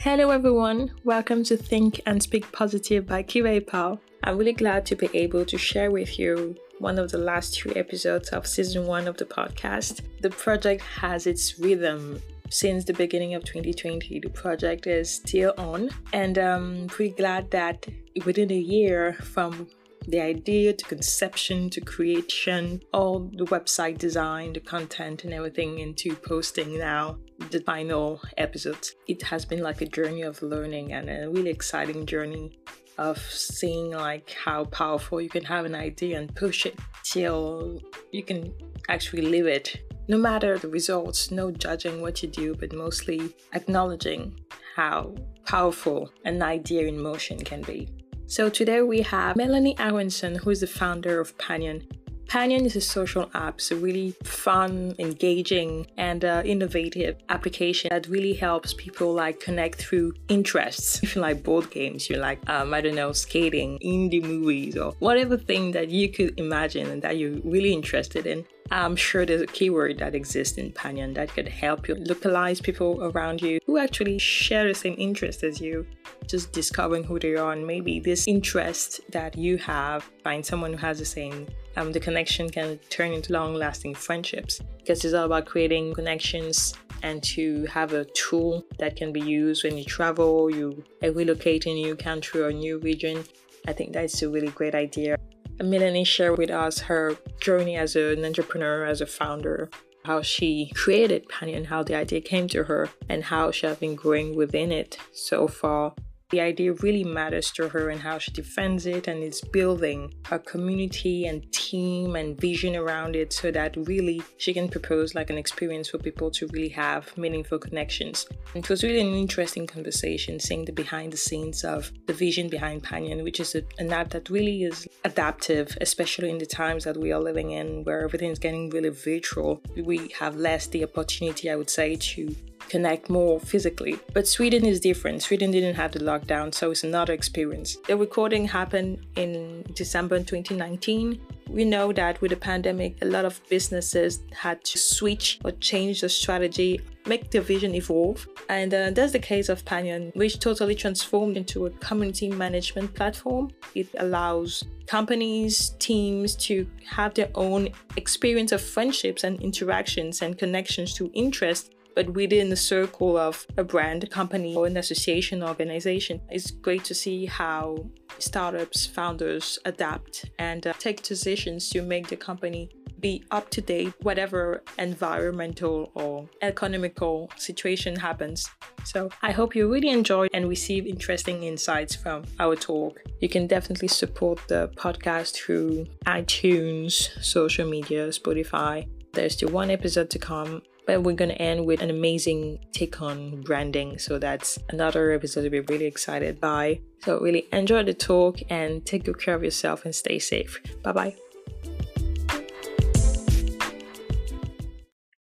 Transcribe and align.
Hello, 0.00 0.30
everyone. 0.30 0.92
Welcome 1.02 1.42
to 1.42 1.56
Think 1.56 2.00
and 2.06 2.22
Speak 2.22 2.52
Positive 2.52 3.04
by 3.04 3.24
Pal. 3.24 4.00
I'm 4.22 4.38
really 4.38 4.52
glad 4.52 4.86
to 4.86 4.94
be 4.94 5.10
able 5.12 5.44
to 5.46 5.58
share 5.58 5.90
with 5.90 6.20
you 6.20 6.54
one 6.78 7.00
of 7.00 7.10
the 7.10 7.18
last 7.18 7.54
two 7.54 7.74
episodes 7.74 8.28
of 8.28 8.46
season 8.46 8.86
one 8.86 9.08
of 9.08 9.16
the 9.16 9.24
podcast. 9.24 10.02
The 10.20 10.30
project 10.30 10.82
has 10.82 11.26
its 11.26 11.58
rhythm 11.58 12.22
since 12.48 12.84
the 12.84 12.92
beginning 12.92 13.34
of 13.34 13.42
2020. 13.42 14.20
The 14.20 14.28
project 14.28 14.86
is 14.86 15.12
still 15.12 15.52
on, 15.58 15.90
and 16.12 16.38
I'm 16.38 16.86
pretty 16.86 17.16
glad 17.16 17.50
that 17.50 17.84
within 18.24 18.52
a 18.52 18.56
year 18.56 19.14
from 19.14 19.66
the 20.08 20.20
idea 20.20 20.72
to 20.72 20.84
conception 20.86 21.68
to 21.68 21.82
creation, 21.82 22.80
all 22.94 23.30
the 23.36 23.44
website 23.46 23.98
design, 23.98 24.54
the 24.54 24.60
content, 24.60 25.24
and 25.24 25.34
everything 25.34 25.80
into 25.80 26.16
posting 26.16 26.78
now 26.78 27.18
the 27.50 27.60
final 27.60 28.20
episodes. 28.38 28.94
It 29.06 29.22
has 29.22 29.44
been 29.44 29.62
like 29.62 29.82
a 29.82 29.86
journey 29.86 30.22
of 30.22 30.40
learning 30.42 30.94
and 30.94 31.10
a 31.10 31.28
really 31.28 31.50
exciting 31.50 32.06
journey 32.06 32.58
of 32.96 33.18
seeing 33.18 33.90
like 33.90 34.30
how 34.30 34.64
powerful 34.64 35.20
you 35.20 35.28
can 35.28 35.44
have 35.44 35.66
an 35.66 35.74
idea 35.74 36.18
and 36.18 36.34
push 36.34 36.64
it 36.64 36.78
till 37.04 37.78
you 38.10 38.22
can 38.22 38.52
actually 38.88 39.22
live 39.22 39.46
it. 39.46 39.76
No 40.08 40.16
matter 40.16 40.56
the 40.56 40.68
results, 40.68 41.30
no 41.30 41.50
judging 41.50 42.00
what 42.00 42.22
you 42.22 42.30
do, 42.30 42.54
but 42.54 42.72
mostly 42.72 43.34
acknowledging 43.52 44.40
how 44.74 45.14
powerful 45.44 46.10
an 46.24 46.42
idea 46.42 46.86
in 46.86 46.98
motion 46.98 47.38
can 47.38 47.60
be. 47.60 47.88
So 48.30 48.50
today 48.50 48.82
we 48.82 49.00
have 49.00 49.36
Melanie 49.36 49.74
Aronson, 49.78 50.34
who 50.34 50.50
is 50.50 50.60
the 50.60 50.66
founder 50.66 51.18
of 51.18 51.38
Panion. 51.38 51.84
Panion 52.28 52.66
is 52.66 52.76
a 52.76 52.80
social 52.82 53.30
app, 53.32 53.54
it's 53.54 53.70
a 53.70 53.76
really 53.76 54.10
fun, 54.22 54.94
engaging, 54.98 55.86
and 55.96 56.26
uh, 56.26 56.42
innovative 56.44 57.16
application 57.30 57.88
that 57.88 58.06
really 58.06 58.34
helps 58.34 58.74
people 58.74 59.14
like 59.14 59.40
connect 59.40 59.76
through 59.76 60.12
interests. 60.28 61.02
If 61.02 61.16
you 61.16 61.22
like 61.22 61.42
board 61.42 61.70
games, 61.70 62.10
you 62.10 62.16
like, 62.16 62.38
um, 62.50 62.74
I 62.74 62.82
don't 62.82 62.96
know, 62.96 63.12
skating, 63.12 63.78
indie 63.78 64.22
movies, 64.22 64.76
or 64.76 64.92
whatever 64.98 65.38
thing 65.38 65.72
that 65.72 65.88
you 65.88 66.10
could 66.10 66.38
imagine 66.38 66.90
and 66.90 67.00
that 67.00 67.16
you're 67.16 67.40
really 67.44 67.72
interested 67.72 68.26
in. 68.26 68.44
I'm 68.70 68.96
sure 68.96 69.24
there's 69.24 69.40
a 69.40 69.46
keyword 69.46 69.98
that 70.00 70.14
exists 70.14 70.58
in 70.58 70.72
Panion 70.72 71.14
that 71.14 71.32
could 71.32 71.48
help 71.48 71.88
you 71.88 71.94
localize 71.94 72.60
people 72.60 73.02
around 73.02 73.40
you 73.40 73.60
who 73.64 73.78
actually 73.78 74.18
share 74.18 74.68
the 74.68 74.74
same 74.74 74.94
interest 74.98 75.42
as 75.42 75.62
you. 75.62 75.86
Just 76.26 76.52
discovering 76.52 77.04
who 77.04 77.18
they 77.18 77.36
are 77.36 77.52
and 77.52 77.66
maybe 77.66 78.00
this 78.00 78.28
interest 78.28 79.00
that 79.12 79.38
you 79.38 79.56
have, 79.56 80.10
find 80.22 80.44
someone 80.44 80.72
who 80.72 80.78
has 80.78 80.98
the 80.98 81.06
same. 81.06 81.46
Um, 81.78 81.92
the 81.92 82.00
connection 82.00 82.50
can 82.50 82.80
turn 82.90 83.12
into 83.12 83.32
long 83.32 83.54
lasting 83.54 83.94
friendships 83.94 84.60
because 84.78 85.04
it's 85.04 85.14
all 85.14 85.26
about 85.26 85.46
creating 85.46 85.94
connections 85.94 86.74
and 87.04 87.22
to 87.22 87.66
have 87.66 87.92
a 87.92 88.04
tool 88.06 88.64
that 88.80 88.96
can 88.96 89.12
be 89.12 89.20
used 89.20 89.62
when 89.62 89.78
you 89.78 89.84
travel, 89.84 90.50
you 90.50 90.82
relocate 91.00 91.66
in 91.66 91.72
a 91.72 91.74
new 91.76 91.94
country 91.94 92.42
or 92.42 92.52
new 92.52 92.78
region. 92.78 93.22
I 93.68 93.74
think 93.74 93.92
that's 93.92 94.20
a 94.22 94.28
really 94.28 94.48
great 94.48 94.74
idea. 94.74 95.18
Melanie 95.62 96.02
shared 96.02 96.36
with 96.36 96.50
us 96.50 96.80
her 96.80 97.16
journey 97.40 97.76
as 97.76 97.94
an 97.94 98.24
entrepreneur, 98.24 98.84
as 98.84 99.00
a 99.00 99.06
founder, 99.06 99.70
how 100.04 100.20
she 100.20 100.72
created 100.74 101.28
Panion, 101.28 101.66
how 101.66 101.84
the 101.84 101.94
idea 101.94 102.20
came 102.20 102.48
to 102.48 102.64
her, 102.64 102.88
and 103.08 103.22
how 103.22 103.52
she 103.52 103.66
has 103.66 103.76
been 103.76 103.94
growing 103.94 104.34
within 104.34 104.72
it 104.72 104.98
so 105.12 105.46
far. 105.46 105.94
The 106.30 106.42
idea 106.42 106.74
really 106.74 107.04
matters 107.04 107.50
to 107.52 107.70
her 107.70 107.88
and 107.88 107.98
how 107.98 108.18
she 108.18 108.30
defends 108.32 108.84
it 108.84 109.08
and 109.08 109.22
is 109.22 109.40
building 109.40 110.12
a 110.30 110.38
community 110.38 111.24
and 111.24 111.50
team 111.52 112.16
and 112.16 112.38
vision 112.38 112.76
around 112.76 113.16
it 113.16 113.32
so 113.32 113.50
that 113.50 113.74
really 113.86 114.20
she 114.36 114.52
can 114.52 114.68
propose 114.68 115.14
like 115.14 115.30
an 115.30 115.38
experience 115.38 115.88
for 115.88 115.96
people 115.96 116.30
to 116.32 116.46
really 116.48 116.68
have 116.68 117.16
meaningful 117.16 117.58
connections. 117.58 118.26
And 118.54 118.62
it 118.62 118.68
was 118.68 118.84
really 118.84 119.00
an 119.00 119.14
interesting 119.14 119.66
conversation 119.66 120.38
seeing 120.38 120.66
the 120.66 120.72
behind 120.72 121.14
the 121.14 121.16
scenes 121.16 121.64
of 121.64 121.90
the 122.06 122.12
vision 122.12 122.50
behind 122.50 122.84
Panion, 122.84 123.24
which 123.24 123.40
is 123.40 123.54
a, 123.54 123.62
an 123.78 123.90
app 123.90 124.10
that 124.10 124.28
really 124.28 124.64
is 124.64 124.86
adaptive, 125.06 125.78
especially 125.80 126.28
in 126.28 126.36
the 126.36 126.44
times 126.44 126.84
that 126.84 126.98
we 126.98 127.10
are 127.10 127.20
living 127.20 127.52
in 127.52 127.84
where 127.84 128.02
everything 128.02 128.30
is 128.30 128.38
getting 128.38 128.68
really 128.68 128.90
virtual. 128.90 129.62
We 129.76 130.12
have 130.18 130.36
less 130.36 130.66
the 130.66 130.84
opportunity, 130.84 131.50
I 131.50 131.56
would 131.56 131.70
say, 131.70 131.96
to 131.96 132.36
connect 132.68 133.10
more 133.10 133.40
physically. 133.40 133.98
But 134.12 134.28
Sweden 134.28 134.64
is 134.64 134.80
different. 134.80 135.22
Sweden 135.22 135.50
didn't 135.50 135.74
have 135.74 135.92
the 135.92 136.00
lockdown, 136.00 136.54
so 136.54 136.70
it's 136.70 136.84
another 136.84 137.12
experience. 137.12 137.76
The 137.86 137.96
recording 137.96 138.46
happened 138.46 139.06
in 139.16 139.64
December 139.74 140.18
2019. 140.18 141.20
We 141.48 141.64
know 141.64 141.92
that 141.92 142.20
with 142.20 142.30
the 142.30 142.36
pandemic, 142.36 142.96
a 143.00 143.06
lot 143.06 143.24
of 143.24 143.40
businesses 143.48 144.20
had 144.32 144.62
to 144.64 144.78
switch 144.78 145.40
or 145.44 145.52
change 145.52 146.02
the 146.02 146.08
strategy, 146.08 146.80
make 147.06 147.30
their 147.30 147.40
vision 147.40 147.74
evolve. 147.74 148.28
And 148.50 148.72
uh, 148.74 148.90
that's 148.90 149.12
the 149.12 149.18
case 149.18 149.48
of 149.48 149.64
Panion, 149.64 150.14
which 150.14 150.40
totally 150.40 150.74
transformed 150.74 151.38
into 151.38 151.64
a 151.64 151.70
community 151.70 152.28
management 152.28 152.94
platform. 152.94 153.50
It 153.74 153.88
allows 153.98 154.62
companies, 154.86 155.70
teams 155.78 156.34
to 156.36 156.66
have 156.86 157.14
their 157.14 157.30
own 157.34 157.70
experience 157.96 158.52
of 158.52 158.60
friendships 158.60 159.24
and 159.24 159.40
interactions 159.40 160.20
and 160.20 160.36
connections 160.38 160.92
to 160.94 161.10
interest 161.14 161.72
but 161.98 162.10
within 162.10 162.48
the 162.48 162.54
circle 162.74 163.16
of 163.16 163.44
a 163.56 163.64
brand, 163.64 164.04
a 164.04 164.06
company, 164.06 164.54
or 164.54 164.68
an 164.68 164.76
association 164.76 165.42
organization. 165.42 166.20
It's 166.30 166.52
great 166.52 166.84
to 166.84 166.94
see 166.94 167.26
how 167.26 167.90
startups, 168.20 168.86
founders 168.86 169.58
adapt 169.64 170.30
and 170.38 170.64
uh, 170.64 170.74
take 170.78 171.02
decisions 171.02 171.68
to 171.70 171.82
make 171.82 172.06
the 172.06 172.16
company 172.16 172.70
be 173.00 173.24
up 173.32 173.50
to 173.50 173.60
date, 173.60 173.94
whatever 174.02 174.62
environmental 174.78 175.90
or 175.96 176.28
economical 176.40 177.32
situation 177.36 177.96
happens. 177.96 178.48
So 178.84 179.10
I 179.20 179.32
hope 179.32 179.56
you 179.56 179.68
really 179.68 179.88
enjoyed 179.88 180.30
and 180.32 180.48
receive 180.48 180.86
interesting 180.86 181.42
insights 181.42 181.96
from 181.96 182.22
our 182.38 182.54
talk. 182.54 183.02
You 183.20 183.28
can 183.28 183.48
definitely 183.48 183.88
support 183.88 184.38
the 184.46 184.70
podcast 184.76 185.34
through 185.34 185.86
iTunes, 186.06 186.92
social 187.24 187.68
media, 187.68 188.06
Spotify. 188.10 188.86
There's 189.14 189.32
still 189.32 189.50
one 189.50 189.72
episode 189.72 190.10
to 190.10 190.20
come 190.20 190.62
but 190.88 191.02
we're 191.02 191.12
going 191.12 191.28
to 191.28 191.40
end 191.40 191.66
with 191.66 191.82
an 191.82 191.90
amazing 191.90 192.58
take 192.72 193.02
on 193.02 193.42
branding. 193.42 193.98
So 193.98 194.18
that's 194.18 194.58
another 194.70 195.10
episode 195.10 195.42
to 195.42 195.50
be 195.50 195.60
really 195.60 195.84
excited 195.84 196.40
by. 196.40 196.80
So 197.02 197.20
really 197.20 197.46
enjoy 197.52 197.82
the 197.82 197.92
talk 197.92 198.38
and 198.48 198.86
take 198.86 199.04
good 199.04 199.20
care 199.20 199.34
of 199.34 199.44
yourself 199.44 199.84
and 199.84 199.94
stay 199.94 200.18
safe. 200.18 200.58
Bye 200.82 200.92
bye. 200.92 201.16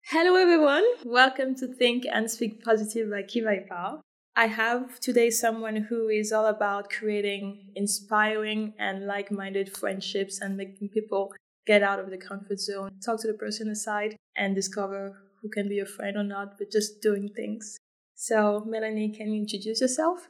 Hello 0.05 0.37
everyone. 0.37 0.85
Welcome 1.05 1.57
to 1.57 1.67
Think 1.67 2.05
and 2.13 2.31
Speak 2.31 2.63
Positive 2.63 3.11
by 3.11 3.23
Kiva 3.25 3.57
Pal. 3.69 4.03
I 4.37 4.47
have 4.47 5.01
today 5.01 5.31
someone 5.31 5.75
who 5.75 6.07
is 6.07 6.31
all 6.31 6.47
about 6.47 6.91
creating 6.91 7.73
inspiring 7.75 8.75
and 8.79 9.05
like-minded 9.09 9.77
friendships 9.77 10.41
and 10.41 10.57
making 10.57 10.91
people 10.91 11.33
get 11.67 11.83
out 11.83 11.99
of 11.99 12.11
the 12.11 12.17
comfort 12.17 12.61
zone, 12.61 12.91
talk 13.05 13.21
to 13.23 13.27
the 13.27 13.35
person 13.35 13.69
aside 13.69 14.15
and 14.37 14.55
discover 14.55 15.17
who 15.43 15.49
can 15.49 15.69
be 15.69 15.79
a 15.79 15.87
friend 15.87 16.17
or 16.17 16.25
not, 16.25 16.59
but 16.59 16.71
just 16.71 17.01
doing 17.01 17.29
things. 17.35 17.79
So, 18.15 18.65
Melanie, 18.67 19.11
can 19.11 19.33
you 19.33 19.41
introduce 19.41 19.81
yourself? 19.81 20.29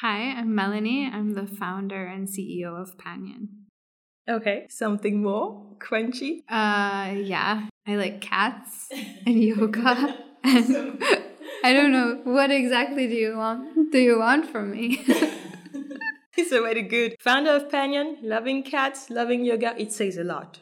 Hi, 0.00 0.32
I'm 0.32 0.54
Melanie. 0.54 1.10
I'm 1.12 1.34
the 1.34 1.46
founder 1.46 2.06
and 2.06 2.28
CEO 2.28 2.80
of 2.80 2.96
Panion. 2.98 3.48
Okay, 4.28 4.66
something 4.68 5.22
more 5.22 5.76
crunchy? 5.78 6.40
Uh, 6.48 7.14
yeah. 7.14 7.68
I 7.86 7.96
like 7.96 8.20
cats 8.20 8.88
and 9.26 9.42
yoga. 9.42 10.18
And 10.46 11.02
I 11.64 11.72
don't 11.72 11.90
know 11.90 12.20
what 12.22 12.52
exactly 12.52 13.08
do 13.08 13.14
you 13.14 13.36
want? 13.36 13.90
Do 13.90 13.98
you 13.98 14.20
want 14.20 14.48
from 14.48 14.70
me? 14.70 15.04
it's 16.36 16.52
already 16.52 16.82
good. 16.82 17.16
Founder 17.18 17.50
of 17.50 17.68
Panion, 17.68 18.18
loving 18.22 18.62
cats, 18.62 19.10
loving 19.10 19.44
yoga. 19.44 19.74
It 19.76 19.92
says 19.92 20.16
a 20.16 20.22
lot. 20.22 20.60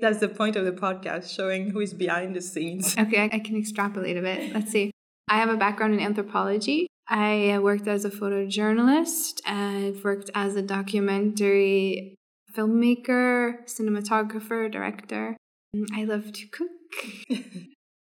That's 0.00 0.18
the 0.18 0.28
point 0.28 0.56
of 0.56 0.64
the 0.64 0.72
podcast, 0.72 1.34
showing 1.34 1.70
who 1.70 1.80
is 1.80 1.94
behind 1.94 2.36
the 2.36 2.42
scenes. 2.42 2.96
Okay, 3.06 3.28
I 3.32 3.38
can 3.38 3.56
extrapolate 3.56 4.16
a 4.16 4.22
bit. 4.22 4.54
Let's 4.54 4.70
see. 4.70 4.90
I 5.28 5.36
have 5.38 5.48
a 5.48 5.56
background 5.56 5.94
in 5.94 6.00
anthropology. 6.00 6.86
I 7.08 7.58
worked 7.60 7.86
as 7.86 8.04
a 8.04 8.10
photojournalist. 8.10 9.40
I've 9.46 10.02
worked 10.04 10.30
as 10.34 10.56
a 10.56 10.62
documentary 10.62 12.16
filmmaker, 12.54 13.64
cinematographer, 13.66 14.70
director. 14.70 15.36
I 15.94 16.04
love 16.04 16.32
to 16.32 16.46
cook. 16.46 16.70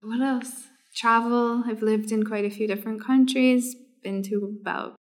what 0.01 0.21
else? 0.21 0.69
Travel. 0.97 1.63
I've 1.67 1.83
lived 1.83 2.11
in 2.11 2.25
quite 2.25 2.45
a 2.45 2.51
few 2.51 2.67
different 2.67 3.05
countries, 3.05 3.77
been 4.03 4.23
to 4.25 4.57
about 4.61 4.97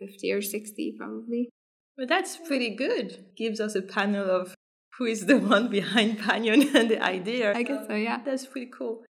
50 0.00 0.32
or 0.32 0.42
60 0.42 0.94
probably. 0.98 1.48
Well, 1.96 2.06
that's 2.06 2.36
pretty 2.36 2.74
good. 2.74 3.26
Gives 3.36 3.60
us 3.60 3.74
a 3.74 3.82
panel 3.82 4.30
of 4.30 4.54
who 4.98 5.04
is 5.04 5.26
the 5.26 5.38
one 5.38 5.68
behind 5.78 6.18
Panion 6.18 6.74
and 6.74 6.90
the 6.90 7.02
idea. 7.02 7.54
I 7.54 7.62
guess 7.62 7.86
so, 7.86 7.94
yeah. 7.94 8.20
That's 8.24 8.46
pretty 8.46 8.70
cool. 8.76 9.04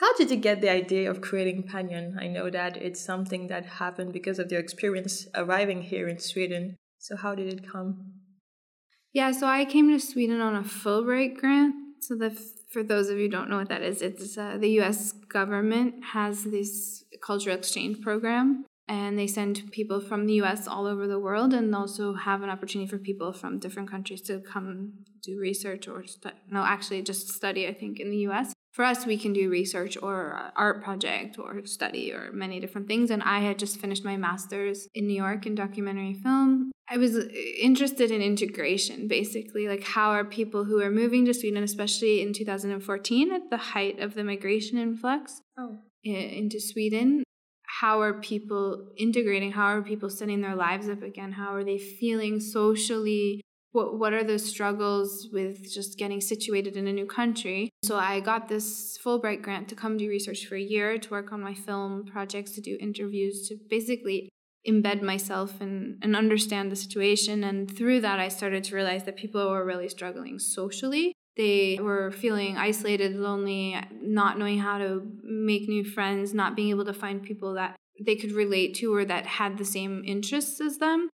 How 0.00 0.12
did 0.16 0.30
you 0.30 0.36
get 0.36 0.60
the 0.60 0.70
idea 0.70 1.08
of 1.08 1.20
creating 1.20 1.68
Panion? 1.68 2.20
I 2.20 2.26
know 2.26 2.50
that 2.50 2.76
it's 2.76 3.00
something 3.00 3.46
that 3.46 3.64
happened 3.64 4.12
because 4.12 4.40
of 4.40 4.50
your 4.50 4.60
experience 4.60 5.28
arriving 5.34 5.82
here 5.82 6.08
in 6.08 6.18
Sweden. 6.18 6.76
So, 6.98 7.16
how 7.16 7.34
did 7.36 7.52
it 7.52 7.70
come? 7.70 8.12
Yeah, 9.12 9.30
so 9.30 9.46
I 9.46 9.64
came 9.64 9.88
to 9.90 10.00
Sweden 10.00 10.40
on 10.40 10.56
a 10.56 10.62
Fulbright 10.62 11.36
grant. 11.36 11.74
So, 12.00 12.16
the, 12.16 12.36
for 12.72 12.82
those 12.82 13.08
of 13.08 13.18
you 13.18 13.24
who 13.24 13.30
don't 13.30 13.48
know 13.48 13.58
what 13.58 13.68
that 13.68 13.82
is, 13.82 14.02
it's 14.02 14.36
uh, 14.36 14.56
the 14.58 14.80
US 14.80 15.12
government 15.12 16.02
has 16.12 16.42
this 16.42 17.04
cultural 17.22 17.56
exchange 17.56 18.00
program 18.00 18.64
and 18.88 19.18
they 19.18 19.26
send 19.26 19.70
people 19.72 20.00
from 20.00 20.26
the 20.26 20.34
US 20.42 20.66
all 20.68 20.86
over 20.86 21.06
the 21.06 21.18
world 21.18 21.54
and 21.54 21.74
also 21.74 22.14
have 22.14 22.42
an 22.42 22.50
opportunity 22.50 22.88
for 22.88 22.98
people 22.98 23.32
from 23.32 23.58
different 23.58 23.90
countries 23.90 24.20
to 24.22 24.40
come 24.40 24.92
do 25.22 25.38
research 25.38 25.88
or 25.88 26.04
stu- 26.04 26.30
no 26.50 26.62
actually 26.62 27.02
just 27.02 27.28
study 27.28 27.66
I 27.66 27.72
think 27.72 27.98
in 27.98 28.10
the 28.10 28.18
US 28.28 28.52
for 28.74 28.84
us 28.84 29.06
we 29.06 29.16
can 29.16 29.32
do 29.32 29.48
research 29.48 29.96
or 30.02 30.50
art 30.56 30.82
project 30.82 31.38
or 31.38 31.64
study 31.64 32.12
or 32.12 32.32
many 32.32 32.58
different 32.58 32.88
things. 32.88 33.08
And 33.08 33.22
I 33.22 33.38
had 33.38 33.56
just 33.56 33.80
finished 33.80 34.04
my 34.04 34.16
masters 34.16 34.88
in 34.94 35.06
New 35.06 35.14
York 35.14 35.46
in 35.46 35.54
documentary 35.54 36.14
film. 36.14 36.72
I 36.88 36.96
was 36.96 37.16
uh, 37.16 37.28
interested 37.60 38.10
in 38.10 38.20
integration 38.20 39.06
basically 39.06 39.68
like 39.68 39.84
how 39.84 40.10
are 40.10 40.24
people 40.24 40.64
who 40.64 40.82
are 40.82 40.90
moving 40.90 41.24
to 41.24 41.32
Sweden 41.32 41.62
especially 41.62 42.20
in 42.20 42.32
2014 42.32 43.32
at 43.32 43.48
the 43.48 43.56
height 43.56 44.00
of 44.00 44.14
the 44.14 44.24
migration 44.24 44.76
influx 44.76 45.40
oh. 45.56 45.78
into 46.02 46.60
Sweden 46.60 47.22
how 47.80 48.00
are 48.00 48.14
people 48.14 48.86
integrating? 48.96 49.50
How 49.50 49.66
are 49.66 49.82
people 49.82 50.08
setting 50.08 50.40
their 50.40 50.54
lives 50.54 50.88
up 50.88 51.02
again? 51.02 51.32
How 51.32 51.52
are 51.54 51.64
they 51.64 51.78
feeling 51.78 52.38
socially? 52.38 53.40
What 53.72 53.98
what 53.98 54.12
are 54.12 54.22
the 54.22 54.38
struggles 54.38 55.28
with 55.32 55.72
just 55.72 55.98
getting 55.98 56.20
situated 56.20 56.76
in 56.76 56.86
a 56.86 56.92
new 56.92 57.06
country? 57.06 57.70
So 57.84 57.96
i 57.96 58.20
got 58.20 58.48
this 58.48 58.96
fulbright 59.04 59.42
grant 59.42 59.68
to 59.70 59.74
come 59.74 59.96
do 59.96 60.08
research 60.08 60.46
for 60.46 60.54
a 60.54 60.68
year 60.74 60.98
to 60.98 61.10
work 61.10 61.32
on 61.32 61.40
my 61.40 61.54
film 61.54 62.04
projects 62.04 62.52
to 62.52 62.60
do 62.60 62.78
interviews 62.80 63.48
to 63.48 63.56
basically 63.68 64.28
embed 64.72 65.02
myself 65.02 65.60
and, 65.60 65.98
and 66.00 66.14
understand 66.16 66.70
the 66.70 66.76
situation. 66.76 67.42
And 67.42 67.58
through 67.76 68.00
that 68.02 68.20
i 68.20 68.28
started 68.28 68.62
to 68.64 68.76
realize 68.76 69.02
that 69.04 69.16
people 69.16 69.50
were 69.50 69.64
really 69.64 69.88
struggling 69.88 70.38
socially 70.38 71.12
they 71.36 71.78
were 71.80 72.10
feeling 72.12 72.56
isolated, 72.56 73.16
lonely, 73.16 73.76
not 74.00 74.38
knowing 74.38 74.58
how 74.58 74.78
to 74.78 75.02
make 75.22 75.68
new 75.68 75.84
friends, 75.84 76.32
not 76.32 76.54
being 76.54 76.70
able 76.70 76.84
to 76.84 76.94
find 76.94 77.22
people 77.22 77.54
that 77.54 77.76
they 78.04 78.16
could 78.16 78.32
relate 78.32 78.74
to 78.76 78.94
or 78.94 79.04
that 79.04 79.26
had 79.26 79.58
the 79.58 79.64
same 79.64 80.02
interests 80.04 80.60
as 80.60 80.78
them. 80.78 81.08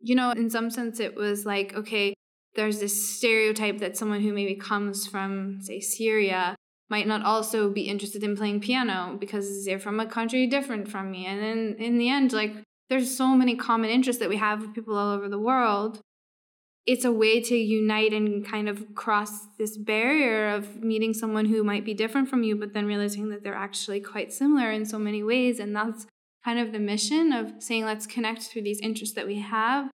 You 0.00 0.14
know, 0.14 0.30
in 0.30 0.48
some 0.48 0.70
sense, 0.70 0.98
it 0.98 1.14
was 1.14 1.44
like, 1.44 1.74
okay, 1.74 2.14
there's 2.54 2.80
this 2.80 3.16
stereotype 3.16 3.78
that 3.78 3.96
someone 3.96 4.20
who 4.20 4.32
maybe 4.32 4.54
comes 4.54 5.06
from, 5.06 5.60
say, 5.60 5.80
Syria 5.80 6.56
might 6.88 7.06
not 7.06 7.22
also 7.22 7.70
be 7.70 7.82
interested 7.82 8.24
in 8.24 8.36
playing 8.36 8.60
piano 8.60 9.16
because 9.20 9.64
they're 9.64 9.78
from 9.78 10.00
a 10.00 10.06
country 10.06 10.46
different 10.46 10.88
from 10.88 11.10
me. 11.10 11.26
And 11.26 11.40
then 11.40 11.76
in 11.78 11.98
the 11.98 12.08
end, 12.08 12.32
like, 12.32 12.54
there's 12.88 13.16
so 13.16 13.28
many 13.28 13.54
common 13.54 13.90
interests 13.90 14.20
that 14.20 14.28
we 14.28 14.36
have 14.36 14.62
with 14.62 14.74
people 14.74 14.96
all 14.96 15.14
over 15.14 15.28
the 15.28 15.38
world 15.38 16.00
it's 16.90 17.04
a 17.04 17.12
way 17.12 17.40
to 17.40 17.54
unite 17.56 18.12
and 18.12 18.44
kind 18.44 18.68
of 18.68 18.96
cross 18.96 19.46
this 19.58 19.76
barrier 19.76 20.48
of 20.48 20.82
meeting 20.82 21.14
someone 21.14 21.46
who 21.46 21.62
might 21.62 21.84
be 21.84 21.94
different 21.94 22.28
from 22.28 22.42
you, 22.42 22.56
but 22.56 22.72
then 22.72 22.84
realizing 22.84 23.28
that 23.28 23.44
they're 23.44 23.54
actually 23.54 24.00
quite 24.00 24.32
similar 24.32 24.72
in 24.72 24.84
so 24.84 24.98
many 24.98 25.22
ways. 25.22 25.60
And 25.60 25.74
that's 25.76 26.08
kind 26.44 26.58
of 26.58 26.72
the 26.72 26.80
mission 26.80 27.32
of 27.32 27.52
saying, 27.60 27.84
let's 27.84 28.08
connect 28.08 28.42
through 28.42 28.62
these 28.62 28.80
interests 28.80 29.14
that 29.14 29.28
we 29.28 29.38
have 29.38 29.88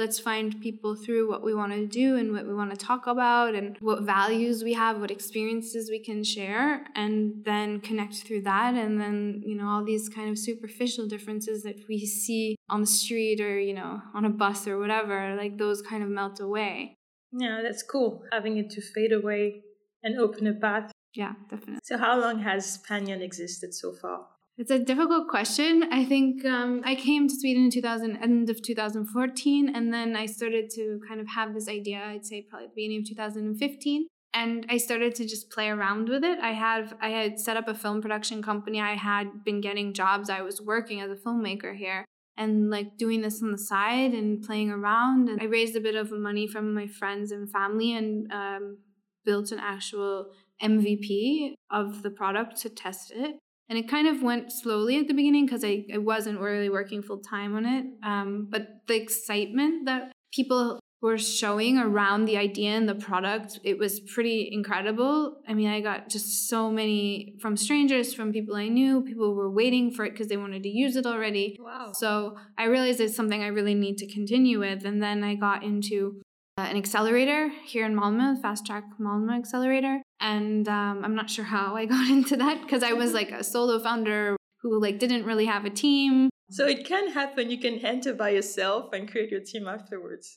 let's 0.00 0.18
find 0.18 0.60
people 0.62 0.96
through 0.96 1.28
what 1.28 1.42
we 1.44 1.52
want 1.54 1.72
to 1.72 1.86
do 1.86 2.16
and 2.16 2.32
what 2.32 2.46
we 2.46 2.54
want 2.54 2.70
to 2.70 2.86
talk 2.90 3.06
about 3.06 3.54
and 3.54 3.76
what 3.80 4.02
values 4.02 4.64
we 4.64 4.72
have 4.72 4.98
what 4.98 5.10
experiences 5.10 5.90
we 5.90 6.00
can 6.08 6.24
share 6.24 6.86
and 6.96 7.44
then 7.44 7.78
connect 7.80 8.14
through 8.24 8.40
that. 8.40 8.74
And 8.74 8.98
then 9.00 9.42
you 9.44 9.56
know 9.56 9.68
all 9.68 9.84
these 9.84 10.08
kind 10.08 10.28
of 10.30 10.38
superficial 10.38 11.06
differences 11.06 11.62
that 11.64 11.78
we 11.88 11.98
see 12.06 12.56
on 12.70 12.80
the 12.80 12.92
street 13.02 13.40
or 13.40 13.60
you 13.60 13.74
know 13.74 14.00
on 14.14 14.24
a 14.24 14.30
bus 14.30 14.66
or 14.66 14.78
whatever 14.78 15.36
like 15.36 15.58
those 15.58 15.82
kind 15.82 16.02
of 16.02 16.08
melt 16.08 16.40
away. 16.40 16.94
Yeah 17.32 17.60
that's 17.62 17.82
cool 17.82 18.22
having 18.32 18.56
it 18.56 18.70
to 18.70 18.80
fade 18.80 19.12
away 19.12 19.62
and 20.02 20.18
open 20.18 20.46
a 20.46 20.54
path. 20.54 20.90
Yeah 21.14 21.34
definitely. 21.50 21.80
So 21.84 21.98
how 21.98 22.18
long 22.18 22.40
has 22.40 22.78
Panion 22.88 23.20
existed 23.20 23.74
so 23.74 23.92
far 23.92 24.20
it's 24.60 24.70
a 24.70 24.78
difficult 24.78 25.26
question. 25.26 25.88
I 25.90 26.04
think 26.04 26.44
um, 26.44 26.82
I 26.84 26.94
came 26.94 27.26
to 27.28 27.34
Sweden 27.34 27.64
in 27.64 27.70
2000, 27.70 28.18
end 28.18 28.50
of 28.50 28.60
2014, 28.60 29.74
and 29.74 29.90
then 29.90 30.14
I 30.14 30.26
started 30.26 30.68
to 30.74 31.00
kind 31.08 31.18
of 31.18 31.28
have 31.28 31.54
this 31.54 31.66
idea. 31.66 32.02
I'd 32.04 32.26
say 32.26 32.42
probably 32.42 32.66
the 32.66 32.74
beginning 32.76 32.98
of 32.98 33.08
2015, 33.08 34.06
and 34.34 34.66
I 34.68 34.76
started 34.76 35.14
to 35.14 35.26
just 35.26 35.48
play 35.48 35.70
around 35.70 36.10
with 36.10 36.24
it. 36.24 36.38
I 36.40 36.52
have 36.52 36.94
I 37.00 37.08
had 37.08 37.40
set 37.40 37.56
up 37.56 37.68
a 37.68 37.74
film 37.74 38.02
production 38.02 38.42
company. 38.42 38.82
I 38.82 38.96
had 38.96 39.44
been 39.46 39.62
getting 39.62 39.94
jobs. 39.94 40.28
I 40.28 40.42
was 40.42 40.60
working 40.60 41.00
as 41.00 41.10
a 41.10 41.16
filmmaker 41.16 41.74
here, 41.74 42.04
and 42.36 42.68
like 42.68 42.98
doing 42.98 43.22
this 43.22 43.42
on 43.42 43.52
the 43.52 43.58
side 43.58 44.12
and 44.12 44.42
playing 44.42 44.70
around. 44.70 45.30
And 45.30 45.40
I 45.40 45.46
raised 45.46 45.74
a 45.74 45.80
bit 45.80 45.94
of 45.94 46.12
money 46.12 46.46
from 46.46 46.74
my 46.74 46.86
friends 46.86 47.32
and 47.32 47.50
family 47.50 47.94
and 47.94 48.30
um, 48.30 48.76
built 49.24 49.52
an 49.52 49.58
actual 49.58 50.26
MVP 50.62 51.54
of 51.70 52.02
the 52.02 52.10
product 52.10 52.60
to 52.60 52.68
test 52.68 53.10
it. 53.16 53.36
And 53.70 53.78
it 53.78 53.88
kind 53.88 54.08
of 54.08 54.20
went 54.20 54.52
slowly 54.52 54.98
at 54.98 55.06
the 55.06 55.14
beginning 55.14 55.46
because 55.46 55.64
I, 55.64 55.86
I 55.94 55.98
wasn't 55.98 56.40
really 56.40 56.68
working 56.68 57.02
full 57.02 57.20
time 57.20 57.56
on 57.56 57.64
it. 57.64 57.86
Um, 58.02 58.48
but 58.50 58.82
the 58.88 59.00
excitement 59.00 59.86
that 59.86 60.12
people 60.34 60.80
were 61.00 61.16
showing 61.16 61.78
around 61.78 62.26
the 62.26 62.36
idea 62.36 62.72
and 62.72 62.88
the 62.88 62.94
product, 62.94 63.58
it 63.64 63.78
was 63.78 64.00
pretty 64.00 64.50
incredible. 64.52 65.36
I 65.48 65.54
mean, 65.54 65.68
I 65.68 65.80
got 65.80 66.10
just 66.10 66.48
so 66.48 66.70
many 66.70 67.36
from 67.40 67.56
strangers, 67.56 68.12
from 68.12 68.32
people 68.32 68.54
I 68.56 68.68
knew. 68.68 69.02
People 69.02 69.34
were 69.34 69.50
waiting 69.50 69.92
for 69.92 70.04
it 70.04 70.10
because 70.10 70.26
they 70.26 70.36
wanted 70.36 70.62
to 70.64 70.68
use 70.68 70.96
it 70.96 71.06
already. 71.06 71.56
Wow. 71.58 71.92
So 71.94 72.36
I 72.58 72.64
realized 72.64 73.00
it's 73.00 73.16
something 73.16 73.42
I 73.42 73.48
really 73.48 73.74
need 73.74 73.96
to 73.98 74.06
continue 74.06 74.58
with. 74.58 74.84
And 74.84 75.02
then 75.02 75.24
I 75.24 75.36
got 75.36 75.62
into 75.62 76.20
an 76.68 76.76
accelerator 76.76 77.50
here 77.64 77.86
in 77.86 77.94
Malmö, 77.94 78.40
Fast 78.40 78.66
Track 78.66 78.84
Malmö 79.00 79.38
Accelerator. 79.38 80.02
And 80.20 80.68
um, 80.68 81.04
i'm 81.04 81.14
not 81.14 81.30
sure 81.30 81.44
how 81.44 81.76
i 81.76 81.86
got 81.94 82.08
into 82.10 82.36
that 82.36 82.60
because 82.62 82.82
i 82.82 82.92
was 82.92 83.14
like 83.14 83.30
a 83.30 83.42
solo 83.42 83.78
founder 83.78 84.36
who 84.62 84.80
like 84.80 84.98
didn't 84.98 85.24
really 85.24 85.46
have 85.46 85.64
a 85.64 85.70
team. 85.70 86.28
So 86.50 86.66
it 86.66 86.84
can 86.84 87.12
happen. 87.12 87.50
You 87.50 87.58
can 87.58 87.78
enter 87.78 88.12
by 88.12 88.30
yourself 88.30 88.92
and 88.92 89.10
create 89.10 89.30
your 89.30 89.40
team 89.40 89.68
afterwards. 89.68 90.36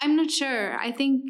I'm 0.00 0.16
not 0.16 0.30
sure. 0.30 0.76
I 0.78 0.92
think 0.92 1.22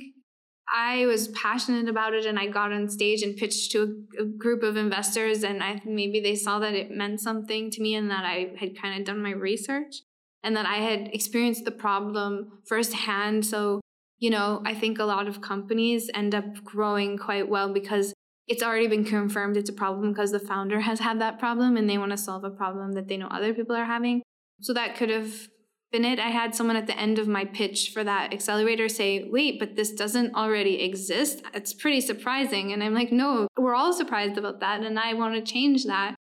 i 0.71 1.07
was 1.07 1.29
passionate 1.29 1.89
about 1.89 2.13
it 2.13 2.27
and 2.27 2.39
i 2.39 2.47
got 2.47 2.73
on 2.73 2.91
stage 2.91 3.23
and 3.23 3.39
pitched 3.39 3.73
to 3.73 4.05
a, 4.19 4.23
a 4.23 4.27
group 4.27 4.63
of 4.63 4.77
investors 4.77 5.43
and 5.43 5.63
i 5.63 5.81
maybe 5.87 6.21
they 6.21 6.35
saw 6.35 6.59
that 6.59 6.75
it 6.75 6.91
meant 6.91 7.19
something 7.21 7.71
to 7.71 7.81
me 7.81 7.95
and 7.95 8.11
that 8.11 8.23
i 8.25 8.51
had 8.61 8.79
kind 8.79 9.01
of 9.01 9.07
done 9.07 9.23
my 9.23 9.31
research 9.31 10.03
and 10.43 10.57
that 10.57 10.67
i 10.67 10.77
had 10.77 11.09
experienced 11.13 11.65
the 11.65 11.71
problem 11.71 12.61
firsthand 12.67 13.45
so 13.45 13.81
you 14.19 14.31
know, 14.31 14.63
I 14.65 14.75
think 14.75 14.99
a 14.99 15.05
lot 15.05 15.29
of 15.29 15.41
companies 15.41 16.11
end 16.13 16.35
up 16.35 16.65
growing 16.65 17.17
quite 17.17 17.49
well 17.49 17.73
because 17.73 18.13
it's 18.47 18.63
already 18.63 18.89
been 18.89 19.05
confirmed 19.05 19.57
it's 19.57 19.71
a 19.71 19.75
problem 19.75 20.13
because 20.13 20.33
the 20.33 20.41
founder 20.41 20.81
has 20.89 21.01
had 21.01 21.21
that 21.21 21.39
problem 21.39 21.77
and 21.77 21.89
they 21.89 21.99
want 21.99 22.11
to 22.11 22.17
solve 22.17 22.45
a 22.45 22.51
problem 22.51 22.93
that 22.93 23.09
they 23.09 23.17
know 23.17 23.29
other 23.29 23.55
people 23.55 23.77
are 23.77 23.85
having. 23.85 24.23
So 24.61 24.73
that 24.75 24.97
could 24.97 25.11
have 25.11 25.49
been 25.93 26.05
it. 26.05 26.19
I 26.19 26.29
had 26.29 26.55
someone 26.55 26.77
at 26.77 26.87
the 26.87 26.99
end 26.99 27.19
of 27.19 27.29
my 27.29 27.45
pitch 27.45 27.93
for 27.95 28.03
that 28.05 28.35
accelerator 28.35 28.89
say, 28.89 29.29
wait, 29.31 29.59
but 29.59 29.77
this 29.77 29.93
doesn't 29.93 30.35
already 30.35 30.83
exist. 30.83 31.43
It's 31.55 31.73
pretty 31.73 32.01
surprising. 32.01 32.73
And 32.73 32.83
I'm 32.83 32.95
like, 32.95 33.13
no, 33.13 33.47
we're 33.57 33.75
all 33.75 33.93
surprised 33.93 34.37
about 34.37 34.61
that. 34.61 34.83
And 34.83 34.99
I 34.99 35.15
want 35.15 35.35
to 35.35 35.53
change 35.53 35.85
that. 35.85 36.17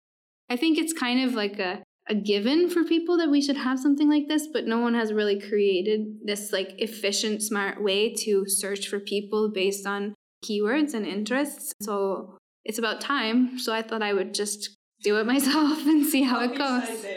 I 0.48 0.56
think 0.56 0.78
it's 0.78 0.92
kind 0.92 1.22
of 1.28 1.34
like 1.34 1.58
a 1.58 1.82
a 2.08 2.14
given 2.14 2.70
for 2.70 2.84
people 2.84 3.18
that 3.18 3.30
we 3.30 3.42
should 3.42 3.56
have 3.56 3.78
something 3.78 4.08
like 4.08 4.28
this, 4.28 4.46
but 4.46 4.66
no 4.66 4.78
one 4.78 4.94
has 4.94 5.12
really 5.12 5.38
created 5.38 6.18
this 6.24 6.52
like 6.52 6.74
efficient, 6.78 7.42
smart 7.42 7.82
way 7.82 8.14
to 8.14 8.44
search 8.46 8.88
for 8.88 8.98
people 8.98 9.50
based 9.52 9.86
on 9.86 10.14
keywords 10.44 10.94
and 10.94 11.06
interests. 11.06 11.72
So 11.82 12.38
it's 12.64 12.78
about 12.78 13.00
time. 13.00 13.58
So 13.58 13.72
I 13.72 13.82
thought 13.82 14.02
I 14.02 14.12
would 14.12 14.34
just 14.34 14.74
do 15.02 15.18
it 15.18 15.26
myself 15.34 15.86
and 15.86 16.04
see 16.04 16.22
how 16.22 16.40
it 16.40 16.56
goes. 16.56 17.06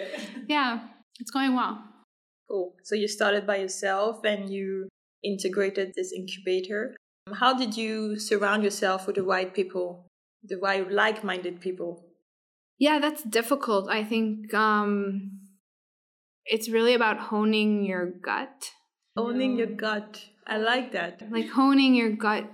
Yeah, 0.48 0.80
it's 1.22 1.32
going 1.32 1.56
well. 1.56 1.82
Cool. 2.50 2.74
So 2.84 2.96
you 2.96 3.08
started 3.08 3.48
by 3.48 3.58
yourself 3.58 4.26
and 4.26 4.50
you 4.50 4.90
integrated 5.24 5.94
this 5.96 6.12
incubator. 6.12 6.94
How 7.34 7.58
did 7.58 7.78
you 7.78 8.20
surround 8.20 8.62
yourself 8.62 9.08
with 9.08 9.16
the 9.16 9.24
right 9.24 9.54
people, 9.54 10.08
the 10.44 10.58
right 10.58 10.92
like 10.92 11.24
minded 11.24 11.62
people? 11.62 12.11
Yeah, 12.82 12.98
that's 12.98 13.22
difficult. 13.22 13.88
I 13.92 14.04
think 14.04 14.52
um, 14.56 15.42
it's 16.46 16.68
really 16.68 16.96
about 16.96 17.20
honing 17.20 17.84
your 17.84 18.08
gut. 18.08 18.72
Honing 19.16 19.56
your 19.56 19.68
gut. 19.68 20.26
I 20.48 20.58
like 20.58 20.92
that. 20.94 21.22
Like 21.30 21.52
honing 21.52 21.94
your 21.94 22.10
gut 22.10 22.50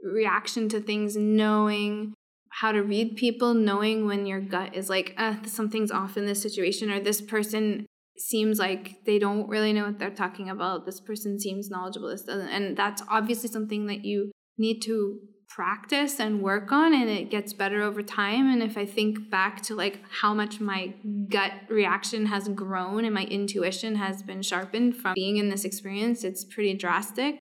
reaction 0.00 0.68
to 0.68 0.80
things, 0.80 1.16
knowing 1.16 2.14
how 2.60 2.70
to 2.70 2.84
read 2.84 3.16
people, 3.16 3.52
knowing 3.52 4.06
when 4.06 4.26
your 4.26 4.40
gut 4.40 4.76
is 4.76 4.88
like, 4.88 5.12
uh, 5.18 5.42
something's 5.44 5.90
off 5.90 6.16
in 6.16 6.24
this 6.24 6.40
situation, 6.40 6.88
or 6.88 7.00
this 7.00 7.20
person 7.20 7.84
seems 8.16 8.60
like 8.60 9.04
they 9.06 9.18
don't 9.18 9.48
really 9.48 9.72
know 9.72 9.86
what 9.86 9.98
they're 9.98 10.14
talking 10.14 10.48
about. 10.48 10.86
This 10.86 11.00
person 11.00 11.40
seems 11.40 11.68
knowledgeable. 11.68 12.10
This 12.10 12.22
doesn't. 12.22 12.46
And 12.46 12.76
that's 12.76 13.02
obviously 13.10 13.48
something 13.48 13.86
that 13.86 14.04
you 14.04 14.30
need 14.56 14.82
to 14.82 15.18
practice 15.54 16.18
and 16.18 16.42
work 16.42 16.72
on 16.72 16.92
and 16.92 17.08
it 17.08 17.30
gets 17.30 17.52
better 17.52 17.80
over 17.80 18.02
time 18.02 18.52
and 18.52 18.60
if 18.60 18.76
i 18.76 18.84
think 18.84 19.30
back 19.30 19.62
to 19.62 19.72
like 19.72 20.00
how 20.10 20.34
much 20.34 20.58
my 20.58 20.92
gut 21.28 21.52
reaction 21.68 22.26
has 22.26 22.48
grown 22.48 23.04
and 23.04 23.14
my 23.14 23.22
intuition 23.26 23.94
has 23.94 24.20
been 24.20 24.42
sharpened 24.42 24.96
from 24.96 25.14
being 25.14 25.36
in 25.36 25.50
this 25.50 25.64
experience 25.64 26.24
it's 26.24 26.44
pretty 26.44 26.74
drastic 26.74 27.38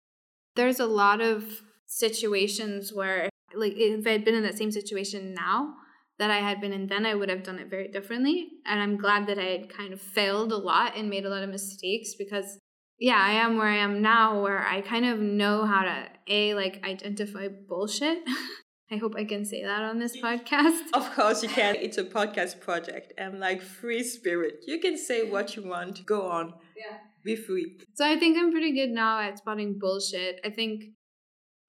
there's 0.56 0.80
a 0.80 0.86
lot 0.86 1.22
of 1.22 1.64
situations 1.88 2.94
where 2.94 3.30
like 3.56 3.74
if 3.78 4.06
i'd 4.06 4.24
been 4.24 4.36
in 4.36 4.44
that 4.44 4.60
same 4.60 4.72
situation 4.72 5.34
now 5.34 5.74
that 6.20 6.30
I 6.30 6.38
had 6.38 6.62
been 6.62 6.74
in 6.74 6.88
then, 6.88 7.08
I 7.08 7.16
would 7.16 7.30
have 7.30 7.44
done 7.44 7.58
it 7.58 7.70
very 7.70 7.88
differently. 7.88 8.48
And 8.68 8.80
I'm 8.80 8.98
glad 8.98 9.26
that 9.28 9.40
I 9.40 9.46
had 9.46 9.70
kind 9.70 9.94
of 9.94 10.00
failed 10.00 10.52
a 10.52 10.58
lot 10.58 10.96
and 10.96 11.10
made 11.10 11.26
a 11.26 11.30
lot 11.30 11.44
of 11.44 11.50
mistakes 11.50 12.14
because, 12.18 12.60
yeah, 13.04 13.20
I 13.20 13.34
am 13.34 13.58
where 13.58 13.68
I 13.68 13.80
am 13.80 14.02
now, 14.02 14.42
where 14.42 14.66
I 14.66 14.80
kind 14.80 15.06
of 15.06 15.20
know 15.20 15.66
how 15.66 15.82
to, 15.82 16.08
A, 16.30 16.54
like 16.54 16.82
identify 16.86 17.50
bullshit. 17.50 18.20
I 18.92 18.96
hope 18.96 19.16
I 19.18 19.26
can 19.26 19.44
say 19.44 19.62
that 19.62 19.82
on 19.82 20.00
this 20.00 20.16
podcast. 20.16 20.80
Of 20.94 21.14
course, 21.14 21.44
you 21.44 21.50
can. 21.50 21.76
It's 21.76 21.98
a 21.98 22.06
podcast 22.06 22.62
project 22.62 23.12
and 23.18 23.42
like 23.42 23.62
free 23.62 24.04
spirit. 24.04 24.64
You 24.66 24.80
can 24.80 24.98
say 24.98 25.30
what 25.30 25.58
you 25.58 25.68
want. 25.68 26.06
Go 26.06 26.30
on. 26.30 26.54
Yeah. 26.78 27.00
Be 27.26 27.36
free. 27.36 27.78
So 27.94 28.10
I 28.10 28.18
think 28.18 28.38
I'm 28.38 28.52
pretty 28.52 28.72
good 28.72 28.92
now 28.92 29.20
at 29.20 29.38
spotting 29.38 29.78
bullshit. 29.78 30.40
I 30.46 30.50
think 30.50 30.86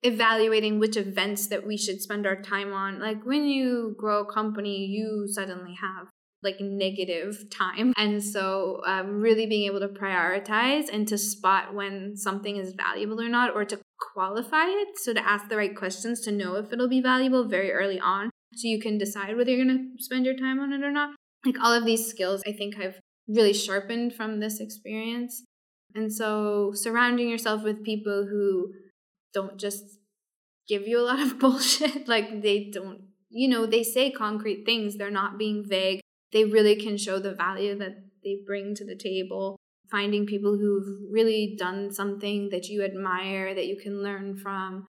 evaluating 0.04 0.78
which 0.78 0.96
events 0.96 1.48
that 1.48 1.66
we 1.66 1.76
should 1.76 2.00
spend 2.00 2.28
our 2.28 2.40
time 2.40 2.72
on. 2.72 3.00
Like 3.00 3.26
when 3.26 3.46
you 3.46 3.96
grow 3.98 4.20
a 4.20 4.32
company, 4.32 4.86
you 4.86 5.26
suddenly 5.26 5.74
have 5.82 6.06
like 6.44 6.60
negative 6.60 7.44
time. 7.50 7.92
And 7.96 8.22
so, 8.22 8.82
um, 8.86 9.20
really 9.20 9.46
being 9.46 9.66
able 9.66 9.80
to 9.80 9.88
prioritize 9.88 10.88
and 10.92 11.08
to 11.08 11.18
spot 11.18 11.74
when 11.74 12.16
something 12.16 12.56
is 12.56 12.74
valuable 12.74 13.20
or 13.20 13.28
not, 13.28 13.54
or 13.54 13.64
to 13.64 13.78
qualify 14.12 14.66
it. 14.66 14.88
So, 14.96 15.12
to 15.12 15.28
ask 15.28 15.48
the 15.48 15.56
right 15.56 15.74
questions 15.74 16.20
to 16.22 16.32
know 16.32 16.56
if 16.56 16.72
it'll 16.72 16.88
be 16.88 17.00
valuable 17.00 17.48
very 17.48 17.72
early 17.72 17.98
on. 17.98 18.30
So, 18.54 18.68
you 18.68 18.80
can 18.80 18.98
decide 18.98 19.36
whether 19.36 19.50
you're 19.50 19.64
going 19.64 19.96
to 19.96 20.04
spend 20.04 20.26
your 20.26 20.36
time 20.36 20.60
on 20.60 20.72
it 20.72 20.84
or 20.84 20.92
not. 20.92 21.16
Like 21.44 21.60
all 21.60 21.72
of 21.72 21.84
these 21.84 22.06
skills, 22.06 22.42
I 22.46 22.52
think 22.52 22.78
I've 22.78 23.00
really 23.26 23.52
sharpened 23.52 24.14
from 24.14 24.40
this 24.40 24.60
experience. 24.60 25.44
And 25.94 26.12
so, 26.12 26.72
surrounding 26.74 27.28
yourself 27.28 27.62
with 27.62 27.84
people 27.84 28.26
who 28.30 28.72
don't 29.32 29.58
just 29.58 29.84
give 30.68 30.86
you 30.86 30.98
a 31.00 31.02
lot 31.02 31.20
of 31.20 31.38
bullshit. 31.40 32.08
like 32.08 32.42
they 32.42 32.70
don't, 32.72 33.02
you 33.30 33.48
know, 33.48 33.66
they 33.66 33.82
say 33.82 34.10
concrete 34.10 34.64
things, 34.64 34.96
they're 34.96 35.10
not 35.10 35.38
being 35.38 35.64
vague. 35.66 36.00
They 36.34 36.44
really 36.44 36.76
can 36.76 36.98
show 36.98 37.18
the 37.18 37.32
value 37.32 37.78
that 37.78 37.94
they 38.22 38.38
bring 38.44 38.74
to 38.74 38.84
the 38.84 38.96
table. 38.96 39.56
Finding 39.90 40.26
people 40.26 40.58
who've 40.58 41.10
really 41.10 41.54
done 41.56 41.92
something 41.92 42.48
that 42.50 42.66
you 42.66 42.82
admire, 42.82 43.54
that 43.54 43.66
you 43.66 43.78
can 43.80 44.02
learn 44.02 44.36
from, 44.36 44.86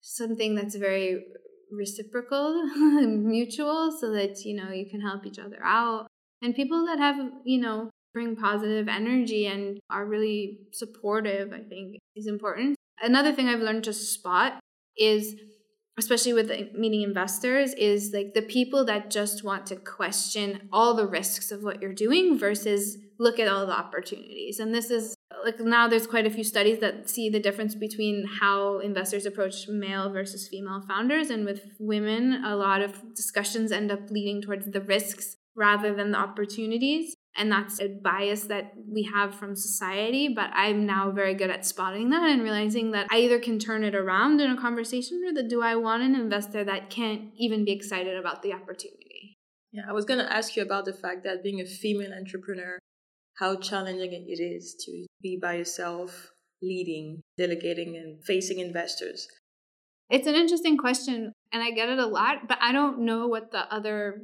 something 0.00 0.54
that's 0.54 0.76
very 0.76 1.22
reciprocal, 1.70 2.62
and 2.74 3.24
mutual, 3.36 3.94
so 4.00 4.10
that, 4.12 4.40
you 4.44 4.56
know, 4.56 4.72
you 4.72 4.88
can 4.88 5.00
help 5.00 5.26
each 5.26 5.38
other 5.38 5.58
out. 5.62 6.06
And 6.42 6.54
people 6.54 6.86
that 6.86 6.98
have, 6.98 7.16
you 7.44 7.60
know, 7.60 7.90
bring 8.14 8.34
positive 8.34 8.88
energy 8.88 9.46
and 9.46 9.78
are 9.90 10.06
really 10.06 10.60
supportive, 10.72 11.52
I 11.52 11.60
think 11.60 11.98
is 12.16 12.26
important. 12.26 12.76
Another 13.02 13.32
thing 13.32 13.48
I've 13.48 13.60
learned 13.60 13.84
to 13.84 13.92
spot 13.92 14.60
is 14.96 15.34
especially 15.98 16.32
with 16.32 16.50
meeting 16.74 17.02
investors 17.02 17.74
is 17.74 18.12
like 18.14 18.32
the 18.34 18.42
people 18.42 18.84
that 18.86 19.10
just 19.10 19.44
want 19.44 19.66
to 19.66 19.76
question 19.76 20.68
all 20.72 20.94
the 20.94 21.06
risks 21.06 21.50
of 21.52 21.62
what 21.62 21.82
you're 21.82 21.92
doing 21.92 22.38
versus 22.38 22.96
look 23.18 23.38
at 23.38 23.48
all 23.48 23.66
the 23.66 23.78
opportunities. 23.78 24.58
And 24.58 24.74
this 24.74 24.90
is 24.90 25.14
like 25.44 25.60
now 25.60 25.88
there's 25.88 26.06
quite 26.06 26.26
a 26.26 26.30
few 26.30 26.44
studies 26.44 26.78
that 26.80 27.08
see 27.08 27.28
the 27.28 27.40
difference 27.40 27.74
between 27.74 28.26
how 28.40 28.78
investors 28.78 29.26
approach 29.26 29.68
male 29.68 30.10
versus 30.10 30.48
female 30.48 30.82
founders. 30.88 31.30
And 31.30 31.44
with 31.44 31.62
women 31.78 32.44
a 32.44 32.56
lot 32.56 32.80
of 32.82 33.14
discussions 33.14 33.72
end 33.72 33.90
up 33.90 34.10
leading 34.10 34.40
towards 34.40 34.70
the 34.70 34.80
risks 34.80 35.36
rather 35.54 35.94
than 35.94 36.12
the 36.12 36.18
opportunities 36.18 37.16
and 37.36 37.50
that's 37.50 37.80
a 37.80 37.88
bias 37.88 38.44
that 38.44 38.72
we 38.88 39.02
have 39.02 39.34
from 39.34 39.54
society 39.54 40.28
but 40.28 40.50
i'm 40.52 40.86
now 40.86 41.10
very 41.10 41.34
good 41.34 41.50
at 41.50 41.64
spotting 41.64 42.10
that 42.10 42.28
and 42.28 42.42
realizing 42.42 42.90
that 42.90 43.06
i 43.10 43.18
either 43.18 43.38
can 43.38 43.58
turn 43.58 43.84
it 43.84 43.94
around 43.94 44.40
in 44.40 44.50
a 44.50 44.60
conversation 44.60 45.22
or 45.26 45.32
that 45.32 45.48
do 45.48 45.62
i 45.62 45.74
want 45.74 46.02
an 46.02 46.14
investor 46.14 46.64
that 46.64 46.90
can't 46.90 47.30
even 47.36 47.64
be 47.64 47.72
excited 47.72 48.16
about 48.16 48.42
the 48.42 48.52
opportunity. 48.52 49.36
Yeah 49.72 49.82
i 49.88 49.92
was 49.92 50.04
going 50.04 50.20
to 50.20 50.32
ask 50.32 50.56
you 50.56 50.62
about 50.62 50.84
the 50.84 50.92
fact 50.92 51.24
that 51.24 51.42
being 51.42 51.60
a 51.60 51.64
female 51.64 52.12
entrepreneur 52.12 52.78
how 53.38 53.56
challenging 53.56 54.12
it 54.12 54.42
is 54.42 54.74
to 54.84 55.06
be 55.22 55.38
by 55.40 55.54
yourself 55.54 56.32
leading 56.62 57.22
delegating 57.38 57.96
and 57.96 58.22
facing 58.22 58.58
investors. 58.58 59.26
It's 60.10 60.26
an 60.26 60.34
interesting 60.34 60.76
question 60.76 61.32
and 61.52 61.62
i 61.62 61.70
get 61.70 61.88
it 61.88 61.98
a 61.98 62.06
lot 62.06 62.48
but 62.48 62.58
i 62.60 62.72
don't 62.72 63.00
know 63.00 63.26
what 63.26 63.50
the 63.52 63.72
other 63.72 64.22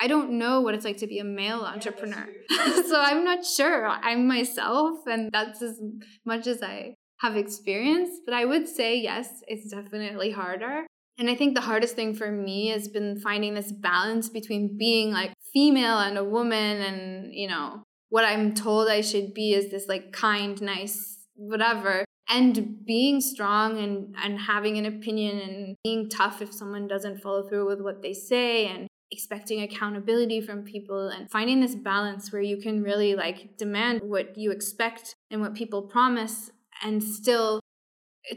I 0.00 0.06
don't 0.06 0.38
know 0.38 0.60
what 0.60 0.74
it's 0.74 0.84
like 0.84 0.98
to 0.98 1.06
be 1.06 1.18
a 1.18 1.24
male 1.24 1.62
entrepreneur. 1.62 2.26
So 2.88 3.00
I'm 3.00 3.22
not 3.22 3.44
sure. 3.44 3.86
I'm 3.86 4.26
myself, 4.26 5.00
and 5.06 5.30
that's 5.30 5.60
as 5.60 5.78
much 6.24 6.46
as 6.46 6.62
I 6.62 6.94
have 7.20 7.36
experience. 7.36 8.08
But 8.24 8.34
I 8.34 8.46
would 8.46 8.66
say, 8.66 8.98
yes, 8.98 9.28
it's 9.46 9.70
definitely 9.70 10.30
harder. 10.30 10.86
And 11.18 11.28
I 11.28 11.34
think 11.34 11.54
the 11.54 11.60
hardest 11.60 11.96
thing 11.96 12.14
for 12.14 12.30
me 12.32 12.68
has 12.68 12.88
been 12.88 13.20
finding 13.20 13.54
this 13.54 13.72
balance 13.72 14.30
between 14.30 14.78
being 14.78 15.12
like 15.12 15.32
female 15.52 15.98
and 15.98 16.16
a 16.16 16.24
woman, 16.24 16.80
and, 16.80 17.34
you 17.34 17.48
know, 17.48 17.82
what 18.08 18.24
I'm 18.24 18.54
told 18.54 18.88
I 18.88 19.02
should 19.02 19.34
be 19.34 19.52
is 19.52 19.70
this 19.70 19.86
like 19.86 20.12
kind, 20.12 20.60
nice, 20.62 21.26
whatever. 21.34 22.04
And 22.30 22.84
being 22.86 23.20
strong 23.20 23.78
and, 23.78 24.14
and 24.22 24.38
having 24.38 24.78
an 24.78 24.86
opinion 24.86 25.38
and 25.38 25.76
being 25.84 26.08
tough 26.08 26.40
if 26.40 26.54
someone 26.54 26.86
doesn't 26.86 27.20
follow 27.20 27.48
through 27.48 27.66
with 27.66 27.80
what 27.80 28.02
they 28.02 28.12
say 28.12 28.66
and 28.66 28.86
expecting 29.10 29.62
accountability 29.62 30.40
from 30.40 30.62
people 30.62 31.08
and 31.08 31.30
finding 31.30 31.60
this 31.60 31.74
balance 31.74 32.30
where 32.32 32.42
you 32.42 32.58
can 32.58 32.82
really 32.82 33.14
like 33.14 33.56
demand 33.56 34.00
what 34.02 34.36
you 34.36 34.50
expect 34.50 35.14
and 35.30 35.40
what 35.40 35.54
people 35.54 35.82
promise 35.82 36.50
and 36.82 37.02
still 37.02 37.60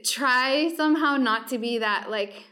try 0.05 0.73
somehow 0.75 1.17
not 1.17 1.47
to 1.49 1.57
be 1.57 1.79
that 1.79 2.09
like 2.09 2.45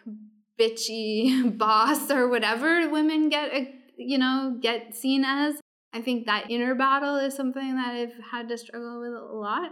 bitchy 0.59 1.57
boss 1.57 2.11
or 2.11 2.27
whatever 2.27 2.89
women 2.89 3.29
get 3.29 3.53
uh, 3.53 3.65
you 3.97 4.17
know 4.17 4.57
get 4.61 4.95
seen 4.95 5.23
as. 5.23 5.55
I 5.91 6.01
think 6.01 6.27
that 6.27 6.51
inner 6.51 6.75
battle 6.75 7.15
is 7.15 7.33
something 7.33 7.75
that 7.75 7.95
i've 7.95 8.13
had 8.31 8.49
to 8.49 8.57
struggle 8.57 8.99
with 8.99 9.13
a 9.13 9.35
lot. 9.35 9.71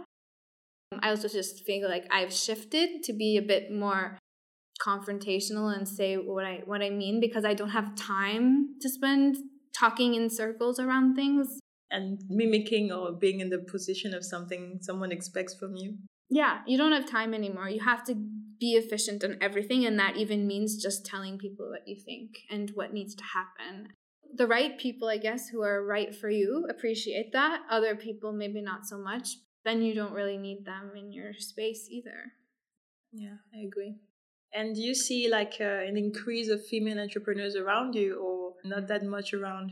I 1.00 1.10
also 1.10 1.28
just 1.28 1.64
feel 1.64 1.88
like 1.88 2.06
i've 2.10 2.32
shifted 2.32 3.02
to 3.04 3.12
be 3.12 3.36
a 3.36 3.42
bit 3.42 3.70
more 3.70 4.18
confrontational 4.80 5.74
and 5.76 5.88
say 5.88 6.16
what 6.16 6.44
I 6.44 6.62
what 6.64 6.82
I 6.82 6.90
mean 6.90 7.20
because 7.20 7.44
I 7.44 7.54
don't 7.54 7.70
have 7.70 7.94
time 7.96 8.74
to 8.80 8.88
spend 8.88 9.36
talking 9.78 10.14
in 10.14 10.30
circles 10.30 10.78
around 10.78 11.14
things 11.14 11.58
and 11.90 12.20
mimicking 12.28 12.92
or 12.92 13.12
being 13.12 13.40
in 13.40 13.50
the 13.50 13.58
position 13.58 14.14
of 14.14 14.24
something 14.24 14.78
someone 14.80 15.12
expects 15.12 15.54
from 15.54 15.76
you. 15.76 15.96
Yeah, 16.30 16.60
you 16.66 16.76
don't 16.76 16.92
have 16.92 17.08
time 17.08 17.32
anymore. 17.32 17.68
You 17.68 17.80
have 17.80 18.04
to 18.04 18.14
be 18.60 18.72
efficient 18.72 19.24
on 19.24 19.38
everything 19.40 19.86
and 19.86 19.98
that 19.98 20.16
even 20.16 20.46
means 20.46 20.82
just 20.82 21.06
telling 21.06 21.38
people 21.38 21.70
what 21.70 21.86
you 21.86 21.96
think 21.96 22.30
and 22.50 22.70
what 22.74 22.92
needs 22.92 23.14
to 23.14 23.24
happen. 23.24 23.88
The 24.34 24.46
right 24.46 24.78
people, 24.78 25.08
I 25.08 25.16
guess, 25.16 25.48
who 25.48 25.62
are 25.62 25.84
right 25.84 26.14
for 26.14 26.28
you 26.28 26.66
appreciate 26.68 27.32
that. 27.32 27.62
Other 27.70 27.96
people 27.96 28.32
maybe 28.32 28.60
not 28.60 28.86
so 28.86 28.98
much. 28.98 29.30
Then 29.64 29.82
you 29.82 29.94
don't 29.94 30.12
really 30.12 30.36
need 30.36 30.66
them 30.66 30.92
in 30.96 31.12
your 31.12 31.32
space 31.34 31.88
either. 31.90 32.32
Yeah, 33.12 33.36
I 33.54 33.66
agree. 33.66 33.96
And 34.54 34.74
do 34.74 34.80
you 34.80 34.94
see 34.94 35.28
like 35.28 35.54
uh, 35.60 35.64
an 35.64 35.96
increase 35.96 36.48
of 36.48 36.64
female 36.66 36.98
entrepreneurs 36.98 37.56
around 37.56 37.94
you 37.94 38.18
or 38.18 38.54
not 38.64 38.88
that 38.88 39.04
much 39.04 39.34
around? 39.34 39.70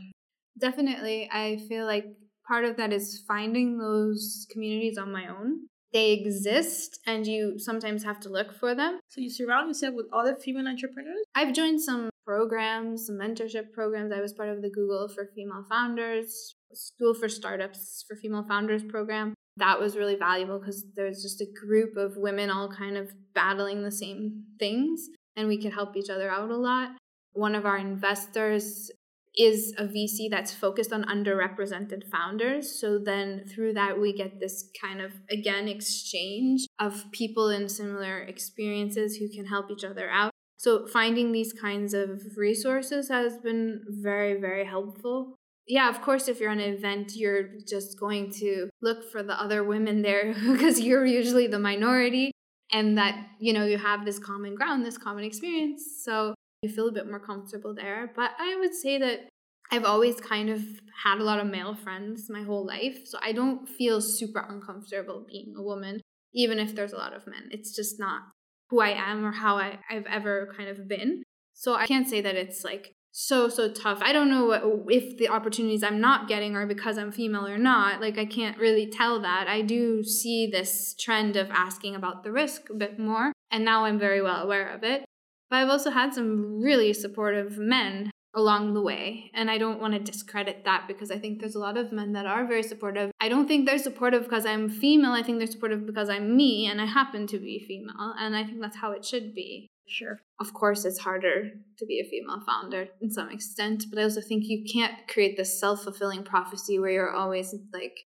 Definitely. 0.59 1.29
I 1.31 1.57
feel 1.67 1.85
like 1.85 2.05
part 2.47 2.65
of 2.65 2.77
that 2.77 2.93
is 2.93 3.23
finding 3.27 3.77
those 3.77 4.47
communities 4.51 4.97
on 4.97 5.11
my 5.11 5.27
own. 5.27 5.67
They 5.93 6.11
exist 6.11 6.99
and 7.07 7.25
you 7.25 7.57
sometimes 7.57 8.03
have 8.03 8.19
to 8.21 8.29
look 8.29 8.53
for 8.53 8.75
them. 8.75 8.99
So 9.09 9.21
you 9.21 9.29
surround 9.29 9.69
yourself 9.69 9.95
with 9.95 10.07
other 10.13 10.35
female 10.35 10.67
entrepreneurs? 10.67 11.25
I've 11.33 11.53
joined 11.53 11.81
some 11.81 12.09
programs, 12.25 13.07
some 13.07 13.15
mentorship 13.15 13.71
programs. 13.71 14.11
I 14.11 14.21
was 14.21 14.33
part 14.33 14.49
of 14.49 14.61
the 14.61 14.69
Google 14.69 15.07
for 15.07 15.29
Female 15.33 15.65
Founders, 15.69 16.55
School 16.73 17.13
for 17.13 17.29
Startups 17.29 18.03
for 18.07 18.17
Female 18.17 18.43
Founders 18.43 18.83
program 18.83 19.33
that 19.57 19.79
was 19.79 19.95
really 19.95 20.15
valuable 20.15 20.59
because 20.59 20.85
there's 20.95 21.21
just 21.21 21.41
a 21.41 21.47
group 21.65 21.97
of 21.97 22.17
women 22.17 22.49
all 22.49 22.69
kind 22.69 22.97
of 22.97 23.11
battling 23.33 23.83
the 23.83 23.91
same 23.91 24.43
things 24.59 25.07
and 25.35 25.47
we 25.47 25.61
could 25.61 25.73
help 25.73 25.95
each 25.95 26.09
other 26.09 26.29
out 26.29 26.49
a 26.49 26.57
lot. 26.57 26.91
One 27.33 27.55
of 27.55 27.65
our 27.65 27.77
investors 27.77 28.89
is 29.37 29.73
a 29.77 29.83
VC 29.83 30.29
that's 30.31 30.53
focused 30.53 30.91
on 30.91 31.03
underrepresented 31.03 32.09
founders. 32.09 32.79
So 32.79 32.97
then 32.97 33.45
through 33.47 33.73
that, 33.73 33.99
we 33.99 34.11
get 34.11 34.39
this 34.39 34.69
kind 34.81 34.99
of, 34.99 35.13
again, 35.29 35.67
exchange 35.67 36.65
of 36.79 37.05
people 37.11 37.49
in 37.49 37.69
similar 37.69 38.21
experiences 38.21 39.17
who 39.17 39.29
can 39.29 39.45
help 39.45 39.69
each 39.69 39.83
other 39.83 40.09
out. 40.09 40.31
So 40.57 40.87
finding 40.87 41.31
these 41.31 41.53
kinds 41.53 41.93
of 41.93 42.19
resources 42.35 43.09
has 43.09 43.37
been 43.37 43.81
very, 43.87 44.41
very 44.41 44.65
helpful 44.65 45.35
yeah, 45.67 45.89
of 45.89 46.01
course, 46.01 46.27
if 46.27 46.39
you're 46.39 46.49
on 46.49 46.59
an 46.59 46.73
event, 46.73 47.15
you're 47.15 47.49
just 47.67 47.99
going 47.99 48.31
to 48.39 48.69
look 48.81 49.11
for 49.11 49.21
the 49.21 49.39
other 49.39 49.63
women 49.63 50.01
there 50.01 50.33
because 50.51 50.79
you're 50.79 51.05
usually 51.05 51.47
the 51.47 51.59
minority 51.59 52.31
and 52.71 52.97
that, 52.97 53.15
you 53.39 53.53
know, 53.53 53.65
you 53.65 53.77
have 53.77 54.05
this 54.05 54.19
common 54.19 54.55
ground, 54.55 54.85
this 54.85 54.97
common 54.97 55.23
experience. 55.23 55.83
So 56.03 56.33
you 56.61 56.69
feel 56.69 56.87
a 56.87 56.91
bit 56.91 57.07
more 57.07 57.19
comfortable 57.19 57.73
there. 57.73 58.11
But 58.15 58.31
I 58.39 58.55
would 58.59 58.73
say 58.73 58.97
that 58.97 59.29
I've 59.71 59.85
always 59.85 60.19
kind 60.21 60.49
of 60.49 60.63
had 61.03 61.19
a 61.19 61.23
lot 61.23 61.39
of 61.39 61.47
male 61.47 61.75
friends 61.75 62.29
my 62.29 62.43
whole 62.43 62.65
life. 62.65 62.99
So 63.05 63.19
I 63.21 63.33
don't 63.33 63.67
feel 63.67 63.99
super 63.99 64.45
uncomfortable 64.47 65.25
being 65.29 65.53
a 65.57 65.61
woman, 65.61 66.01
even 66.33 66.59
if 66.59 66.75
there's 66.75 66.93
a 66.93 66.97
lot 66.97 67.13
of 67.13 67.27
men. 67.27 67.49
It's 67.51 67.75
just 67.75 67.99
not 67.99 68.21
who 68.69 68.81
I 68.81 68.89
am 68.89 69.25
or 69.25 69.31
how 69.31 69.57
I, 69.57 69.79
I've 69.89 70.05
ever 70.05 70.53
kind 70.55 70.69
of 70.69 70.87
been. 70.87 71.23
So 71.53 71.73
I 71.73 71.87
can't 71.87 72.07
say 72.07 72.21
that 72.21 72.35
it's 72.35 72.63
like 72.63 72.93
so 73.19 73.49
so 73.49 73.67
tough. 73.67 73.97
I 74.03 74.13
don't 74.13 74.29
know 74.29 74.45
what, 74.45 74.63
if 74.89 75.17
the 75.17 75.29
opportunities 75.29 75.81
I'm 75.81 75.99
not 75.99 76.27
getting 76.27 76.55
are 76.55 76.67
because 76.67 76.99
I'm 76.99 77.11
female 77.11 77.47
or 77.47 77.57
not. 77.57 77.99
Like 77.99 78.19
I 78.19 78.25
can't 78.25 78.59
really 78.59 78.85
tell 78.85 79.19
that. 79.21 79.47
I 79.47 79.63
do 79.63 80.03
see 80.03 80.45
this 80.45 80.93
trend 80.93 81.35
of 81.35 81.49
asking 81.49 81.95
about 81.95 82.23
the 82.23 82.31
risk 82.31 82.69
a 82.69 82.75
bit 82.75 82.99
more, 82.99 83.33
and 83.49 83.65
now 83.65 83.85
I'm 83.85 83.97
very 83.97 84.21
well 84.21 84.43
aware 84.43 84.69
of 84.69 84.83
it. 84.83 85.03
But 85.49 85.55
I've 85.57 85.69
also 85.69 85.89
had 85.89 86.13
some 86.13 86.61
really 86.61 86.93
supportive 86.93 87.57
men 87.57 88.11
along 88.35 88.75
the 88.75 88.83
way, 88.83 89.31
and 89.33 89.49
I 89.49 89.57
don't 89.57 89.81
want 89.81 89.95
to 89.95 89.99
discredit 89.99 90.63
that 90.65 90.85
because 90.87 91.09
I 91.09 91.17
think 91.17 91.39
there's 91.39 91.55
a 91.55 91.59
lot 91.59 91.75
of 91.75 91.91
men 91.91 92.13
that 92.13 92.27
are 92.27 92.45
very 92.45 92.61
supportive. 92.61 93.09
I 93.19 93.29
don't 93.29 93.47
think 93.47 93.65
they're 93.65 93.79
supportive 93.79 94.25
because 94.25 94.45
I'm 94.45 94.69
female. 94.69 95.13
I 95.13 95.23
think 95.23 95.39
they're 95.39 95.47
supportive 95.47 95.87
because 95.87 96.07
I'm 96.07 96.37
me 96.37 96.67
and 96.67 96.79
I 96.79 96.85
happen 96.85 97.25
to 97.27 97.39
be 97.39 97.65
female, 97.67 98.13
and 98.19 98.35
I 98.35 98.43
think 98.43 98.61
that's 98.61 98.77
how 98.77 98.91
it 98.91 99.03
should 99.03 99.33
be. 99.33 99.71
Sure. 99.87 100.19
Of 100.39 100.53
course, 100.53 100.85
it's 100.85 100.99
harder 100.99 101.51
to 101.77 101.85
be 101.85 101.99
a 101.99 102.09
female 102.09 102.41
founder 102.45 102.89
in 103.01 103.09
some 103.09 103.29
extent, 103.29 103.85
but 103.89 103.99
I 103.99 104.03
also 104.03 104.21
think 104.21 104.43
you 104.45 104.65
can't 104.71 105.07
create 105.07 105.37
this 105.37 105.59
self 105.59 105.83
fulfilling 105.83 106.23
prophecy 106.23 106.77
where 106.79 106.91
you're 106.91 107.15
always 107.15 107.55
like, 107.73 107.97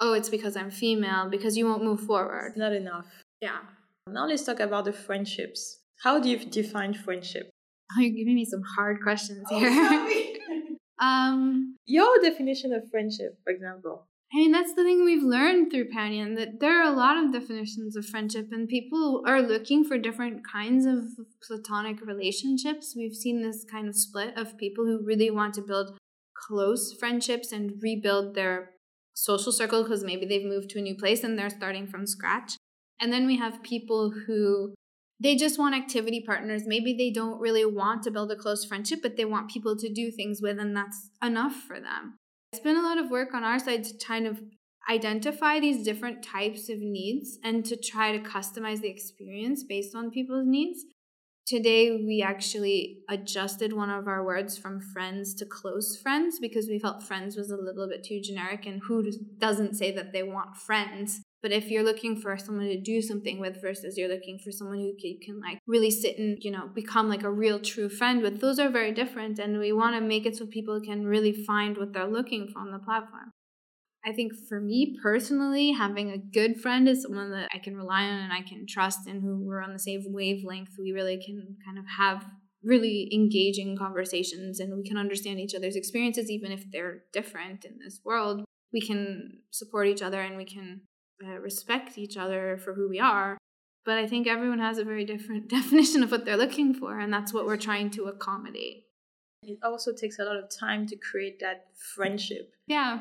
oh, 0.00 0.14
it's 0.14 0.28
because 0.28 0.56
I'm 0.56 0.70
female, 0.70 1.28
because 1.30 1.56
you 1.56 1.66
won't 1.66 1.84
move 1.84 2.00
forward. 2.00 2.54
Not 2.56 2.72
enough. 2.72 3.06
Yeah. 3.40 3.58
Now 4.08 4.26
let's 4.26 4.44
talk 4.44 4.60
about 4.60 4.84
the 4.84 4.92
friendships. 4.92 5.80
How 6.02 6.18
do 6.20 6.28
you 6.28 6.38
define 6.38 6.94
friendship? 6.94 7.50
Oh, 7.96 8.00
you're 8.00 8.16
giving 8.16 8.34
me 8.34 8.44
some 8.44 8.62
hard 8.62 9.02
questions 9.02 9.46
Oh, 9.50 9.58
here. 9.58 10.36
um, 11.00 11.76
Your 11.86 12.20
definition 12.22 12.72
of 12.72 12.90
friendship, 12.90 13.38
for 13.44 13.50
example. 13.50 14.06
I 14.32 14.38
mean, 14.38 14.50
that's 14.52 14.74
the 14.74 14.82
thing 14.82 15.04
we've 15.04 15.22
learned 15.22 15.70
through 15.70 15.90
Panion 15.90 16.36
that 16.36 16.58
there 16.58 16.80
are 16.80 16.92
a 16.92 16.96
lot 16.96 17.16
of 17.16 17.32
definitions 17.32 17.96
of 17.96 18.04
friendship, 18.04 18.48
and 18.50 18.68
people 18.68 19.22
are 19.26 19.40
looking 19.40 19.84
for 19.84 19.98
different 19.98 20.42
kinds 20.46 20.84
of 20.84 21.04
platonic 21.46 22.04
relationships. 22.04 22.94
We've 22.96 23.14
seen 23.14 23.42
this 23.42 23.64
kind 23.64 23.88
of 23.88 23.94
split 23.94 24.36
of 24.36 24.58
people 24.58 24.84
who 24.84 25.04
really 25.04 25.30
want 25.30 25.54
to 25.54 25.62
build 25.62 25.96
close 26.48 26.92
friendships 26.92 27.52
and 27.52 27.80
rebuild 27.80 28.34
their 28.34 28.70
social 29.14 29.52
circle 29.52 29.82
because 29.82 30.04
maybe 30.04 30.26
they've 30.26 30.44
moved 30.44 30.70
to 30.70 30.80
a 30.80 30.82
new 30.82 30.96
place 30.96 31.24
and 31.24 31.38
they're 31.38 31.48
starting 31.48 31.86
from 31.86 32.06
scratch. 32.06 32.56
And 33.00 33.12
then 33.12 33.26
we 33.26 33.36
have 33.36 33.62
people 33.62 34.12
who 34.26 34.74
they 35.22 35.36
just 35.36 35.58
want 35.58 35.74
activity 35.74 36.22
partners. 36.26 36.64
Maybe 36.66 36.94
they 36.94 37.10
don't 37.10 37.40
really 37.40 37.64
want 37.64 38.02
to 38.02 38.10
build 38.10 38.30
a 38.32 38.36
close 38.36 38.64
friendship, 38.64 39.00
but 39.02 39.16
they 39.16 39.24
want 39.24 39.50
people 39.50 39.76
to 39.76 39.88
do 39.92 40.10
things 40.10 40.40
with, 40.42 40.58
and 40.58 40.76
that's 40.76 41.10
enough 41.22 41.54
for 41.54 41.80
them. 41.80 42.18
It's 42.56 42.64
been 42.64 42.78
a 42.78 42.82
lot 42.82 42.96
of 42.96 43.10
work 43.10 43.34
on 43.34 43.44
our 43.44 43.58
side 43.58 43.84
to 43.84 44.06
kind 44.06 44.26
of 44.26 44.40
identify 44.88 45.60
these 45.60 45.84
different 45.84 46.22
types 46.22 46.70
of 46.70 46.78
needs 46.78 47.38
and 47.44 47.62
to 47.66 47.76
try 47.76 48.16
to 48.16 48.24
customize 48.26 48.80
the 48.80 48.88
experience 48.88 49.62
based 49.62 49.94
on 49.94 50.10
people's 50.10 50.46
needs. 50.46 50.82
Today, 51.46 51.90
we 51.90 52.24
actually 52.26 53.00
adjusted 53.10 53.74
one 53.74 53.90
of 53.90 54.08
our 54.08 54.24
words 54.24 54.56
from 54.56 54.80
friends 54.80 55.34
to 55.34 55.44
close 55.44 55.98
friends 56.02 56.38
because 56.40 56.66
we 56.66 56.78
felt 56.78 57.02
friends 57.02 57.36
was 57.36 57.50
a 57.50 57.58
little 57.58 57.86
bit 57.86 58.02
too 58.02 58.22
generic. 58.22 58.64
And 58.64 58.80
who 58.88 59.04
doesn't 59.36 59.74
say 59.74 59.94
that 59.94 60.14
they 60.14 60.22
want 60.22 60.56
friends? 60.56 61.20
But 61.42 61.52
if 61.52 61.70
you're 61.70 61.84
looking 61.84 62.20
for 62.20 62.36
someone 62.38 62.66
to 62.66 62.80
do 62.80 63.00
something 63.00 63.38
with 63.38 63.60
versus 63.60 63.96
you're 63.96 64.08
looking 64.08 64.38
for 64.42 64.50
someone 64.50 64.78
who 64.78 64.94
you 64.98 65.18
can 65.24 65.38
like 65.40 65.58
really 65.66 65.90
sit 65.90 66.18
and, 66.18 66.38
you 66.40 66.50
know, 66.50 66.68
become 66.74 67.08
like 67.08 67.22
a 67.22 67.30
real 67.30 67.60
true 67.60 67.88
friend 67.88 68.22
with, 68.22 68.40
those 68.40 68.58
are 68.58 68.70
very 68.70 68.92
different. 68.92 69.38
And 69.38 69.58
we 69.58 69.72
want 69.72 69.94
to 69.94 70.00
make 70.00 70.26
it 70.26 70.36
so 70.36 70.46
people 70.46 70.80
can 70.80 71.06
really 71.06 71.32
find 71.32 71.76
what 71.76 71.92
they're 71.92 72.06
looking 72.06 72.48
for 72.48 72.60
on 72.60 72.72
the 72.72 72.78
platform. 72.78 73.30
I 74.04 74.12
think 74.12 74.32
for 74.48 74.60
me 74.60 74.96
personally, 75.02 75.72
having 75.72 76.10
a 76.10 76.18
good 76.18 76.60
friend 76.60 76.88
is 76.88 77.02
someone 77.02 77.32
that 77.32 77.48
I 77.52 77.58
can 77.58 77.76
rely 77.76 78.02
on 78.04 78.20
and 78.20 78.32
I 78.32 78.42
can 78.42 78.64
trust 78.68 79.08
and 79.08 79.20
who 79.20 79.44
we're 79.44 79.62
on 79.62 79.72
the 79.72 79.80
same 79.80 80.02
wavelength. 80.06 80.70
We 80.78 80.92
really 80.92 81.16
can 81.16 81.56
kind 81.64 81.76
of 81.76 81.84
have 81.98 82.24
really 82.62 83.10
engaging 83.12 83.76
conversations 83.76 84.60
and 84.60 84.76
we 84.76 84.88
can 84.88 84.96
understand 84.96 85.40
each 85.40 85.54
other's 85.54 85.76
experiences, 85.76 86.30
even 86.30 86.52
if 86.52 86.64
they're 86.70 87.02
different 87.12 87.64
in 87.64 87.78
this 87.84 88.00
world. 88.04 88.44
We 88.72 88.80
can 88.80 89.40
support 89.50 89.88
each 89.88 90.02
other 90.02 90.20
and 90.20 90.36
we 90.36 90.44
can 90.44 90.82
uh, 91.24 91.38
respect 91.38 91.98
each 91.98 92.16
other 92.16 92.58
for 92.62 92.74
who 92.74 92.88
we 92.88 93.00
are. 93.00 93.38
But 93.84 93.98
I 93.98 94.06
think 94.06 94.26
everyone 94.26 94.58
has 94.58 94.78
a 94.78 94.84
very 94.84 95.04
different 95.04 95.48
definition 95.58 96.02
of 96.02 96.10
what 96.10 96.24
they're 96.24 96.36
looking 96.36 96.74
for, 96.74 96.98
and 96.98 97.12
that's 97.12 97.32
what 97.32 97.46
we're 97.46 97.56
trying 97.56 97.90
to 97.90 98.04
accommodate. 98.04 98.84
It 99.42 99.58
also 99.62 99.92
takes 99.92 100.18
a 100.18 100.24
lot 100.24 100.36
of 100.36 100.50
time 100.50 100.86
to 100.88 100.96
create 100.96 101.38
that 101.40 101.66
friendship. 101.94 102.52
Yeah. 102.66 103.00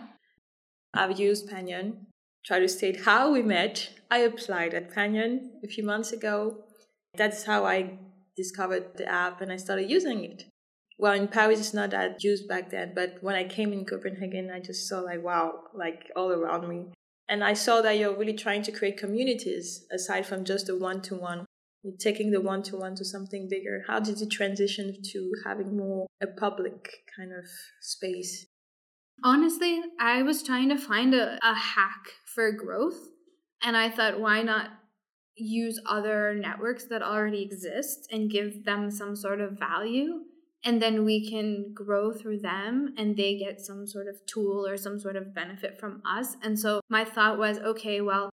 I've 0.93 1.19
used 1.19 1.49
Panion. 1.49 2.05
Try 2.45 2.59
to 2.59 2.67
state 2.67 3.01
how 3.01 3.31
we 3.31 3.41
met. 3.41 3.89
I 4.11 4.19
applied 4.19 4.75
at 4.75 4.93
Panion 4.93 5.49
a 5.63 5.67
few 5.67 5.83
months 5.83 6.11
ago. 6.11 6.63
That's 7.17 7.43
how 7.43 7.65
I 7.65 7.97
discovered 8.37 8.97
the 8.97 9.07
app 9.11 9.41
and 9.41 9.51
I 9.51 9.57
started 9.57 9.89
using 9.89 10.23
it. 10.23 10.45
Well, 10.97 11.13
in 11.13 11.27
Paris, 11.27 11.59
it's 11.59 11.73
not 11.73 11.89
that 11.91 12.23
used 12.23 12.47
back 12.47 12.69
then, 12.69 12.93
but 12.95 13.17
when 13.21 13.35
I 13.35 13.43
came 13.45 13.73
in 13.73 13.85
Copenhagen, 13.85 14.51
I 14.51 14.59
just 14.59 14.87
saw 14.87 14.99
like, 14.99 15.23
wow, 15.23 15.63
like 15.73 16.11
all 16.15 16.31
around 16.31 16.69
me. 16.69 16.85
And 17.27 17.43
I 17.43 17.53
saw 17.53 17.81
that 17.81 17.97
you're 17.97 18.17
really 18.17 18.33
trying 18.33 18.61
to 18.63 18.71
create 18.71 18.97
communities 18.97 19.85
aside 19.91 20.25
from 20.25 20.45
just 20.45 20.67
the 20.67 20.77
one 20.77 21.01
to 21.03 21.15
one. 21.15 21.45
You're 21.83 21.97
taking 21.99 22.31
the 22.31 22.41
one 22.41 22.63
to 22.63 22.77
one 22.77 22.95
to 22.95 23.05
something 23.05 23.47
bigger. 23.49 23.83
How 23.87 23.99
did 23.99 24.19
you 24.19 24.27
transition 24.27 24.95
to 25.11 25.31
having 25.45 25.77
more 25.77 26.07
a 26.21 26.27
public 26.27 26.89
kind 27.15 27.31
of 27.31 27.45
space? 27.81 28.45
Honestly, 29.23 29.81
I 29.99 30.21
was 30.23 30.43
trying 30.43 30.69
to 30.69 30.77
find 30.77 31.13
a, 31.13 31.39
a 31.41 31.55
hack 31.55 32.05
for 32.33 32.51
growth. 32.51 32.97
And 33.63 33.75
I 33.77 33.89
thought, 33.89 34.19
why 34.19 34.41
not 34.41 34.69
use 35.35 35.79
other 35.87 36.35
networks 36.35 36.85
that 36.85 37.01
already 37.01 37.41
exist 37.41 38.07
and 38.11 38.29
give 38.29 38.65
them 38.65 38.91
some 38.91 39.15
sort 39.15 39.41
of 39.41 39.57
value? 39.57 40.21
And 40.63 40.81
then 40.81 41.05
we 41.05 41.29
can 41.29 41.73
grow 41.73 42.11
through 42.11 42.39
them 42.39 42.95
and 42.97 43.15
they 43.15 43.37
get 43.37 43.61
some 43.61 43.85
sort 43.85 44.07
of 44.07 44.25
tool 44.25 44.65
or 44.65 44.77
some 44.77 44.99
sort 44.99 45.15
of 45.15 45.33
benefit 45.33 45.79
from 45.79 46.01
us. 46.05 46.35
And 46.41 46.59
so 46.59 46.81
my 46.89 47.05
thought 47.05 47.37
was, 47.37 47.59
okay, 47.59 48.01
well, 48.01 48.31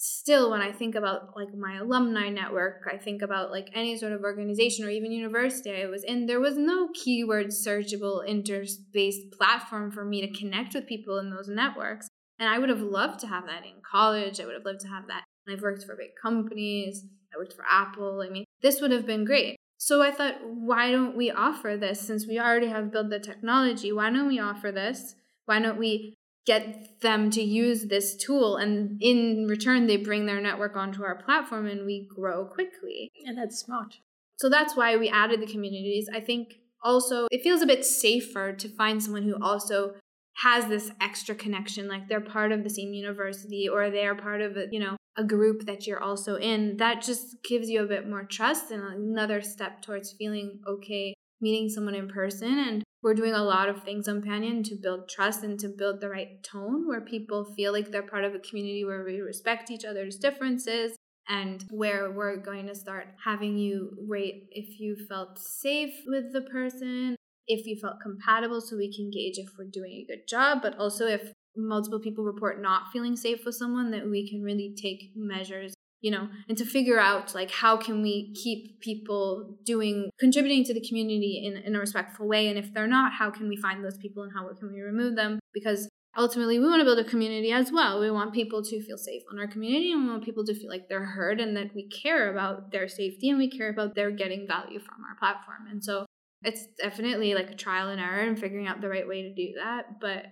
still 0.00 0.52
when 0.52 0.62
i 0.62 0.70
think 0.70 0.94
about 0.94 1.34
like 1.34 1.52
my 1.56 1.78
alumni 1.78 2.28
network 2.28 2.88
i 2.88 2.96
think 2.96 3.20
about 3.20 3.50
like 3.50 3.68
any 3.74 3.98
sort 3.98 4.12
of 4.12 4.22
organization 4.22 4.84
or 4.84 4.90
even 4.90 5.10
university 5.10 5.82
i 5.82 5.86
was 5.86 6.04
in 6.04 6.26
there 6.26 6.38
was 6.38 6.56
no 6.56 6.88
keyword 6.94 7.48
searchable 7.48 8.24
interspace 8.24 9.18
platform 9.36 9.90
for 9.90 10.04
me 10.04 10.20
to 10.20 10.38
connect 10.38 10.72
with 10.72 10.86
people 10.86 11.18
in 11.18 11.30
those 11.30 11.48
networks. 11.48 12.06
And 12.38 12.48
i 12.48 12.60
would 12.60 12.68
have 12.68 12.80
loved 12.80 13.18
to 13.20 13.26
have 13.26 13.46
that 13.46 13.64
in 13.64 13.82
college. 13.82 14.40
I 14.40 14.46
would 14.46 14.54
have 14.54 14.64
loved 14.64 14.80
to 14.82 14.88
have 14.88 15.08
that. 15.08 15.24
And 15.44 15.56
i've 15.56 15.62
worked 15.62 15.82
for 15.82 15.96
big 15.96 16.10
companies. 16.22 17.04
I 17.34 17.36
worked 17.36 17.54
for 17.54 17.64
apple. 17.68 18.22
I 18.24 18.30
mean 18.30 18.44
this 18.62 18.80
would 18.80 18.92
have 18.92 19.04
been 19.04 19.24
great 19.24 19.56
so 19.78 20.02
i 20.02 20.10
thought 20.10 20.34
why 20.68 20.90
don't 20.90 21.16
we 21.16 21.30
offer 21.30 21.76
this? 21.80 22.00
Since 22.00 22.26
we 22.26 22.38
already 22.38 22.68
have 22.68 22.92
built 22.92 23.08
the 23.08 23.18
technology 23.18 23.90
why 23.90 24.10
don't 24.10 24.28
we 24.28 24.38
offer 24.38 24.70
this? 24.70 25.14
Why 25.46 25.60
don't 25.60 25.78
we 25.78 26.14
get 26.44 27.00
them 27.00 27.30
to 27.30 27.42
use 27.42 27.86
this 27.86 28.16
tool? 28.16 28.56
And 28.56 28.98
in 29.00 29.46
return 29.48 29.86
they 29.86 29.96
bring 29.96 30.26
their 30.26 30.40
network 30.40 30.76
onto 30.76 31.02
our 31.02 31.22
platform 31.22 31.66
and 31.66 31.86
we 31.86 32.06
grow 32.14 32.44
quickly. 32.44 33.10
And 33.24 33.38
that's 33.38 33.58
smart. 33.58 33.96
So 34.36 34.50
that's 34.50 34.76
why 34.76 34.96
we 34.96 35.08
added 35.08 35.40
the 35.40 35.46
communities. 35.46 36.08
I 36.12 36.20
think 36.20 36.56
also 36.82 37.26
it 37.30 37.42
feels 37.42 37.62
a 37.62 37.66
bit 37.66 37.84
safer 37.84 38.52
to 38.52 38.68
find 38.68 39.02
someone 39.02 39.22
who 39.22 39.36
also 39.42 39.94
has 40.42 40.66
this 40.66 40.90
extra 41.00 41.34
connection 41.34 41.88
like 41.88 42.08
they're 42.08 42.20
part 42.20 42.52
of 42.52 42.62
the 42.62 42.70
same 42.70 42.92
university 42.92 43.68
or 43.68 43.90
they're 43.90 44.14
part 44.14 44.40
of 44.40 44.56
a 44.56 44.66
you 44.70 44.80
know 44.80 44.96
a 45.16 45.24
group 45.24 45.66
that 45.66 45.86
you're 45.86 46.02
also 46.02 46.36
in 46.36 46.76
that 46.76 47.02
just 47.02 47.36
gives 47.42 47.68
you 47.68 47.82
a 47.82 47.88
bit 47.88 48.08
more 48.08 48.22
trust 48.22 48.70
and 48.70 48.82
another 48.82 49.40
step 49.40 49.82
towards 49.82 50.12
feeling 50.12 50.60
okay 50.66 51.14
meeting 51.40 51.68
someone 51.68 51.94
in 51.94 52.08
person. 52.08 52.58
And 52.58 52.84
we're 53.02 53.14
doing 53.14 53.34
a 53.34 53.44
lot 53.44 53.68
of 53.68 53.82
things 53.82 54.08
on 54.08 54.22
Panion 54.22 54.64
to 54.64 54.74
build 54.74 55.08
trust 55.08 55.42
and 55.44 55.58
to 55.60 55.68
build 55.68 56.00
the 56.00 56.08
right 56.08 56.42
tone 56.42 56.86
where 56.86 57.00
people 57.00 57.44
feel 57.56 57.72
like 57.72 57.90
they're 57.90 58.02
part 58.02 58.24
of 58.24 58.34
a 58.34 58.40
community 58.40 58.84
where 58.84 59.04
we 59.04 59.20
respect 59.20 59.70
each 59.70 59.84
other's 59.84 60.16
differences 60.16 60.96
and 61.28 61.64
where 61.70 62.10
we're 62.10 62.36
going 62.36 62.66
to 62.66 62.74
start 62.74 63.06
having 63.24 63.58
you 63.58 63.96
rate 64.08 64.48
if 64.50 64.80
you 64.80 64.96
felt 65.08 65.38
safe 65.38 65.94
with 66.06 66.32
the 66.32 66.40
person, 66.40 67.16
if 67.48 67.66
you 67.66 67.76
felt 67.76 68.00
compatible 68.00 68.60
so 68.60 68.76
we 68.76 68.94
can 68.94 69.10
gauge 69.10 69.38
if 69.38 69.48
we're 69.58 69.64
doing 69.64 69.92
a 69.92 70.04
good 70.06 70.28
job, 70.28 70.60
but 70.62 70.78
also 70.78 71.06
if 71.06 71.32
multiple 71.56 71.98
people 71.98 72.24
report 72.24 72.62
not 72.62 72.92
feeling 72.92 73.16
safe 73.16 73.44
with 73.44 73.54
someone 73.54 73.90
that 73.90 74.08
we 74.08 74.28
can 74.28 74.42
really 74.42 74.74
take 74.80 75.10
measures 75.16 75.74
you 76.00 76.10
know 76.10 76.28
and 76.48 76.56
to 76.56 76.64
figure 76.64 77.00
out 77.00 77.34
like 77.34 77.50
how 77.50 77.76
can 77.76 78.02
we 78.02 78.32
keep 78.34 78.80
people 78.80 79.58
doing 79.64 80.10
contributing 80.20 80.64
to 80.64 80.72
the 80.72 80.86
community 80.86 81.42
in, 81.44 81.56
in 81.56 81.74
a 81.74 81.80
respectful 81.80 82.28
way 82.28 82.48
and 82.48 82.56
if 82.56 82.72
they're 82.72 82.86
not 82.86 83.12
how 83.12 83.30
can 83.30 83.48
we 83.48 83.56
find 83.56 83.84
those 83.84 83.98
people 83.98 84.22
and 84.22 84.32
how 84.32 84.46
can 84.54 84.72
we 84.72 84.80
remove 84.80 85.16
them? 85.16 85.40
Because 85.52 85.88
ultimately 86.16 86.58
we 86.58 86.66
want 86.66 86.80
to 86.80 86.84
build 86.84 86.98
a 86.98 87.04
community 87.04 87.52
as 87.52 87.70
well. 87.72 88.00
We 88.00 88.10
want 88.10 88.32
people 88.32 88.62
to 88.62 88.82
feel 88.82 88.98
safe 88.98 89.22
in 89.30 89.38
our 89.38 89.46
community 89.46 89.92
and 89.92 90.04
we 90.04 90.10
want 90.10 90.24
people 90.24 90.44
to 90.44 90.54
feel 90.54 90.68
like 90.68 90.88
they're 90.88 91.04
heard 91.04 91.40
and 91.40 91.56
that 91.56 91.74
we 91.74 91.88
care 91.88 92.30
about 92.30 92.72
their 92.72 92.88
safety 92.88 93.30
and 93.30 93.38
we 93.38 93.50
care 93.50 93.70
about 93.70 93.94
their 93.94 94.10
getting 94.10 94.46
value 94.46 94.80
from 94.80 95.04
our 95.08 95.16
platform. 95.18 95.66
And 95.70 95.82
so 95.82 96.06
it's 96.42 96.66
definitely 96.80 97.34
like 97.34 97.50
a 97.50 97.54
trial 97.54 97.88
and 97.88 98.00
error 98.00 98.20
and 98.20 98.38
figuring 98.38 98.66
out 98.66 98.80
the 98.80 98.88
right 98.88 99.08
way 99.08 99.22
to 99.22 99.34
do 99.34 99.52
that 99.56 100.00
but 100.00 100.26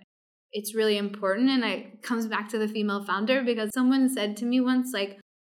it's 0.51 0.73
really 0.73 0.97
important 0.97 1.49
and 1.49 1.63
it 1.63 2.01
comes 2.01 2.27
back 2.27 2.49
to 2.49 2.57
the 2.57 2.67
female 2.67 3.03
founder 3.03 3.43
because 3.43 3.69
someone 3.73 4.09
said 4.09 4.37
to 4.37 4.45
me 4.45 4.61
once 4.61 4.91
like 4.93 5.19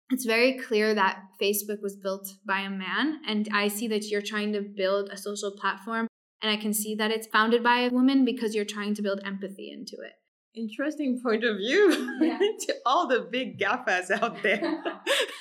it's 0.10 0.26
very 0.26 0.58
clear 0.58 0.94
that 0.94 1.22
Facebook 1.42 1.82
was 1.82 1.98
built 1.98 2.30
by 2.46 2.62
a 2.62 2.70
man. 2.70 3.20
And 3.28 3.50
I 3.52 3.68
see 3.68 3.88
that 3.90 4.06
you're 4.06 4.22
trying 4.22 4.54
to 4.54 4.62
build 4.62 5.10
a 5.12 5.18
social 5.18 5.52
platform 5.52 6.08
And 6.42 6.52
I 6.52 6.58
can 6.58 6.74
see 6.74 6.96
that 6.96 7.10
it's 7.10 7.28
founded 7.28 7.64
by 7.64 7.80
a 7.80 7.90
woman 7.90 8.24
because 8.24 8.54
you're 8.54 8.64
trying 8.64 8.94
to 8.96 9.02
build 9.02 9.22
empathy 9.26 9.72
into 9.72 9.98
it. 10.04 10.14
Interesting 10.56 11.20
point 11.22 11.44
of 11.44 11.58
view 11.58 12.18
yeah. 12.22 12.38
to 12.60 12.76
all 12.86 13.08
the 13.08 13.28
big 13.32 13.60
gaffers 13.60 14.12
out 14.12 14.42
there. 14.44 14.84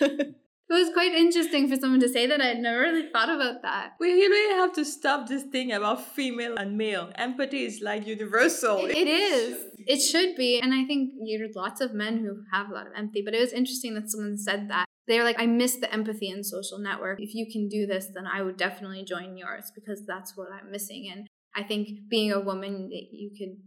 It 0.69 0.75
was 0.75 0.93
quite 0.93 1.13
interesting 1.13 1.69
for 1.69 1.77
someone 1.77 2.01
to 2.01 2.09
say 2.09 2.27
that. 2.27 2.41
I 2.41 2.47
had 2.47 2.59
never 2.59 2.81
really 2.81 3.09
thought 3.13 3.29
about 3.29 3.63
that. 3.63 3.93
We 4.01 4.13
really 4.13 4.57
have 4.57 4.73
to 4.73 4.85
stop 4.85 5.29
this 5.29 5.45
thing 5.45 5.71
about 5.73 6.05
female 6.05 6.57
and 6.57 6.77
male. 6.77 7.13
Empathy 7.15 7.65
is 7.65 7.81
like 7.81 8.05
universal. 8.07 8.79
it 8.83 9.07
is. 9.07 9.59
It 9.87 10.01
should 10.01 10.35
be. 10.35 10.59
And 10.61 10.75
I 10.75 10.85
think 10.85 11.13
there's 11.25 11.55
lots 11.55 11.81
of 11.81 11.95
men 11.95 12.19
who 12.19 12.43
have 12.53 12.71
a 12.71 12.75
lot 12.75 12.89
of 12.89 12.93
empathy, 12.97 13.23
but 13.25 13.35
it 13.35 13.41
was 13.41 13.53
interesting 13.53 13.95
that 13.95 14.11
someone 14.11 14.37
said 14.37 14.69
that. 14.71 14.87
They're 15.07 15.23
like, 15.23 15.39
I 15.39 15.47
miss 15.47 15.77
the 15.77 15.93
empathy 15.93 16.31
in 16.31 16.43
social 16.43 16.81
network. 16.81 17.21
If 17.21 17.33
you 17.33 17.47
can 17.51 17.69
do 17.69 17.87
this, 17.87 18.09
then 18.13 18.27
I 18.27 18.43
would 18.43 18.57
definitely 18.57 19.05
join 19.05 19.37
yours 19.37 19.71
because 19.73 20.05
that's 20.05 20.37
what 20.37 20.49
I'm 20.53 20.73
missing. 20.73 21.09
And 21.13 21.29
I 21.55 21.63
think 21.63 21.89
being 22.11 22.33
a 22.33 22.41
woman, 22.41 22.91
you 22.91 23.31
could 23.39 23.63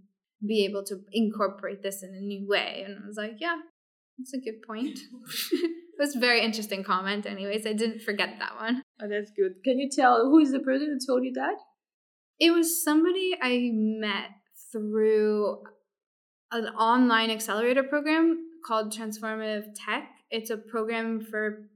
be 0.45 0.65
able 0.65 0.83
to 0.83 0.99
incorporate 1.13 1.81
this 1.81 2.03
in 2.03 2.09
a 2.09 2.19
new 2.19 2.45
way. 2.45 2.83
And 2.85 2.97
I 3.01 3.07
was 3.07 3.15
like, 3.15 3.37
yeah, 3.39 3.55
that's 4.19 4.33
a 4.33 4.39
good 4.39 4.61
point. 4.61 4.99
It 5.99 6.03
was 6.03 6.15
a 6.15 6.19
very 6.19 6.41
interesting 6.41 6.81
comment, 6.81 7.25
anyways. 7.25 7.67
I 7.67 7.73
didn't 7.73 8.03
forget 8.03 8.35
that 8.39 8.55
one. 8.55 8.83
Oh, 9.01 9.09
that's 9.09 9.31
good. 9.31 9.61
Can 9.65 9.79
you 9.79 9.89
tell 9.89 10.29
who 10.29 10.39
is 10.39 10.53
the 10.53 10.59
person 10.59 10.87
who 10.87 11.05
told 11.05 11.25
you 11.25 11.33
that? 11.33 11.55
It 12.39 12.51
was 12.51 12.81
somebody 12.81 13.35
I 13.41 13.69
met 13.73 14.29
through 14.71 15.57
an 16.53 16.67
online 16.67 17.29
accelerator 17.29 17.83
program 17.83 18.37
called 18.65 18.93
Transformative 18.93 19.65
Tech. 19.75 20.07
It's 20.31 20.49
a 20.49 20.55
program 20.55 21.19
for 21.19 21.67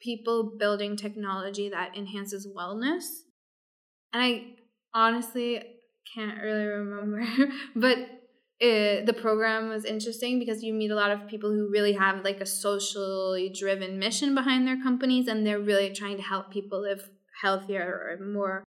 people 0.00 0.52
building 0.56 0.96
technology 0.96 1.68
that 1.68 1.96
enhances 1.96 2.46
wellness. 2.46 3.02
And 4.12 4.22
I 4.22 4.44
honestly 4.94 5.60
can't 6.14 6.40
really 6.40 6.66
remember, 6.66 7.26
but 7.74 7.98
it, 8.62 9.06
the 9.06 9.12
program 9.12 9.68
was 9.68 9.84
interesting 9.84 10.38
because 10.38 10.62
you 10.62 10.72
meet 10.72 10.92
a 10.92 10.94
lot 10.94 11.10
of 11.10 11.26
people 11.26 11.50
who 11.50 11.68
really 11.68 11.94
have 11.94 12.22
like 12.22 12.40
a 12.40 12.46
socially 12.46 13.48
driven 13.48 13.98
mission 13.98 14.36
behind 14.36 14.68
their 14.68 14.80
companies 14.80 15.26
and 15.26 15.44
they're 15.44 15.58
really 15.58 15.92
trying 15.92 16.16
to 16.16 16.22
help 16.22 16.52
people 16.52 16.80
live 16.82 17.10
healthier 17.42 17.82
or 18.20 18.24
more 18.24 18.62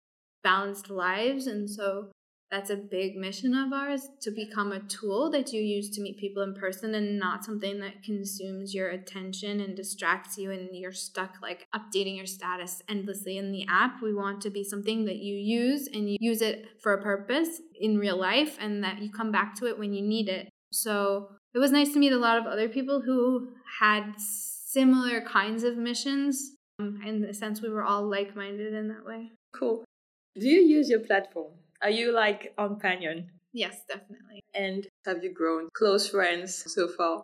balanced 0.45 0.89
lives. 0.89 1.45
And 1.45 1.69
so 1.69 2.07
that's 2.51 2.69
a 2.69 2.75
big 2.75 3.15
mission 3.15 3.55
of 3.55 3.71
ours 3.71 4.09
to 4.19 4.29
become 4.29 4.73
a 4.73 4.81
tool 4.81 5.31
that 5.31 5.53
you 5.53 5.61
use 5.61 5.89
to 5.91 6.01
meet 6.01 6.17
people 6.17 6.43
in 6.43 6.53
person 6.53 6.93
and 6.95 7.17
not 7.17 7.45
something 7.45 7.79
that 7.79 8.03
consumes 8.03 8.73
your 8.73 8.89
attention 8.89 9.61
and 9.61 9.73
distracts 9.73 10.37
you 10.37 10.51
and 10.51 10.67
you're 10.73 10.91
stuck 10.91 11.35
like 11.41 11.65
updating 11.73 12.17
your 12.17 12.25
status 12.25 12.83
endlessly 12.89 13.37
in 13.37 13.53
the 13.53 13.65
app. 13.69 14.01
We 14.01 14.13
want 14.13 14.41
to 14.41 14.49
be 14.49 14.65
something 14.65 15.05
that 15.05 15.15
you 15.15 15.35
use 15.35 15.87
and 15.87 16.09
you 16.09 16.17
use 16.19 16.41
it 16.41 16.65
for 16.83 16.91
a 16.93 17.01
purpose 17.01 17.61
in 17.79 17.97
real 17.97 18.17
life 18.17 18.57
and 18.59 18.83
that 18.83 19.01
you 19.01 19.09
come 19.09 19.31
back 19.31 19.55
to 19.55 19.67
it 19.67 19.79
when 19.79 19.93
you 19.93 20.01
need 20.01 20.27
it. 20.27 20.49
So 20.73 21.29
it 21.53 21.59
was 21.59 21.71
nice 21.71 21.93
to 21.93 21.99
meet 21.99 22.11
a 22.11 22.17
lot 22.17 22.37
of 22.37 22.45
other 22.45 22.67
people 22.67 23.01
who 23.01 23.53
had 23.79 24.13
similar 24.17 25.21
kinds 25.21 25.63
of 25.63 25.77
missions. 25.77 26.51
Um, 26.79 26.99
in 27.05 27.21
the 27.21 27.33
sense, 27.33 27.61
we 27.61 27.69
were 27.69 27.83
all 27.83 28.09
like 28.09 28.35
minded 28.35 28.73
in 28.73 28.89
that 28.89 29.05
way. 29.05 29.31
Cool. 29.53 29.85
Do 30.37 30.47
you 30.47 30.61
use 30.61 30.89
your 30.89 30.99
platform? 30.99 31.51
Are 31.81 31.89
you 31.89 32.11
like 32.13 32.53
on 32.57 32.79
Panion? 32.79 33.25
Yes, 33.53 33.81
definitely. 33.87 34.41
And 34.53 34.87
have 35.05 35.23
you 35.23 35.33
grown 35.33 35.69
close 35.73 36.09
friends 36.09 36.71
so 36.73 36.87
far? 36.87 37.23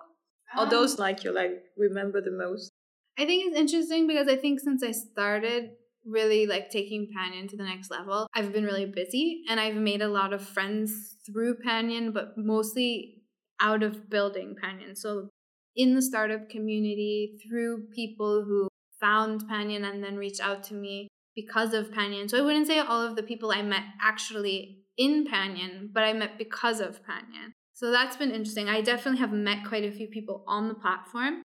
Um, 0.56 0.68
Are 0.68 0.70
those 0.70 1.00
like 1.00 1.24
you 1.24 1.32
like 1.32 1.64
remember 1.78 2.22
the 2.22 2.32
most? 2.32 2.72
I 3.18 3.26
think 3.26 3.48
it's 3.48 3.58
interesting 3.58 4.08
because 4.08 4.28
I 4.28 4.36
think 4.36 4.60
since 4.60 4.84
I 4.84 4.92
started 4.92 5.72
really 6.06 6.48
like 6.48 6.70
taking 6.70 7.08
Panion 7.08 7.50
to 7.50 7.58
the 7.58 7.64
next 7.64 7.92
level, 7.92 8.28
I've 8.34 8.54
been 8.54 8.64
really 8.64 8.86
busy 8.86 9.44
and 9.50 9.60
I've 9.60 9.76
made 9.76 10.02
a 10.02 10.08
lot 10.08 10.34
of 10.34 10.42
friends 10.42 11.16
through 11.26 11.58
Panion, 11.66 12.14
but 12.14 12.38
mostly 12.38 13.24
out 13.60 13.84
of 13.84 14.10
building 14.10 14.56
Panion. 14.62 14.98
So 14.98 15.30
in 15.76 15.96
the 15.96 16.02
startup 16.02 16.50
community, 16.50 17.40
through 17.48 17.88
people 17.94 18.44
who 18.44 18.68
found 19.00 19.44
Panion 19.50 19.84
and 19.90 20.04
then 20.04 20.18
reached 20.18 20.42
out 20.42 20.64
to 20.66 20.74
me 20.74 21.08
because 21.38 21.72
of 21.72 21.92
Panion. 21.92 22.28
So 22.28 22.40
I 22.40 22.42
wouldn't 22.42 22.66
say 22.66 22.80
all 22.80 23.04
of 23.04 23.16
the 23.16 23.22
people 23.22 23.52
I 23.52 23.62
met 23.62 23.84
actually 24.02 24.80
in 24.98 25.24
Panion, 25.28 25.94
but 25.94 26.04
I 26.04 26.12
met 26.12 26.40
because 26.40 26.80
of 26.80 27.04
Panion. 27.06 27.54
So 27.76 27.92
that's 27.92 28.18
been 28.18 28.32
interesting. 28.32 28.68
I 28.68 28.82
definitely 28.82 29.20
have 29.20 29.32
met 29.32 29.60
quite 29.68 29.84
a 29.84 29.92
few 29.92 30.08
people 30.08 30.44
on 30.48 30.68
the 30.68 30.74
platform. 30.74 31.44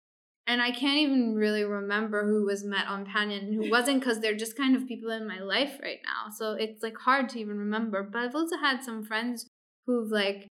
And 0.45 0.61
I 0.61 0.71
can't 0.71 0.99
even 0.99 1.35
really 1.35 1.63
remember 1.63 2.25
who 2.25 2.45
was 2.45 2.65
met 2.65 2.85
on 2.87 3.05
Panion 3.05 3.43
and 3.43 3.55
who 3.55 3.71
wasn't 3.71 4.01
because 4.01 4.19
they're 4.19 4.35
just 4.35 4.57
kind 4.57 4.75
of 4.75 4.87
people 4.87 5.09
in 5.09 5.25
my 5.25 5.39
life 5.39 5.79
right 5.81 5.99
now. 6.03 6.31
So 6.35 6.51
it's 6.51 6.83
like 6.83 6.97
hard 6.97 7.29
to 7.29 7.39
even 7.39 7.57
remember. 7.57 8.03
But 8.03 8.19
I've 8.19 8.35
also 8.35 8.57
had 8.57 8.83
some 8.83 9.05
friends 9.05 9.47
who've 9.85 10.11
like, 10.11 10.47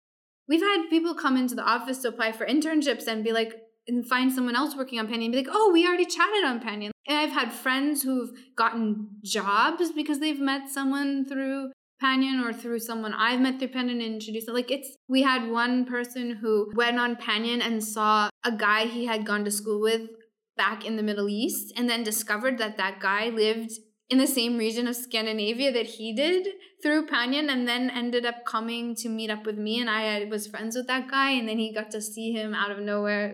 we've 0.48 0.62
had 0.62 0.90
people 0.90 1.14
come 1.14 1.36
into 1.36 1.56
the 1.56 1.64
office 1.64 2.00
to 2.00 2.08
apply 2.08 2.32
for 2.32 2.46
internships 2.46 3.08
and 3.08 3.22
be 3.22 3.34
like, 3.34 3.54
and 3.88 4.08
find 4.08 4.32
someone 4.32 4.56
else 4.56 4.76
working 4.76 5.00
on 5.00 5.08
Panion 5.08 5.26
and 5.26 5.32
be 5.32 5.38
like, 5.38 5.48
oh, 5.52 5.72
we 5.72 5.88
already 5.88 6.06
chatted 6.06 6.44
on 6.44 6.60
Panion. 6.60 6.92
And 7.08 7.18
I've 7.18 7.32
had 7.32 7.54
friends 7.54 8.04
who've 8.04 8.32
gotten 8.56 9.10
jobs 9.24 9.92
because 9.92 10.20
they've 10.20 10.40
met 10.40 10.70
someone 10.70 11.26
through 11.26 11.72
Panion 12.02 12.44
or 12.44 12.52
through 12.52 12.80
someone 12.80 13.14
I've 13.14 13.40
met 13.40 13.60
through 13.60 13.70
Panion 13.70 13.92
and 13.92 14.02
introduced 14.02 14.50
Like 14.50 14.70
it's 14.70 14.96
we 15.08 15.22
had 15.22 15.50
one 15.50 15.86
person 15.86 16.32
who 16.32 16.72
went 16.76 17.00
on 17.00 17.16
Panion 17.16 17.66
and 17.66 17.84
saw 17.84 18.30
a 18.44 18.52
guy 18.52 18.86
he 18.86 19.06
had 19.06 19.26
gone 19.26 19.46
to 19.46 19.52
school 19.52 19.80
with 19.80 20.10
back 20.58 20.86
in 20.86 20.98
the 20.98 21.04
Middle 21.04 21.30
East 21.30 21.74
and 21.78 21.90
then 21.90 22.04
discovered 22.04 22.58
that 22.58 22.78
that 22.78 23.00
guy 23.00 23.30
lived 23.30 23.72
in 24.10 24.18
the 24.18 24.28
same 24.28 24.58
region 24.58 24.88
of 24.88 24.96
Scandinavia 24.96 25.72
that 25.72 25.86
he 25.86 26.14
did 26.14 26.48
through 26.84 27.08
Panion 27.08 27.50
and 27.50 27.68
then 27.68 27.90
ended 27.90 28.26
up 28.26 28.46
coming 28.46 28.94
to 28.96 29.10
meet 29.10 29.30
up 29.30 29.46
with 29.46 29.58
me 29.58 29.80
and 29.80 29.90
I 29.90 30.26
was 30.26 30.48
friends 30.48 30.76
with 30.76 30.88
that 30.88 31.10
guy 31.10 31.32
and 31.32 31.48
then 31.48 31.58
he 31.58 31.74
got 31.74 31.92
to 31.92 32.02
see 32.02 32.32
him 32.32 32.54
out 32.54 32.72
of 32.72 32.80
nowhere 32.80 33.34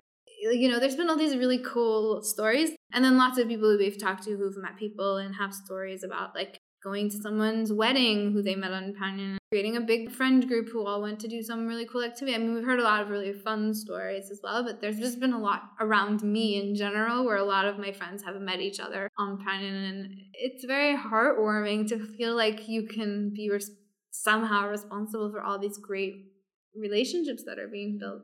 you 0.50 0.68
know, 0.68 0.80
there's 0.80 0.96
been 0.96 1.08
all 1.08 1.16
these 1.16 1.36
really 1.36 1.58
cool 1.58 2.22
stories. 2.22 2.70
And 2.92 3.04
then 3.04 3.16
lots 3.16 3.38
of 3.38 3.48
people 3.48 3.70
who 3.70 3.78
we've 3.78 3.98
talked 3.98 4.24
to 4.24 4.36
who've 4.36 4.56
met 4.56 4.76
people 4.76 5.16
and 5.16 5.34
have 5.36 5.54
stories 5.54 6.02
about 6.02 6.34
like 6.34 6.58
going 6.82 7.08
to 7.08 7.16
someone's 7.16 7.72
wedding 7.72 8.32
who 8.32 8.42
they 8.42 8.56
met 8.56 8.72
on 8.72 8.92
Panion, 8.92 9.36
creating 9.52 9.76
a 9.76 9.80
big 9.80 10.10
friend 10.10 10.48
group 10.48 10.68
who 10.68 10.84
all 10.84 11.00
went 11.00 11.20
to 11.20 11.28
do 11.28 11.42
some 11.42 11.68
really 11.68 11.86
cool 11.86 12.02
activity. 12.02 12.34
I 12.34 12.38
mean, 12.38 12.54
we've 12.54 12.64
heard 12.64 12.80
a 12.80 12.84
lot 12.84 13.00
of 13.00 13.08
really 13.08 13.32
fun 13.32 13.72
stories 13.72 14.30
as 14.30 14.40
well, 14.42 14.64
but 14.64 14.80
there's 14.80 14.98
just 14.98 15.20
been 15.20 15.32
a 15.32 15.38
lot 15.38 15.62
around 15.80 16.22
me 16.24 16.60
in 16.60 16.74
general 16.74 17.24
where 17.24 17.36
a 17.36 17.44
lot 17.44 17.66
of 17.66 17.78
my 17.78 17.92
friends 17.92 18.24
have 18.24 18.40
met 18.40 18.60
each 18.60 18.80
other 18.80 19.08
on 19.16 19.38
Panion. 19.38 19.88
And 19.90 20.14
it's 20.34 20.64
very 20.64 20.96
heartwarming 20.96 21.86
to 21.88 22.04
feel 22.16 22.34
like 22.34 22.68
you 22.68 22.88
can 22.88 23.32
be 23.32 23.48
res- 23.48 23.70
somehow 24.10 24.68
responsible 24.68 25.30
for 25.30 25.40
all 25.40 25.60
these 25.60 25.78
great 25.78 26.32
relationships 26.74 27.44
that 27.44 27.58
are 27.58 27.68
being 27.68 27.98
built 27.98 28.22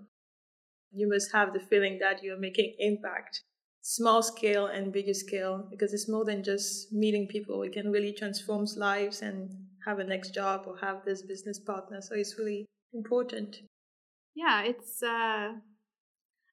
you 0.92 1.08
must 1.08 1.32
have 1.32 1.52
the 1.52 1.60
feeling 1.60 1.98
that 2.00 2.22
you're 2.22 2.38
making 2.38 2.74
impact 2.78 3.42
small 3.82 4.22
scale 4.22 4.66
and 4.66 4.92
bigger 4.92 5.14
scale 5.14 5.66
because 5.70 5.92
it's 5.92 6.08
more 6.08 6.24
than 6.24 6.42
just 6.42 6.92
meeting 6.92 7.26
people 7.26 7.62
it 7.62 7.72
can 7.72 7.90
really 7.90 8.12
transform 8.12 8.66
lives 8.76 9.22
and 9.22 9.50
have 9.86 9.98
a 9.98 10.04
next 10.04 10.34
job 10.34 10.64
or 10.66 10.76
have 10.78 11.04
this 11.04 11.22
business 11.22 11.58
partner 11.58 12.00
so 12.00 12.14
it's 12.14 12.36
really 12.38 12.66
important 12.92 13.56
yeah 14.34 14.62
it's 14.62 15.02
uh 15.02 15.52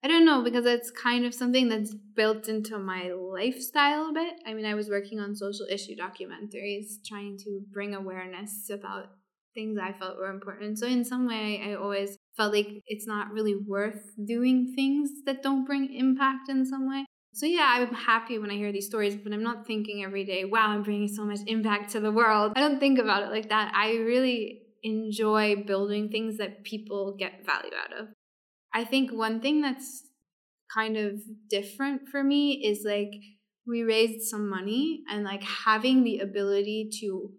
I 0.03 0.07
don't 0.07 0.25
know 0.25 0.43
because 0.43 0.67
it's 0.67 0.91
kind 0.91 1.25
of 1.25 1.33
something 1.33 1.67
that's 1.67 1.91
built 1.91 2.47
into 2.47 2.77
my 2.77 3.11
lifestyle 3.11 4.11
a 4.11 4.13
bit. 4.13 4.35
I 4.45 4.53
mean, 4.53 4.65
I 4.65 4.75
was 4.75 4.87
working 4.87 5.19
on 5.19 5.35
social 5.35 5.65
issue 5.67 5.95
documentaries, 5.95 7.03
trying 7.03 7.39
to 7.39 7.61
bring 7.73 7.95
awareness 7.95 8.69
about 8.69 9.07
things 9.55 9.79
I 9.81 9.93
felt 9.93 10.17
were 10.17 10.29
important. 10.29 10.77
So, 10.77 10.85
in 10.85 11.03
some 11.03 11.27
way, 11.27 11.59
I 11.65 11.73
always 11.73 12.19
felt 12.35 12.53
like 12.53 12.83
it's 12.87 13.07
not 13.07 13.31
really 13.31 13.55
worth 13.55 14.11
doing 14.25 14.73
things 14.75 15.09
that 15.25 15.41
don't 15.41 15.65
bring 15.65 15.93
impact 15.93 16.49
in 16.49 16.65
some 16.65 16.89
way. 16.89 17.05
So 17.33 17.45
yeah, 17.45 17.67
I'm 17.67 17.93
happy 17.93 18.39
when 18.39 18.49
I 18.49 18.55
hear 18.55 18.71
these 18.71 18.85
stories, 18.85 19.15
but 19.15 19.33
I'm 19.33 19.43
not 19.43 19.67
thinking 19.67 20.03
every 20.03 20.23
day, 20.23 20.45
wow, 20.45 20.69
I'm 20.69 20.83
bringing 20.83 21.09
so 21.09 21.25
much 21.25 21.39
impact 21.47 21.91
to 21.91 21.99
the 21.99 22.11
world. 22.11 22.53
I 22.55 22.61
don't 22.61 22.79
think 22.79 22.97
about 22.97 23.23
it 23.23 23.29
like 23.29 23.49
that. 23.49 23.73
I 23.75 23.95
really 23.97 24.61
enjoy 24.83 25.63
building 25.67 26.09
things 26.09 26.37
that 26.37 26.63
people 26.63 27.15
get 27.17 27.45
value 27.45 27.71
out 27.75 27.99
of. 27.99 28.07
I 28.73 28.85
think 28.85 29.11
one 29.11 29.41
thing 29.41 29.61
that's 29.61 30.03
kind 30.73 30.97
of 30.97 31.21
different 31.49 32.07
for 32.09 32.23
me 32.23 32.65
is 32.65 32.83
like 32.85 33.13
we 33.67 33.83
raised 33.83 34.27
some 34.27 34.49
money 34.49 35.03
and 35.09 35.23
like 35.23 35.43
having 35.43 36.03
the 36.03 36.19
ability 36.19 36.89
to 37.01 37.31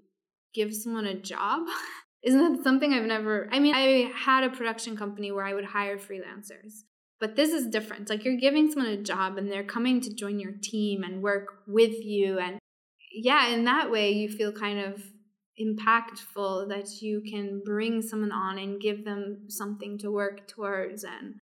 give 0.55 0.75
someone 0.75 1.07
a 1.07 1.15
job 1.15 1.67
Isn't 2.23 2.55
that 2.55 2.65
something 2.65 2.93
I've 2.93 3.05
never? 3.05 3.49
I 3.53 3.59
mean, 3.59 3.75
I 3.75 4.11
had 4.15 4.45
a 4.45 4.51
production 4.51 4.97
company 4.97 5.31
where 5.31 5.45
I 5.45 5.55
would 5.55 5.65
hire 5.65 5.99
freelancers, 5.99 6.83
but 7.21 7.37
this 7.37 7.51
is 7.51 7.67
different. 7.67 8.11
Like 8.11 8.25
you're 8.25 8.37
giving 8.37 8.71
someone 8.71 8.93
a 8.93 9.03
job 9.03 9.39
and 9.39 9.51
they're 9.51 9.65
coming 9.65 10.01
to 10.03 10.15
join 10.15 10.41
your 10.41 10.53
team 10.63 11.03
and 11.03 11.23
work 11.23 11.63
with 11.67 12.05
you. 12.05 12.39
And 12.39 12.59
yeah, 13.13 13.49
in 13.49 13.65
that 13.65 13.91
way, 13.91 14.13
you 14.13 14.29
feel 14.29 14.53
kind 14.53 14.81
of 14.81 15.03
impactful 15.61 16.69
that 16.69 17.01
you 17.01 17.23
can 17.23 17.63
bring 17.65 18.03
someone 18.03 18.33
on 18.33 18.59
and 18.59 18.81
give 18.81 19.05
them 19.05 19.47
something 19.49 19.99
to 19.99 20.11
work 20.11 20.47
towards. 20.47 21.05
And, 21.05 21.37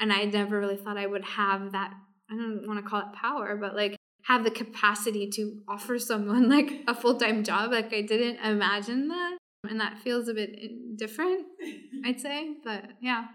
and 0.00 0.12
I 0.12 0.24
never 0.24 0.58
really 0.58 0.76
thought 0.76 0.96
I 0.96 1.06
would 1.06 1.24
have 1.24 1.72
that. 1.72 1.92
I 2.30 2.36
don't 2.36 2.66
want 2.66 2.82
to 2.82 2.88
call 2.88 3.00
it 3.00 3.12
power, 3.12 3.56
but 3.56 3.74
like 3.74 3.96
have 4.24 4.44
the 4.44 4.50
capacity 4.50 5.28
to 5.30 5.60
offer 5.66 5.98
someone 5.98 6.48
like 6.56 6.82
a 6.86 6.94
full 6.94 7.18
time 7.18 7.44
job. 7.44 7.72
Like 7.72 7.92
I 7.92 8.02
didn't 8.02 8.38
imagine 8.44 9.08
that. 9.08 9.38
And 9.68 9.80
that 9.80 9.98
feels 9.98 10.28
a 10.28 10.34
bit 10.34 10.58
uh, 10.62 10.68
different, 10.96 11.46
I'd 12.04 12.20
say. 12.20 12.56
But 12.64 12.84
yeah. 13.00 13.26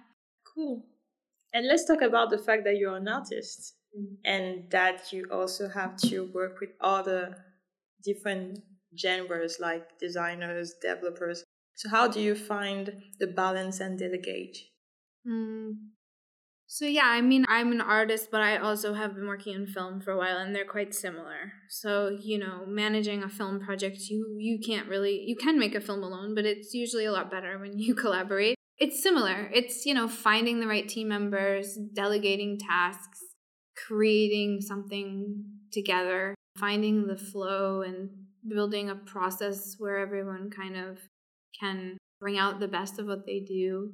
Cool. 0.53 0.85
And 1.53 1.67
let's 1.67 1.85
talk 1.85 2.01
about 2.01 2.29
the 2.29 2.37
fact 2.37 2.63
that 2.65 2.77
you're 2.77 2.97
an 2.97 3.07
artist 3.07 3.75
mm. 3.97 4.15
and 4.25 4.69
that 4.71 5.13
you 5.13 5.27
also 5.31 5.69
have 5.69 5.95
to 5.97 6.31
work 6.33 6.59
with 6.59 6.71
other 6.81 7.37
different 8.03 8.59
genres 8.97 9.57
like 9.59 9.99
designers, 9.99 10.73
developers. 10.81 11.43
So, 11.75 11.89
how 11.89 12.07
do 12.07 12.19
you 12.19 12.35
find 12.35 13.03
the 13.19 13.27
balance 13.27 13.79
and 13.79 13.97
delegate? 13.97 14.57
Mm. 15.27 15.73
So, 16.73 16.85
yeah, 16.85 17.05
I 17.05 17.21
mean, 17.21 17.45
I'm 17.47 17.71
an 17.71 17.81
artist, 17.81 18.29
but 18.31 18.41
I 18.41 18.57
also 18.57 18.95
have 18.95 19.13
been 19.13 19.27
working 19.27 19.53
in 19.53 19.67
film 19.67 20.01
for 20.01 20.09
a 20.09 20.17
while 20.17 20.39
and 20.39 20.55
they're 20.55 20.65
quite 20.65 20.95
similar. 20.95 21.53
So, 21.69 22.17
you 22.19 22.39
know, 22.39 22.65
managing 22.65 23.21
a 23.21 23.29
film 23.29 23.59
project, 23.59 23.99
you, 24.09 24.35
you 24.39 24.57
can't 24.57 24.89
really, 24.89 25.23
you 25.27 25.35
can 25.35 25.59
make 25.59 25.75
a 25.75 25.79
film 25.79 26.01
alone, 26.01 26.33
but 26.33 26.45
it's 26.45 26.73
usually 26.73 27.05
a 27.05 27.11
lot 27.11 27.29
better 27.29 27.59
when 27.59 27.77
you 27.77 27.93
collaborate. 28.03 28.55
It's 28.79 29.03
similar. 29.03 29.51
It's, 29.53 29.85
you 29.85 29.93
know, 29.93 30.07
finding 30.07 30.61
the 30.61 30.65
right 30.65 30.89
team 30.89 31.09
members, 31.09 31.77
delegating 31.93 32.57
tasks, 32.57 33.19
creating 33.87 34.61
something 34.61 35.45
together, 35.71 36.33
finding 36.57 37.05
the 37.05 37.17
flow 37.17 37.83
and 37.83 38.09
building 38.47 38.89
a 38.89 38.95
process 38.95 39.75
where 39.77 39.99
everyone 39.99 40.49
kind 40.49 40.75
of 40.75 40.97
can 41.59 41.99
bring 42.19 42.39
out 42.39 42.59
the 42.59 42.67
best 42.67 42.97
of 42.97 43.05
what 43.05 43.27
they 43.27 43.41
do. 43.41 43.91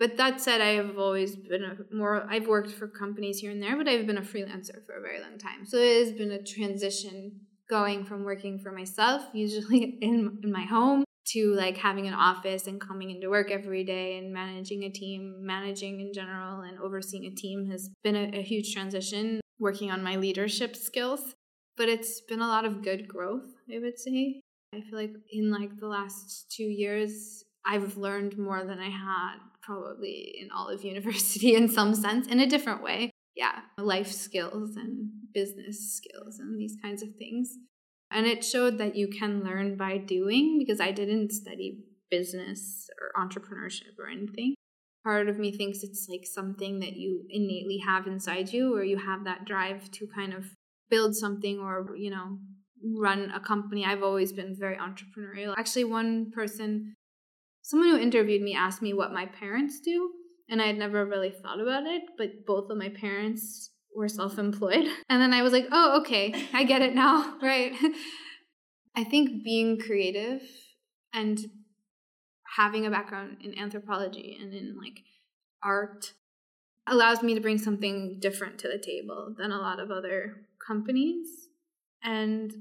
But 0.00 0.16
that 0.16 0.40
said, 0.40 0.62
I 0.62 0.70
have 0.70 0.98
always 0.98 1.36
been 1.36 1.62
a 1.62 1.94
more, 1.94 2.26
I've 2.28 2.48
worked 2.48 2.72
for 2.72 2.88
companies 2.88 3.38
here 3.38 3.50
and 3.50 3.62
there, 3.62 3.76
but 3.76 3.86
I've 3.86 4.06
been 4.06 4.16
a 4.16 4.22
freelancer 4.22 4.84
for 4.86 4.94
a 4.94 5.02
very 5.02 5.20
long 5.20 5.36
time. 5.36 5.66
So 5.66 5.76
it 5.76 6.06
has 6.06 6.12
been 6.12 6.32
a 6.32 6.42
transition 6.42 7.40
going 7.68 8.06
from 8.06 8.24
working 8.24 8.58
for 8.58 8.72
myself, 8.72 9.22
usually 9.34 9.82
in, 10.00 10.38
in 10.42 10.50
my 10.50 10.62
home, 10.62 11.04
to 11.26 11.52
like 11.52 11.76
having 11.76 12.06
an 12.06 12.14
office 12.14 12.66
and 12.66 12.80
coming 12.80 13.10
into 13.10 13.28
work 13.28 13.50
every 13.50 13.84
day 13.84 14.16
and 14.16 14.32
managing 14.32 14.84
a 14.84 14.90
team, 14.90 15.36
managing 15.40 16.00
in 16.00 16.14
general 16.14 16.62
and 16.62 16.78
overseeing 16.78 17.26
a 17.26 17.30
team 17.30 17.70
has 17.70 17.90
been 18.02 18.16
a, 18.16 18.38
a 18.38 18.42
huge 18.42 18.72
transition, 18.72 19.42
working 19.58 19.90
on 19.90 20.02
my 20.02 20.16
leadership 20.16 20.76
skills. 20.76 21.34
But 21.76 21.90
it's 21.90 22.22
been 22.22 22.40
a 22.40 22.48
lot 22.48 22.64
of 22.64 22.82
good 22.82 23.06
growth, 23.06 23.52
I 23.72 23.78
would 23.78 23.98
say. 23.98 24.40
I 24.74 24.80
feel 24.80 24.98
like 24.98 25.12
in 25.30 25.50
like 25.50 25.78
the 25.78 25.88
last 25.88 26.50
two 26.50 26.64
years, 26.64 27.44
I've 27.66 27.96
learned 27.96 28.38
more 28.38 28.64
than 28.64 28.78
I 28.78 28.90
had 28.90 29.36
probably 29.62 30.34
in 30.40 30.50
all 30.50 30.68
of 30.68 30.84
university 30.94 31.54
in 31.54 31.68
some 31.68 31.94
sense, 31.94 32.26
in 32.26 32.40
a 32.40 32.46
different 32.46 32.82
way. 32.82 33.10
Yeah, 33.36 33.60
life 33.78 34.10
skills 34.10 34.76
and 34.76 35.10
business 35.32 35.94
skills 35.94 36.38
and 36.38 36.58
these 36.58 36.76
kinds 36.82 37.02
of 37.02 37.14
things. 37.16 37.56
And 38.10 38.26
it 38.26 38.44
showed 38.44 38.78
that 38.78 38.96
you 38.96 39.06
can 39.06 39.44
learn 39.44 39.76
by 39.76 39.96
doing 39.96 40.58
because 40.58 40.80
I 40.80 40.90
didn't 40.90 41.30
study 41.30 41.84
business 42.10 42.88
or 43.00 43.12
entrepreneurship 43.22 43.98
or 43.98 44.08
anything. 44.08 44.54
Part 45.04 45.28
of 45.28 45.38
me 45.38 45.52
thinks 45.52 45.82
it's 45.82 46.08
like 46.10 46.26
something 46.26 46.80
that 46.80 46.96
you 46.96 47.24
innately 47.30 47.78
have 47.86 48.06
inside 48.06 48.52
you, 48.52 48.74
or 48.74 48.84
you 48.84 48.98
have 48.98 49.24
that 49.24 49.46
drive 49.46 49.90
to 49.92 50.06
kind 50.08 50.34
of 50.34 50.44
build 50.90 51.16
something 51.16 51.58
or, 51.58 51.96
you 51.96 52.10
know, 52.10 52.38
run 52.82 53.30
a 53.30 53.40
company. 53.40 53.84
I've 53.84 54.02
always 54.02 54.32
been 54.32 54.54
very 54.58 54.76
entrepreneurial. 54.76 55.54
Actually, 55.56 55.84
one 55.84 56.30
person, 56.32 56.94
someone 57.70 57.90
who 57.90 57.98
interviewed 57.98 58.42
me 58.42 58.54
asked 58.54 58.82
me 58.82 58.92
what 58.92 59.12
my 59.12 59.26
parents 59.26 59.78
do, 59.80 60.10
and 60.48 60.60
I 60.60 60.66
had 60.66 60.76
never 60.76 61.06
really 61.06 61.30
thought 61.30 61.60
about 61.60 61.84
it, 61.86 62.02
but 62.18 62.44
both 62.44 62.68
of 62.68 62.76
my 62.76 62.88
parents 62.88 63.70
were 63.94 64.08
self 64.08 64.38
employed. 64.38 64.86
And 65.08 65.22
then 65.22 65.32
I 65.32 65.42
was 65.42 65.52
like, 65.52 65.66
oh, 65.70 66.00
okay, 66.00 66.34
I 66.52 66.64
get 66.64 66.82
it 66.82 66.94
now, 66.94 67.38
right? 67.42 67.72
I 68.96 69.04
think 69.04 69.44
being 69.44 69.78
creative 69.78 70.42
and 71.12 71.38
having 72.56 72.86
a 72.86 72.90
background 72.90 73.36
in 73.44 73.56
anthropology 73.56 74.36
and 74.40 74.52
in 74.52 74.76
like 74.76 75.04
art 75.62 76.12
allows 76.88 77.22
me 77.22 77.34
to 77.34 77.40
bring 77.40 77.58
something 77.58 78.18
different 78.20 78.58
to 78.58 78.68
the 78.68 78.82
table 78.84 79.32
than 79.38 79.52
a 79.52 79.58
lot 79.58 79.78
of 79.78 79.92
other 79.92 80.48
companies. 80.66 81.28
And 82.02 82.52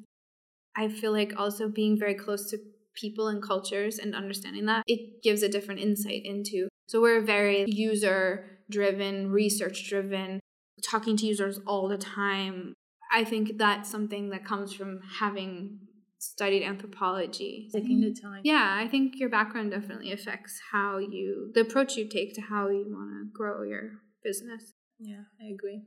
I 0.77 0.87
feel 0.89 1.11
like 1.11 1.33
also 1.35 1.67
being 1.67 1.97
very 1.97 2.13
close 2.13 2.51
to 2.51 2.59
people 2.99 3.27
and 3.27 3.41
cultures 3.41 3.97
and 3.97 4.15
understanding 4.15 4.65
that, 4.65 4.83
it 4.87 5.23
gives 5.23 5.43
a 5.43 5.49
different 5.49 5.79
insight 5.79 6.21
into. 6.25 6.67
So 6.87 7.01
we're 7.01 7.21
very 7.21 7.65
user 7.67 8.59
driven, 8.69 9.31
research 9.31 9.87
driven, 9.87 10.39
talking 10.83 11.17
to 11.17 11.25
users 11.25 11.59
all 11.65 11.87
the 11.87 11.97
time. 11.97 12.73
I 13.11 13.23
think 13.23 13.57
that's 13.57 13.89
something 13.89 14.29
that 14.29 14.45
comes 14.45 14.73
from 14.73 14.99
having 15.19 15.79
studied 16.19 16.63
anthropology. 16.63 17.69
Taking 17.71 18.01
the 18.01 18.13
time. 18.13 18.41
Yeah, 18.43 18.77
I 18.77 18.87
think 18.87 19.13
your 19.17 19.29
background 19.29 19.71
definitely 19.71 20.11
affects 20.11 20.59
how 20.71 20.97
you, 20.97 21.51
the 21.53 21.61
approach 21.61 21.95
you 21.95 22.07
take 22.07 22.33
to 22.35 22.41
how 22.41 22.69
you 22.69 22.85
want 22.89 23.11
to 23.11 23.31
grow 23.31 23.63
your 23.63 24.01
business. 24.23 24.73
Yeah, 24.99 25.23
I 25.41 25.53
agree. 25.53 25.83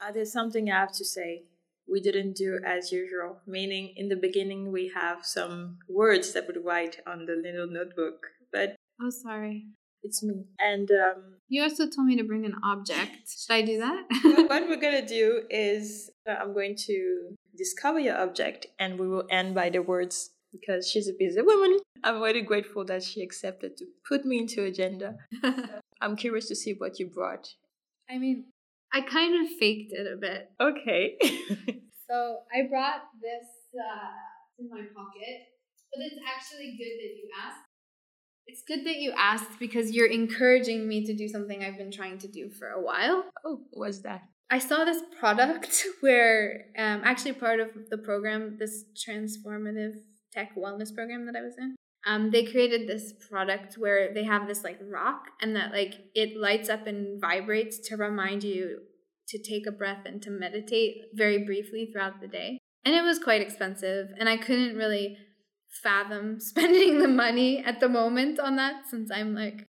Uh, 0.00 0.12
there's 0.12 0.32
something 0.32 0.70
I 0.70 0.80
have 0.80 0.92
to 0.92 1.04
say. 1.04 1.44
We 1.88 2.00
didn't 2.00 2.36
do 2.36 2.60
as 2.64 2.92
usual, 2.92 3.40
meaning 3.46 3.92
in 3.96 4.08
the 4.08 4.16
beginning 4.16 4.72
we 4.72 4.92
have 4.94 5.24
some 5.24 5.78
words 5.88 6.32
that 6.32 6.46
would 6.46 6.64
write 6.64 7.00
on 7.06 7.26
the 7.26 7.34
little 7.34 7.66
notebook, 7.66 8.26
but. 8.52 8.76
Oh, 9.00 9.10
sorry. 9.10 9.66
It's 10.02 10.22
me. 10.22 10.46
And 10.58 10.90
um, 10.90 11.34
you 11.48 11.62
also 11.62 11.88
told 11.88 12.08
me 12.08 12.16
to 12.16 12.24
bring 12.24 12.44
an 12.44 12.56
object. 12.64 13.28
Should 13.28 13.54
I 13.54 13.62
do 13.62 13.78
that? 13.78 14.04
what 14.48 14.62
we're 14.68 14.80
going 14.80 15.00
to 15.00 15.06
do 15.06 15.42
is 15.48 16.10
uh, 16.28 16.32
I'm 16.32 16.52
going 16.52 16.76
to 16.86 17.36
discover 17.56 18.00
your 18.00 18.16
object 18.18 18.66
and 18.78 18.98
we 18.98 19.06
will 19.06 19.24
end 19.30 19.54
by 19.54 19.70
the 19.70 19.80
words 19.80 20.30
because 20.50 20.88
she's 20.88 21.08
a 21.08 21.12
busy 21.18 21.40
woman. 21.40 21.78
I'm 22.04 22.20
really 22.20 22.42
grateful 22.42 22.84
that 22.86 23.02
she 23.02 23.22
accepted 23.22 23.76
to 23.76 23.86
put 24.06 24.24
me 24.24 24.38
into 24.38 24.64
agenda. 24.64 25.16
I'm 26.00 26.16
curious 26.16 26.48
to 26.48 26.56
see 26.56 26.72
what 26.72 26.98
you 26.98 27.06
brought. 27.06 27.54
I 28.10 28.18
mean, 28.18 28.46
I 28.92 29.00
kind 29.00 29.42
of 29.42 29.50
faked 29.58 29.92
it 29.92 30.06
a 30.06 30.16
bit. 30.16 30.50
Okay. 30.60 31.16
so 32.08 32.38
I 32.52 32.68
brought 32.68 33.08
this 33.20 33.48
uh, 33.74 34.12
in 34.58 34.68
my 34.68 34.84
pocket, 34.94 35.48
but 35.94 36.04
it's 36.04 36.20
actually 36.28 36.76
good 36.76 36.94
that 37.00 37.12
you 37.16 37.28
asked 37.42 37.66
it's 38.46 38.62
good 38.66 38.84
that 38.86 38.96
you 38.96 39.12
asked 39.16 39.58
because 39.58 39.92
you're 39.92 40.10
encouraging 40.10 40.88
me 40.88 41.06
to 41.06 41.14
do 41.14 41.28
something 41.28 41.62
I've 41.62 41.78
been 41.78 41.92
trying 41.92 42.18
to 42.18 42.28
do 42.28 42.50
for 42.50 42.68
a 42.68 42.82
while. 42.82 43.24
Oh, 43.44 43.60
what's 43.70 44.00
that? 44.00 44.22
I 44.50 44.58
saw 44.58 44.84
this 44.84 45.02
product 45.18 45.84
where, 46.00 46.66
um, 46.76 47.02
actually, 47.04 47.32
part 47.32 47.60
of 47.60 47.68
the 47.88 47.98
program, 47.98 48.56
this 48.58 48.84
transformative 48.94 49.94
tech 50.32 50.54
wellness 50.56 50.94
program 50.94 51.26
that 51.26 51.36
I 51.36 51.42
was 51.42 51.54
in, 51.56 51.76
um, 52.06 52.30
they 52.30 52.44
created 52.44 52.88
this 52.88 53.12
product 53.30 53.74
where 53.78 54.12
they 54.12 54.24
have 54.24 54.48
this 54.48 54.64
like 54.64 54.78
rock 54.82 55.26
and 55.40 55.54
that 55.54 55.72
like 55.72 55.94
it 56.14 56.36
lights 56.36 56.68
up 56.68 56.86
and 56.86 57.20
vibrates 57.20 57.78
to 57.88 57.96
remind 57.96 58.42
you 58.42 58.80
to 59.28 59.38
take 59.38 59.66
a 59.66 59.72
breath 59.72 60.04
and 60.04 60.20
to 60.22 60.30
meditate 60.30 60.96
very 61.14 61.44
briefly 61.44 61.88
throughout 61.90 62.20
the 62.20 62.26
day. 62.26 62.58
And 62.84 62.94
it 62.94 63.02
was 63.02 63.20
quite 63.20 63.40
expensive, 63.40 64.08
and 64.18 64.28
I 64.28 64.36
couldn't 64.36 64.76
really 64.76 65.16
fathom 65.82 66.40
spending 66.40 66.98
the 66.98 67.08
money 67.08 67.64
at 67.64 67.80
the 67.80 67.88
moment 67.88 68.40
on 68.40 68.56
that 68.56 68.86
since 68.90 69.10
I'm 69.10 69.34
like 69.34 69.66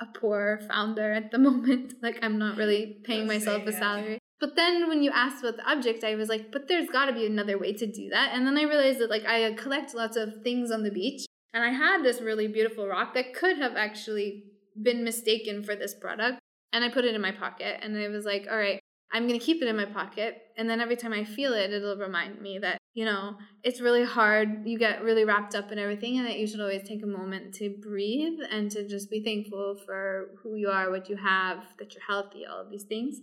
a 0.00 0.06
poor 0.18 0.60
founder 0.68 1.12
at 1.12 1.30
the 1.30 1.38
moment. 1.48 1.94
Like 2.02 2.18
I'm 2.22 2.38
not 2.38 2.58
really 2.58 2.98
paying 3.04 3.26
myself 3.26 3.66
a 3.66 3.72
salary. 3.72 4.18
But 4.40 4.54
then 4.54 4.86
when 4.86 5.02
you 5.02 5.10
asked 5.12 5.42
about 5.42 5.56
the 5.56 5.68
object, 5.68 6.04
I 6.04 6.14
was 6.14 6.28
like, 6.28 6.52
but 6.52 6.68
there's 6.68 6.88
got 6.90 7.06
to 7.06 7.12
be 7.12 7.26
another 7.26 7.58
way 7.58 7.72
to 7.72 7.86
do 7.86 8.10
that. 8.10 8.30
And 8.32 8.46
then 8.46 8.56
I 8.56 8.62
realized 8.62 9.00
that 9.00 9.10
like 9.10 9.26
I 9.26 9.52
collect 9.54 9.94
lots 9.94 10.16
of 10.16 10.28
things 10.44 10.70
on 10.70 10.84
the 10.84 10.92
beach 10.92 11.26
and 11.52 11.64
I 11.64 11.70
had 11.70 12.02
this 12.02 12.20
really 12.20 12.48
beautiful 12.48 12.86
rock 12.86 13.14
that 13.14 13.34
could 13.34 13.58
have 13.58 13.76
actually 13.76 14.44
been 14.80 15.04
mistaken 15.04 15.62
for 15.62 15.74
this 15.74 15.94
product. 15.94 16.38
And 16.72 16.84
I 16.84 16.90
put 16.90 17.04
it 17.04 17.14
in 17.14 17.20
my 17.20 17.32
pocket 17.32 17.80
and 17.82 17.96
I 17.96 18.08
was 18.08 18.26
like, 18.26 18.46
all 18.50 18.58
right, 18.58 18.80
I'm 19.10 19.26
going 19.26 19.38
to 19.38 19.44
keep 19.44 19.62
it 19.62 19.68
in 19.68 19.76
my 19.76 19.86
pocket. 19.86 20.36
And 20.56 20.68
then 20.68 20.80
every 20.80 20.96
time 20.96 21.12
I 21.12 21.24
feel 21.24 21.54
it, 21.54 21.72
it'll 21.72 21.96
remind 21.96 22.42
me 22.42 22.58
that, 22.58 22.78
you 22.92 23.04
know, 23.04 23.36
it's 23.62 23.80
really 23.80 24.04
hard. 24.04 24.66
You 24.66 24.78
get 24.78 25.02
really 25.02 25.24
wrapped 25.24 25.54
up 25.54 25.72
in 25.72 25.78
everything, 25.78 26.18
and 26.18 26.26
that 26.26 26.38
you 26.38 26.46
should 26.46 26.60
always 26.60 26.86
take 26.86 27.02
a 27.02 27.06
moment 27.06 27.54
to 27.54 27.74
breathe 27.80 28.38
and 28.50 28.70
to 28.72 28.86
just 28.86 29.10
be 29.10 29.24
thankful 29.24 29.76
for 29.86 30.32
who 30.42 30.56
you 30.56 30.68
are, 30.68 30.90
what 30.90 31.08
you 31.08 31.16
have, 31.16 31.64
that 31.78 31.94
you're 31.94 32.02
healthy, 32.06 32.44
all 32.44 32.60
of 32.60 32.70
these 32.70 32.84
things. 32.84 33.20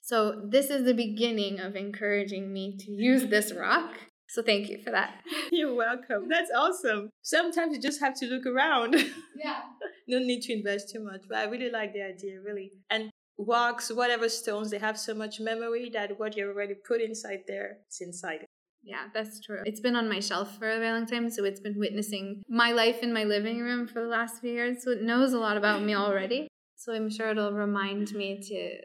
So, 0.00 0.42
this 0.48 0.70
is 0.70 0.84
the 0.84 0.94
beginning 0.94 1.58
of 1.58 1.76
encouraging 1.76 2.52
me 2.52 2.76
to 2.78 2.90
use 2.90 3.26
this 3.26 3.52
rock. 3.52 3.94
So, 4.32 4.42
thank 4.42 4.68
you 4.68 4.78
for 4.78 4.90
that. 4.92 5.22
You're 5.50 5.74
welcome. 5.74 6.28
That's 6.28 6.50
awesome. 6.56 7.10
Sometimes 7.22 7.74
you 7.74 7.82
just 7.82 8.00
have 8.00 8.14
to 8.20 8.26
look 8.26 8.46
around. 8.46 8.94
Yeah. 9.42 9.62
no 10.06 10.18
need 10.18 10.42
to 10.42 10.52
invest 10.52 10.90
too 10.90 11.02
much, 11.02 11.22
but 11.26 11.38
I 11.38 11.44
really 11.44 11.70
like 11.70 11.94
the 11.94 12.02
idea, 12.02 12.42
really. 12.42 12.72
And 12.90 13.10
rocks, 13.38 13.90
whatever 13.90 14.28
stones, 14.28 14.70
they 14.70 14.78
have 14.78 14.98
so 14.98 15.14
much 15.14 15.40
memory 15.40 15.88
that 15.94 16.18
what 16.18 16.36
you 16.36 16.46
already 16.46 16.74
put 16.74 17.00
inside 17.00 17.40
there, 17.48 17.78
it's 17.86 18.02
inside. 18.02 18.44
Yeah, 18.82 19.04
that's 19.14 19.40
true. 19.40 19.62
It's 19.64 19.80
been 19.80 19.96
on 19.96 20.10
my 20.10 20.20
shelf 20.20 20.58
for 20.58 20.68
a 20.68 20.78
very 20.78 20.92
long 20.92 21.06
time, 21.06 21.30
so 21.30 21.44
it's 21.44 21.60
been 21.60 21.78
witnessing 21.78 22.42
my 22.50 22.72
life 22.72 23.02
in 23.02 23.14
my 23.14 23.24
living 23.24 23.60
room 23.60 23.86
for 23.86 24.02
the 24.02 24.08
last 24.08 24.42
few 24.42 24.52
years. 24.52 24.84
So 24.84 24.90
it 24.90 25.02
knows 25.02 25.32
a 25.32 25.38
lot 25.38 25.56
about 25.56 25.82
me 25.82 25.94
already. 25.94 26.48
So 26.76 26.92
I'm 26.92 27.08
sure 27.08 27.30
it'll 27.30 27.52
remind 27.52 28.12
me 28.12 28.40
to 28.48 28.80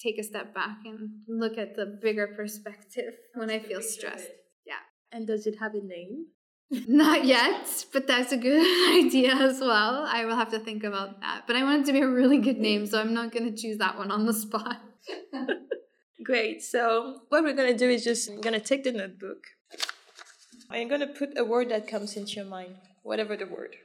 take 0.00 0.18
a 0.18 0.24
step 0.24 0.52
back 0.52 0.78
and 0.84 1.10
look 1.28 1.58
at 1.58 1.76
the 1.76 1.86
bigger 1.86 2.26
perspective 2.36 3.14
when 3.34 3.50
I 3.50 3.60
feel 3.60 3.82
stressed. 3.82 4.30
And 5.12 5.26
does 5.26 5.46
it 5.46 5.58
have 5.60 5.74
a 5.74 5.80
name? 5.80 6.26
Not 6.88 7.26
yet, 7.26 7.84
but 7.92 8.06
that's 8.06 8.32
a 8.32 8.36
good 8.38 8.62
idea 9.04 9.34
as 9.34 9.60
well. 9.60 10.06
I 10.08 10.24
will 10.24 10.36
have 10.36 10.50
to 10.52 10.58
think 10.58 10.84
about 10.84 11.20
that. 11.20 11.42
But 11.46 11.56
I 11.56 11.64
want 11.64 11.82
it 11.82 11.86
to 11.86 11.92
be 11.92 12.00
a 12.00 12.08
really 12.08 12.38
good 12.38 12.58
name, 12.58 12.86
so 12.86 12.98
I'm 12.98 13.12
not 13.12 13.30
going 13.30 13.44
to 13.44 13.60
choose 13.60 13.76
that 13.76 13.98
one 13.98 14.10
on 14.10 14.24
the 14.24 14.32
spot. 14.32 14.80
Great. 16.24 16.62
So, 16.62 17.20
what 17.28 17.42
we're 17.42 17.52
going 17.52 17.72
to 17.72 17.76
do 17.76 17.90
is 17.90 18.02
just 18.04 18.30
I'm 18.30 18.40
going 18.40 18.58
to 18.58 18.60
take 18.60 18.84
the 18.84 18.92
notebook. 18.92 19.44
I'm 20.70 20.88
going 20.88 21.00
to 21.00 21.08
put 21.08 21.36
a 21.36 21.44
word 21.44 21.68
that 21.68 21.86
comes 21.86 22.16
into 22.16 22.36
your 22.36 22.46
mind, 22.46 22.76
whatever 23.02 23.36
the 23.36 23.44
word. 23.44 23.76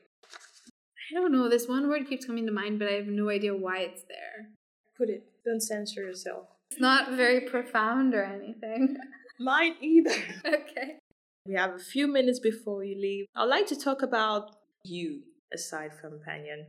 I 1.11 1.19
don't 1.19 1.33
know. 1.33 1.49
This 1.49 1.67
one 1.67 1.89
word 1.89 2.07
keeps 2.07 2.25
coming 2.25 2.45
to 2.45 2.53
mind, 2.53 2.79
but 2.79 2.87
I 2.87 2.93
have 2.93 3.07
no 3.07 3.29
idea 3.29 3.53
why 3.53 3.79
it's 3.79 4.03
there. 4.03 4.49
Put 4.97 5.09
it. 5.09 5.23
Don't 5.43 5.61
censor 5.61 6.03
yourself. 6.03 6.47
It's 6.71 6.79
not 6.79 7.13
very 7.13 7.41
profound 7.41 8.13
or 8.13 8.23
anything. 8.23 8.95
Mine 9.39 9.75
either. 9.81 10.15
okay. 10.45 10.99
We 11.47 11.55
have 11.55 11.75
a 11.75 11.79
few 11.79 12.07
minutes 12.07 12.39
before 12.39 12.83
you 12.83 12.99
leave. 12.99 13.25
I'd 13.35 13.45
like 13.45 13.67
to 13.67 13.75
talk 13.75 14.01
about 14.01 14.51
you 14.83 15.21
aside 15.53 15.91
from 15.99 16.19
Panion. 16.27 16.65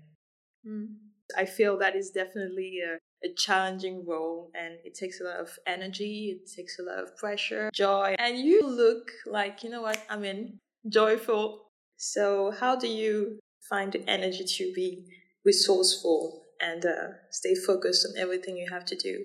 Mm. 0.67 0.95
I 1.37 1.45
feel 1.47 1.79
that 1.79 1.97
is 1.97 2.11
definitely 2.11 2.81
a, 2.87 2.99
a 3.27 3.35
challenging 3.35 4.07
role 4.07 4.51
and 4.55 4.75
it 4.85 4.95
takes 4.95 5.21
a 5.21 5.25
lot 5.25 5.41
of 5.41 5.51
energy, 5.67 6.41
it 6.41 6.51
takes 6.57 6.79
a 6.79 6.83
lot 6.83 7.03
of 7.03 7.17
pressure, 7.17 7.71
joy, 7.75 8.15
and 8.19 8.39
you 8.39 8.67
look 8.67 9.11
like, 9.27 9.65
you 9.65 9.71
know 9.71 9.83
what, 9.83 10.01
I'm 10.09 10.25
in, 10.25 10.59
joyful. 10.89 11.65
So, 11.97 12.53
how 12.59 12.77
do 12.77 12.87
you 12.87 13.41
find 13.69 13.93
the 13.93 14.09
energy 14.09 14.45
to 14.45 14.73
be 14.75 15.05
resourceful 15.45 16.45
and 16.61 16.87
uh, 16.87 17.09
stay 17.31 17.55
focused 17.55 18.07
on 18.07 18.21
everything 18.21 18.57
you 18.57 18.69
have 18.71 18.85
to 18.87 18.97
do? 18.97 19.25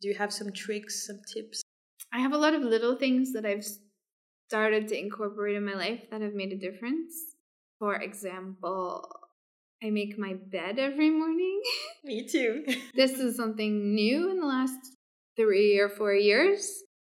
Do 0.00 0.08
you 0.08 0.14
have 0.14 0.32
some 0.32 0.52
tricks, 0.52 1.06
some 1.06 1.20
tips? 1.32 1.62
I 2.12 2.20
have 2.20 2.32
a 2.32 2.38
lot 2.38 2.54
of 2.54 2.62
little 2.62 2.96
things 2.96 3.32
that 3.32 3.44
I've 3.44 3.66
started 4.52 4.86
to 4.86 4.98
incorporate 4.98 5.56
in 5.56 5.64
my 5.64 5.72
life 5.72 6.02
that 6.10 6.20
have 6.20 6.34
made 6.34 6.52
a 6.52 6.58
difference. 6.58 7.14
For 7.78 7.94
example, 7.94 9.08
I 9.82 9.88
make 9.88 10.18
my 10.18 10.34
bed 10.34 10.78
every 10.78 11.08
morning. 11.08 11.62
Me 12.04 12.28
too. 12.28 12.62
this 12.94 13.12
is 13.12 13.34
something 13.34 13.94
new 13.94 14.30
in 14.30 14.40
the 14.40 14.46
last 14.46 14.78
three 15.38 15.78
or 15.78 15.88
four 15.88 16.12
years. 16.12 16.70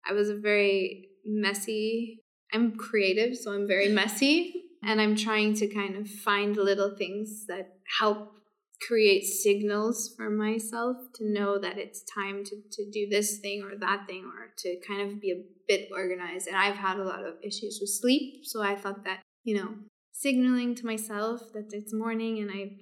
I 0.09 0.13
was 0.13 0.29
a 0.29 0.37
very 0.37 1.09
messy, 1.25 2.21
I'm 2.53 2.77
creative, 2.77 3.35
so 3.35 3.51
I'm 3.51 3.67
very 3.67 3.89
messy. 3.89 4.61
And 4.87 5.01
I'm 5.01 5.15
trying 5.15 5.55
to 5.55 5.67
kind 5.67 5.95
of 5.95 6.07
find 6.07 6.55
little 6.55 6.95
things 6.95 7.47
that 7.47 7.79
help 7.99 8.35
create 8.81 9.23
signals 9.23 10.13
for 10.15 10.29
myself 10.29 10.97
to 11.15 11.29
know 11.29 11.57
that 11.57 11.77
it's 11.77 12.03
time 12.03 12.43
to, 12.43 12.55
to 12.71 12.89
do 12.91 13.07
this 13.09 13.39
thing 13.39 13.63
or 13.63 13.77
that 13.77 14.05
thing 14.07 14.25
or 14.25 14.51
to 14.57 14.79
kind 14.87 15.01
of 15.01 15.21
be 15.21 15.31
a 15.31 15.43
bit 15.67 15.89
organized. 15.91 16.47
And 16.47 16.55
I've 16.55 16.75
had 16.75 16.97
a 16.97 17.03
lot 17.03 17.25
of 17.25 17.35
issues 17.43 17.79
with 17.81 17.89
sleep. 17.89 18.45
So 18.45 18.61
I 18.61 18.75
thought 18.75 19.03
that, 19.05 19.21
you 19.43 19.55
know, 19.55 19.75
signaling 20.11 20.75
to 20.75 20.85
myself 20.85 21.41
that 21.53 21.71
it's 21.71 21.93
morning 21.93 22.39
and 22.39 22.51
I 22.51 22.77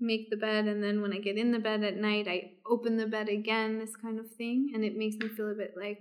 make 0.00 0.30
the 0.30 0.36
bed 0.36 0.66
and 0.66 0.82
then 0.82 1.00
when 1.00 1.12
I 1.12 1.18
get 1.18 1.36
in 1.36 1.52
the 1.52 1.60
bed 1.60 1.84
at 1.84 1.96
night 1.96 2.26
I 2.28 2.52
open 2.68 2.96
the 2.96 3.06
bed 3.06 3.28
again, 3.28 3.78
this 3.78 3.94
kind 3.96 4.18
of 4.18 4.30
thing. 4.36 4.72
And 4.74 4.84
it 4.84 4.96
makes 4.96 5.16
me 5.16 5.28
feel 5.28 5.50
a 5.50 5.54
bit 5.54 5.74
like 5.76 5.98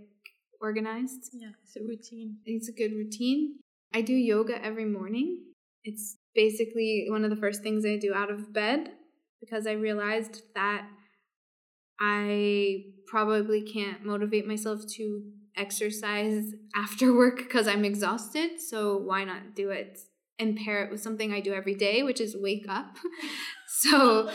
organized. 0.60 1.32
Yeah, 1.34 1.52
it's 1.64 1.76
a 1.76 1.82
routine. 1.82 2.38
It's 2.46 2.70
a 2.70 2.74
good 2.74 2.94
routine. 2.94 3.60
I 3.94 4.02
do 4.02 4.14
yoga 4.14 4.64
every 4.64 4.86
morning. 4.86 5.46
It's 5.84 6.18
basically 6.34 7.08
one 7.10 7.24
of 7.24 7.30
the 7.30 7.36
first 7.36 7.64
things 7.64 7.86
I 7.86 7.98
do 7.98 8.14
out 8.14 8.32
of 8.32 8.54
bed 8.54 8.92
because 9.42 9.68
I 9.68 9.74
realized 9.74 10.44
that 10.56 10.88
I 12.00 12.86
probably 13.08 13.62
can't 13.62 14.06
motivate 14.06 14.48
myself 14.48 14.82
to 14.96 15.24
exercise 15.58 16.46
after 16.76 17.14
work 17.18 17.38
because 17.38 17.68
I'm 17.68 17.84
exhausted. 17.84 18.60
So 18.60 18.98
why 18.98 19.24
not 19.24 19.56
do 19.56 19.70
it 19.72 20.00
and 20.40 20.58
pair 20.58 20.84
it 20.84 20.92
with 20.92 21.02
something 21.02 21.32
I 21.32 21.42
do 21.42 21.54
every 21.54 21.76
day, 21.76 22.04
which 22.04 22.20
is 22.22 22.36
wake 22.36 22.66
up. 22.68 22.98
so 23.68 24.32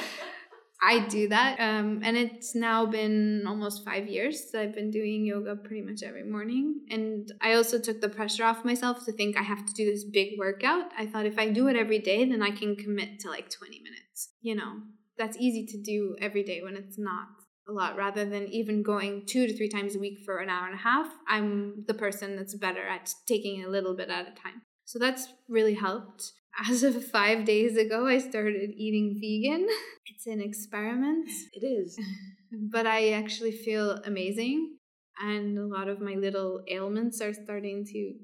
I 0.80 1.06
do 1.08 1.28
that. 1.28 1.58
Um, 1.58 2.00
and 2.04 2.16
it's 2.16 2.54
now 2.54 2.86
been 2.86 3.44
almost 3.46 3.84
five 3.84 4.06
years 4.06 4.50
that 4.52 4.62
I've 4.62 4.74
been 4.74 4.90
doing 4.90 5.24
yoga 5.24 5.56
pretty 5.56 5.82
much 5.82 6.02
every 6.04 6.22
morning. 6.22 6.82
And 6.90 7.32
I 7.40 7.54
also 7.54 7.80
took 7.80 8.00
the 8.00 8.08
pressure 8.08 8.44
off 8.44 8.64
myself 8.64 9.04
to 9.06 9.12
think 9.12 9.36
I 9.36 9.42
have 9.42 9.66
to 9.66 9.72
do 9.72 9.86
this 9.86 10.04
big 10.04 10.38
workout. 10.38 10.90
I 10.96 11.06
thought 11.06 11.26
if 11.26 11.38
I 11.38 11.48
do 11.48 11.66
it 11.68 11.76
every 11.76 11.98
day, 11.98 12.28
then 12.28 12.42
I 12.42 12.50
can 12.50 12.76
commit 12.76 13.18
to 13.20 13.30
like 13.30 13.50
20 13.50 13.80
minutes. 13.80 14.05
You 14.40 14.56
know, 14.56 14.82
that's 15.18 15.36
easy 15.38 15.66
to 15.66 15.82
do 15.82 16.16
every 16.20 16.42
day 16.42 16.62
when 16.62 16.76
it's 16.76 16.98
not 16.98 17.28
a 17.68 17.72
lot 17.72 17.96
rather 17.96 18.24
than 18.24 18.46
even 18.48 18.82
going 18.82 19.26
two 19.26 19.46
to 19.46 19.56
three 19.56 19.68
times 19.68 19.96
a 19.96 19.98
week 19.98 20.18
for 20.24 20.38
an 20.38 20.48
hour 20.48 20.66
and 20.66 20.74
a 20.74 20.82
half. 20.82 21.08
I'm 21.28 21.84
the 21.86 21.94
person 21.94 22.36
that's 22.36 22.54
better 22.54 22.86
at 22.86 23.12
taking 23.26 23.64
a 23.64 23.68
little 23.68 23.96
bit 23.96 24.08
at 24.08 24.28
a 24.28 24.40
time. 24.40 24.62
So 24.84 24.98
that's 24.98 25.28
really 25.48 25.74
helped 25.74 26.32
as 26.70 26.82
of 26.82 27.04
five 27.04 27.44
days 27.44 27.76
ago, 27.76 28.06
I 28.06 28.18
started 28.18 28.70
eating 28.76 29.18
vegan. 29.20 29.66
It's 30.08 30.26
an 30.26 30.40
experiment. 30.40 31.28
It 31.52 31.66
is. 31.66 31.98
but 32.72 32.86
I 32.86 33.10
actually 33.10 33.50
feel 33.50 34.00
amazing. 34.04 34.76
And 35.20 35.58
a 35.58 35.66
lot 35.66 35.88
of 35.88 36.00
my 36.00 36.14
little 36.14 36.62
ailments 36.68 37.20
are 37.20 37.34
starting 37.34 37.84
to 37.84 38.14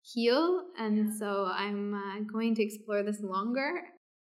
heal. 0.00 0.62
And 0.78 0.96
yeah. 0.96 1.18
so 1.18 1.50
I'm 1.52 1.94
uh, 1.94 2.20
going 2.32 2.54
to 2.54 2.62
explore 2.62 3.02
this 3.02 3.20
longer. 3.20 3.82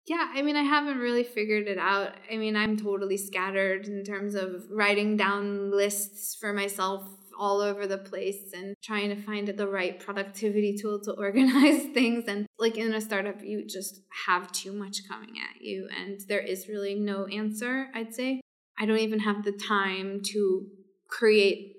Yeah, 0.08 0.32
I 0.34 0.42
mean, 0.42 0.56
I 0.56 0.64
haven't 0.64 1.00
really 1.00 1.24
figured 1.24 1.68
it 1.68 1.78
out. 1.78 2.14
I 2.32 2.38
mean, 2.38 2.56
I'm 2.56 2.78
totally 2.78 3.18
scattered 3.18 3.88
in 3.88 4.06
terms 4.06 4.36
of 4.36 4.64
writing 4.72 5.18
down 5.18 5.70
lists 5.72 6.36
for 6.40 6.54
myself 6.54 7.04
all 7.38 7.60
over 7.62 7.86
the 7.86 7.98
place 7.98 8.52
and 8.54 8.74
trying 8.82 9.10
to 9.10 9.16
find 9.22 9.48
the 9.50 9.68
right 9.68 10.00
productivity 10.00 10.76
tool 10.78 11.00
to 11.02 11.12
organize 11.18 11.84
things. 11.94 12.24
And 12.28 12.48
like 12.58 12.78
in 12.78 12.94
a 12.94 13.02
startup, 13.02 13.44
you 13.44 13.66
just 13.68 14.02
have 14.26 14.52
too 14.54 14.72
much 14.72 15.08
coming 15.08 15.36
at 15.50 15.62
you, 15.62 15.90
and 15.96 16.22
there 16.30 16.40
is 16.40 16.68
really 16.70 16.96
no 16.96 17.26
answer, 17.26 17.90
I'd 17.94 18.16
say. 18.16 18.42
I 18.80 18.86
don't 18.86 19.00
even 19.00 19.20
have 19.20 19.44
the 19.44 19.52
time 19.52 20.22
to 20.34 20.68
create 21.10 21.74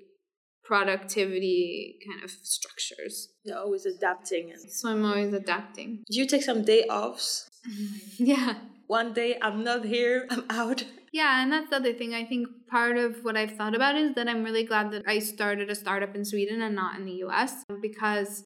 productivity 0.65 1.99
kind 2.07 2.23
of 2.23 2.31
structures. 2.31 3.29
You're 3.43 3.59
always 3.59 3.87
adapting. 3.87 4.53
And- 4.53 4.71
So 4.71 4.91
I'm 4.91 5.05
always 5.05 5.33
adapting. 5.33 6.05
Do 6.11 6.19
you 6.19 6.27
take 6.27 6.43
some 6.43 6.63
day 6.63 6.83
offs? 6.85 7.49
yeah. 8.19 8.55
One 8.87 9.13
day 9.13 9.39
I'm 9.41 9.63
not 9.65 9.85
here, 9.85 10.27
I'm 10.31 10.45
out. 10.49 10.85
Yeah, 11.13 11.43
and 11.43 11.53
that's 11.53 11.71
the 11.71 11.77
other 11.77 11.93
thing. 11.93 12.15
I 12.15 12.25
think 12.25 12.49
part 12.69 12.97
of 12.97 13.25
what 13.25 13.37
I've 13.37 13.57
thought 13.57 13.75
about 13.75 13.97
is 13.97 14.15
that 14.15 14.29
I'm 14.29 14.45
really 14.45 14.65
glad 14.65 14.91
that 14.93 15.03
I 15.07 15.19
started 15.19 15.71
a 15.71 15.75
startup 15.75 16.15
in 16.15 16.25
Sweden 16.25 16.63
and 16.63 16.75
not 16.75 16.99
in 16.99 17.05
the 17.05 17.25
US 17.25 17.65
because 17.81 18.45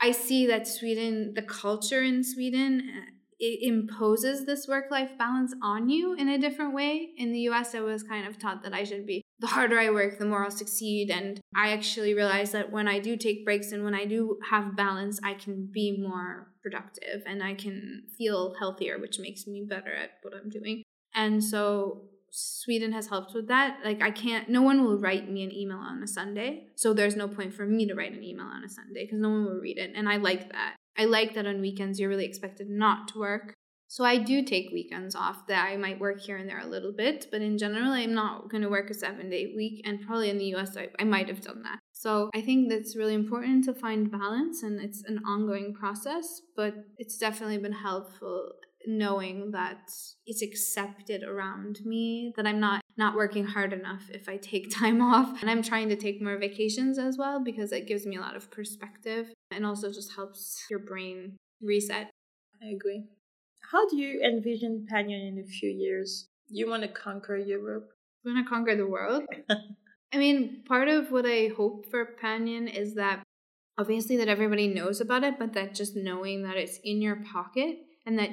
I 0.00 0.12
see 0.12 0.46
that 0.46 0.66
Sweden, 0.66 1.34
the 1.34 1.42
culture 1.42 2.02
in 2.02 2.24
Sweden, 2.24 2.82
uh, 2.88 3.10
it 3.38 3.60
imposes 3.62 4.46
this 4.46 4.68
work 4.68 4.86
life 4.90 5.10
balance 5.18 5.54
on 5.62 5.88
you 5.88 6.14
in 6.14 6.28
a 6.28 6.38
different 6.38 6.74
way. 6.74 7.10
In 7.16 7.32
the 7.32 7.40
US, 7.50 7.74
I 7.74 7.80
was 7.80 8.02
kind 8.02 8.26
of 8.26 8.38
taught 8.38 8.62
that 8.62 8.74
I 8.74 8.84
should 8.84 9.06
be 9.06 9.21
the 9.42 9.48
harder 9.48 9.78
I 9.78 9.90
work, 9.90 10.18
the 10.18 10.24
more 10.24 10.44
I'll 10.44 10.52
succeed. 10.52 11.10
And 11.10 11.40
I 11.54 11.72
actually 11.72 12.14
realize 12.14 12.52
that 12.52 12.70
when 12.70 12.86
I 12.86 13.00
do 13.00 13.16
take 13.16 13.44
breaks 13.44 13.72
and 13.72 13.82
when 13.84 13.94
I 13.94 14.04
do 14.04 14.38
have 14.50 14.76
balance, 14.76 15.18
I 15.24 15.34
can 15.34 15.66
be 15.66 15.98
more 16.00 16.46
productive 16.62 17.24
and 17.26 17.42
I 17.42 17.54
can 17.54 18.04
feel 18.16 18.54
healthier, 18.60 19.00
which 19.00 19.18
makes 19.18 19.48
me 19.48 19.64
better 19.68 19.92
at 19.92 20.12
what 20.22 20.32
I'm 20.32 20.48
doing. 20.48 20.84
And 21.12 21.42
so 21.42 22.02
Sweden 22.30 22.92
has 22.92 23.08
helped 23.08 23.34
with 23.34 23.48
that. 23.48 23.80
Like 23.84 24.00
I 24.00 24.12
can't 24.12 24.48
no 24.48 24.62
one 24.62 24.84
will 24.84 24.96
write 24.96 25.28
me 25.28 25.42
an 25.42 25.52
email 25.52 25.78
on 25.78 26.00
a 26.04 26.06
Sunday. 26.06 26.68
So 26.76 26.94
there's 26.94 27.16
no 27.16 27.26
point 27.26 27.52
for 27.52 27.66
me 27.66 27.84
to 27.86 27.94
write 27.94 28.12
an 28.12 28.22
email 28.22 28.46
on 28.46 28.62
a 28.62 28.68
Sunday 28.68 29.04
because 29.04 29.18
no 29.18 29.28
one 29.28 29.44
will 29.44 29.60
read 29.60 29.76
it. 29.76 29.90
And 29.96 30.08
I 30.08 30.18
like 30.18 30.52
that. 30.52 30.76
I 30.96 31.06
like 31.06 31.34
that 31.34 31.46
on 31.46 31.60
weekends 31.60 31.98
you're 31.98 32.08
really 32.08 32.26
expected 32.26 32.70
not 32.70 33.08
to 33.08 33.18
work. 33.18 33.54
So 33.92 34.06
I 34.06 34.16
do 34.16 34.42
take 34.42 34.70
weekends 34.72 35.14
off 35.14 35.46
that 35.48 35.68
I 35.70 35.76
might 35.76 36.00
work 36.00 36.18
here 36.18 36.38
and 36.38 36.48
there 36.48 36.60
a 36.60 36.66
little 36.66 36.94
bit, 36.94 37.26
but 37.30 37.42
in 37.42 37.58
general 37.58 37.92
I'm 37.92 38.14
not 38.14 38.48
going 38.48 38.62
to 38.62 38.70
work 38.70 38.88
a 38.88 38.94
7-day 38.94 39.52
week 39.54 39.82
and 39.84 40.00
probably 40.00 40.30
in 40.30 40.38
the 40.38 40.54
US 40.54 40.78
I, 40.78 40.88
I 40.98 41.04
might 41.04 41.28
have 41.28 41.42
done 41.42 41.62
that. 41.64 41.78
So 41.92 42.30
I 42.34 42.40
think 42.40 42.70
that's 42.70 42.96
really 42.96 43.12
important 43.12 43.64
to 43.64 43.74
find 43.74 44.10
balance 44.10 44.62
and 44.62 44.80
it's 44.80 45.04
an 45.06 45.20
ongoing 45.26 45.74
process, 45.74 46.40
but 46.56 46.72
it's 46.96 47.18
definitely 47.18 47.58
been 47.58 47.74
helpful 47.74 48.52
knowing 48.86 49.50
that 49.50 49.90
it's 50.24 50.40
accepted 50.40 51.22
around 51.22 51.78
me 51.84 52.32
that 52.36 52.48
i'm 52.48 52.58
not 52.58 52.80
not 52.96 53.14
working 53.14 53.44
hard 53.44 53.72
enough 53.72 54.10
if 54.10 54.28
i 54.28 54.38
take 54.38 54.74
time 54.74 55.02
off. 55.02 55.42
And 55.42 55.50
i'm 55.50 55.62
trying 55.62 55.90
to 55.90 55.96
take 55.96 56.22
more 56.22 56.38
vacations 56.38 56.98
as 56.98 57.18
well 57.18 57.44
because 57.44 57.72
it 57.72 57.86
gives 57.86 58.06
me 58.06 58.16
a 58.16 58.22
lot 58.22 58.36
of 58.36 58.50
perspective 58.50 59.34
and 59.50 59.66
also 59.66 59.92
just 59.92 60.14
helps 60.16 60.64
your 60.70 60.78
brain 60.78 61.36
reset. 61.60 62.10
I 62.62 62.68
agree 62.74 63.04
how 63.70 63.88
do 63.88 63.96
you 63.96 64.20
envision 64.22 64.86
panion 64.90 65.28
in 65.28 65.38
a 65.38 65.46
few 65.46 65.70
years 65.70 66.28
you 66.48 66.68
want 66.68 66.82
to 66.82 66.88
conquer 66.88 67.36
europe 67.36 67.88
you 68.22 68.32
want 68.32 68.44
to 68.44 68.48
conquer 68.48 68.76
the 68.76 68.86
world 68.86 69.24
i 70.12 70.18
mean 70.18 70.62
part 70.66 70.88
of 70.88 71.10
what 71.10 71.26
i 71.26 71.50
hope 71.56 71.86
for 71.90 72.16
panion 72.22 72.68
is 72.68 72.94
that 72.94 73.22
obviously 73.78 74.16
that 74.16 74.28
everybody 74.28 74.66
knows 74.68 75.00
about 75.00 75.24
it 75.24 75.38
but 75.38 75.52
that 75.52 75.74
just 75.74 75.96
knowing 75.96 76.42
that 76.42 76.56
it's 76.56 76.78
in 76.84 77.00
your 77.00 77.16
pocket 77.32 77.78
and 78.06 78.18
that 78.18 78.30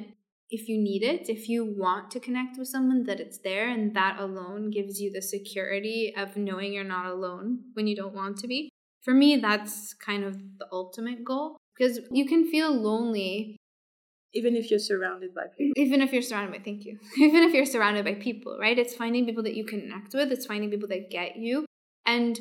if 0.50 0.68
you 0.68 0.78
need 0.82 1.04
it, 1.04 1.30
if 1.30 1.48
you 1.48 1.64
want 1.64 2.10
to 2.12 2.20
connect 2.20 2.58
with 2.58 2.68
someone, 2.68 3.04
that 3.04 3.20
it's 3.20 3.38
there. 3.38 3.70
And 3.70 3.96
that 3.96 4.20
alone 4.20 4.72
gives 4.72 5.00
you 5.00 5.12
the 5.12 5.22
security 5.22 6.14
of 6.18 6.36
knowing 6.36 6.74
you're 6.74 6.84
not 6.84 7.06
alone 7.06 7.60
when 7.74 7.88
you 7.88 7.96
don't 7.96 8.16
want 8.16 8.38
to 8.40 8.48
be. 8.48 8.70
For 9.04 9.14
me, 9.14 9.38
that's 9.38 9.94
kind 9.94 10.24
of 10.24 10.38
the 10.58 10.68
ultimate 10.72 11.24
goal 11.24 11.58
because 11.78 12.00
you 12.12 12.26
can 12.26 12.50
feel 12.50 12.74
lonely 12.74 13.58
even 14.34 14.56
if 14.56 14.70
you're 14.70 14.80
surrounded 14.80 15.34
by 15.34 15.44
people. 15.58 15.74
Even 15.76 16.02
if 16.02 16.14
you're 16.14 16.22
surrounded 16.22 16.52
by 16.58 16.64
thank 16.64 16.86
you. 16.86 17.00
Even 17.18 17.44
if 17.44 17.54
you're 17.54 17.66
surrounded 17.66 18.06
by 18.06 18.14
people 18.14 18.58
right? 18.60 18.78
It's 18.78 18.96
finding 18.96 19.26
people 19.26 19.44
that 19.44 19.56
you 19.56 19.66
connect 19.66 20.14
with. 20.14 20.32
It's 20.32 20.46
finding 20.46 20.70
people 20.70 20.88
that 20.90 21.10
get 21.10 21.38
you. 21.38 21.66
And 22.06 22.40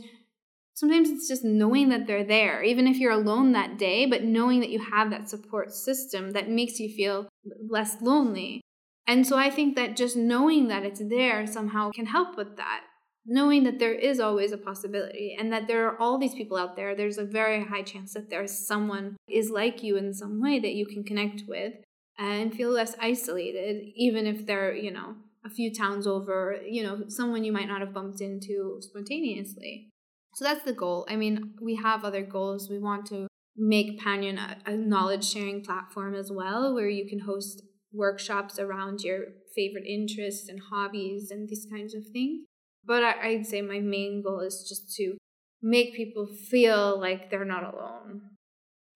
sometimes 0.75 1.11
it's 1.11 1.29
just 1.29 1.45
knowing 1.45 1.89
that 1.89 2.07
they're 2.07 2.25
there 2.25 2.63
even 2.63 2.87
if 2.87 2.99
you're 2.99 3.11
alone 3.11 3.51
that 3.51 3.77
day 3.79 4.07
but 4.07 4.23
knowing 4.23 4.61
that 4.61 4.71
you 4.71 4.79
have 4.79 5.11
that 5.11 5.29
support 5.29 5.73
system 5.73 6.31
that 6.31 6.49
makes 6.49 6.79
you 6.79 6.89
feel 6.89 7.29
less 7.69 8.01
lonely. 8.01 8.61
And 9.07 9.27
so 9.27 9.37
i 9.37 9.51
think 9.51 9.75
that 9.75 9.97
just 9.97 10.17
knowing 10.17 10.69
that 10.69 10.85
it's 10.85 11.03
there 11.09 11.47
somehow 11.47 11.91
can 11.91 12.07
help 12.07 12.37
with 12.37 12.57
that 12.57 12.83
knowing 13.29 13.63
that 13.63 13.79
there 13.79 13.95
is 13.95 14.19
always 14.19 14.53
a 14.53 14.59
possibility 14.59 15.37
and 15.39 15.53
that 15.53 15.67
there 15.67 15.87
are 15.87 16.01
all 16.01 16.17
these 16.17 16.35
people 16.35 16.57
out 16.57 16.75
there 16.75 16.97
there's 16.97 17.19
a 17.19 17.25
very 17.25 17.63
high 17.63 17.83
chance 17.83 18.15
that 18.15 18.31
there's 18.31 18.67
someone 18.67 19.17
is 19.29 19.51
like 19.51 19.83
you 19.83 19.97
in 19.97 20.15
some 20.15 20.41
way 20.41 20.59
that 20.59 20.75
you 20.75 20.87
can 20.87 21.05
connect 21.05 21.43
with 21.47 21.75
and 22.19 22.55
feel 22.55 22.71
less 22.71 22.97
isolated 23.01 23.85
even 23.95 24.27
if 24.27 24.47
they're 24.47 24.75
you 24.75 24.91
know 24.91 25.15
a 25.45 25.51
few 25.51 25.73
towns 25.73 26.07
over 26.07 26.57
you 26.67 26.83
know 26.83 27.05
someone 27.09 27.45
you 27.45 27.53
might 27.53 27.69
not 27.69 27.81
have 27.81 27.95
bumped 27.95 28.21
into 28.21 28.79
spontaneously. 28.81 29.89
So 30.35 30.45
that's 30.45 30.65
the 30.65 30.73
goal. 30.73 31.07
I 31.09 31.17
mean 31.17 31.55
we 31.61 31.77
have 31.77 32.05
other 32.05 32.23
goals. 32.23 32.69
We 32.71 32.79
want 32.79 33.07
to 33.07 33.29
make 33.57 34.01
Panion 34.01 34.39
a, 34.39 34.71
a 34.71 34.77
knowledge 34.77 35.29
sharing 35.29 35.63
platform 35.63 36.15
as 36.15 36.31
well 36.33 36.75
where 36.75 36.89
you 36.89 37.09
can 37.09 37.21
host 37.21 37.63
workshops 37.93 38.59
around 38.59 39.03
your 39.03 39.21
favorite 39.55 39.87
interests 39.87 40.49
and 40.49 40.61
hobbies 40.71 41.31
and 41.31 41.49
these 41.49 41.67
kinds 41.71 41.95
of 41.95 42.07
things 42.07 42.45
but 42.89 43.05
I, 43.05 43.29
I'd 43.29 43.47
say 43.47 43.61
my 43.61 43.81
main 43.81 44.23
goal 44.23 44.41
is 44.41 44.67
just 44.69 44.97
to 44.97 45.17
make 45.63 45.95
people 45.95 46.27
feel 46.27 46.99
like 46.99 47.31
they're 47.31 47.45
not 47.45 47.63
alone 47.63 48.23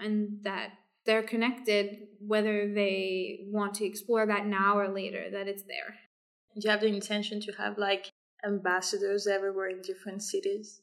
and 0.01 0.39
that 0.43 0.71
they're 1.05 1.23
connected, 1.23 1.99
whether 2.27 2.73
they 2.73 3.41
want 3.49 3.75
to 3.75 3.85
explore 3.85 4.27
that 4.27 4.47
now 4.47 4.79
or 4.79 4.89
later, 4.89 5.27
that 5.31 5.47
it's 5.47 5.65
there. 5.65 5.95
Do 6.55 6.61
you 6.65 6.71
have 6.71 6.81
the 6.81 6.87
intention 6.87 7.41
to 7.43 7.53
have 7.53 7.77
like 7.77 8.11
ambassadors 8.45 9.27
everywhere 9.27 9.69
in 9.69 9.83
different 9.83 10.23
cities? 10.23 10.81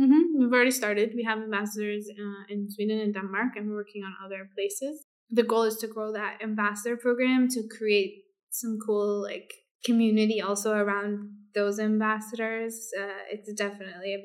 Mm-hmm. 0.00 0.40
We've 0.40 0.52
already 0.52 0.70
started. 0.70 1.12
We 1.14 1.24
have 1.24 1.38
ambassadors 1.38 2.08
uh, 2.10 2.44
in 2.48 2.70
Sweden 2.70 3.00
and 3.00 3.14
Denmark, 3.14 3.56
and 3.56 3.68
we're 3.68 3.76
working 3.76 4.02
on 4.04 4.14
other 4.24 4.48
places. 4.54 5.04
The 5.30 5.42
goal 5.42 5.64
is 5.64 5.76
to 5.78 5.88
grow 5.88 6.12
that 6.12 6.38
ambassador 6.42 6.96
program 6.96 7.48
to 7.48 7.66
create 7.66 8.24
some 8.50 8.78
cool 8.84 9.22
like 9.22 9.52
community 9.84 10.40
also 10.40 10.74
around 10.74 11.30
those 11.56 11.80
ambassadors. 11.80 12.90
Uh, 12.96 13.24
it's 13.30 13.52
definitely 13.54 14.14
a 14.14 14.22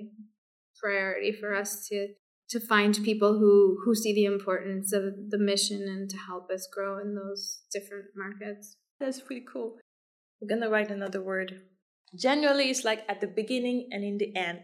priority 0.79 1.31
for 1.31 1.55
us 1.55 1.87
to 1.87 2.09
to 2.49 2.59
find 2.59 2.99
people 3.03 3.39
who 3.39 3.79
who 3.83 3.95
see 3.95 4.13
the 4.13 4.25
importance 4.25 4.91
of 4.93 5.03
the 5.29 5.37
mission 5.39 5.87
and 5.87 6.09
to 6.09 6.17
help 6.17 6.51
us 6.51 6.67
grow 6.71 6.99
in 6.99 7.15
those 7.15 7.61
different 7.71 8.05
markets. 8.15 8.75
That's 8.99 9.21
pretty 9.21 9.45
cool. 9.51 9.77
I'm 10.41 10.47
gonna 10.47 10.69
write 10.69 10.91
another 10.91 11.21
word. 11.21 11.61
Generally, 12.13 12.69
it's 12.69 12.83
like 12.83 13.03
at 13.07 13.21
the 13.21 13.27
beginning 13.27 13.87
and 13.91 14.03
in 14.03 14.17
the 14.17 14.35
end. 14.35 14.59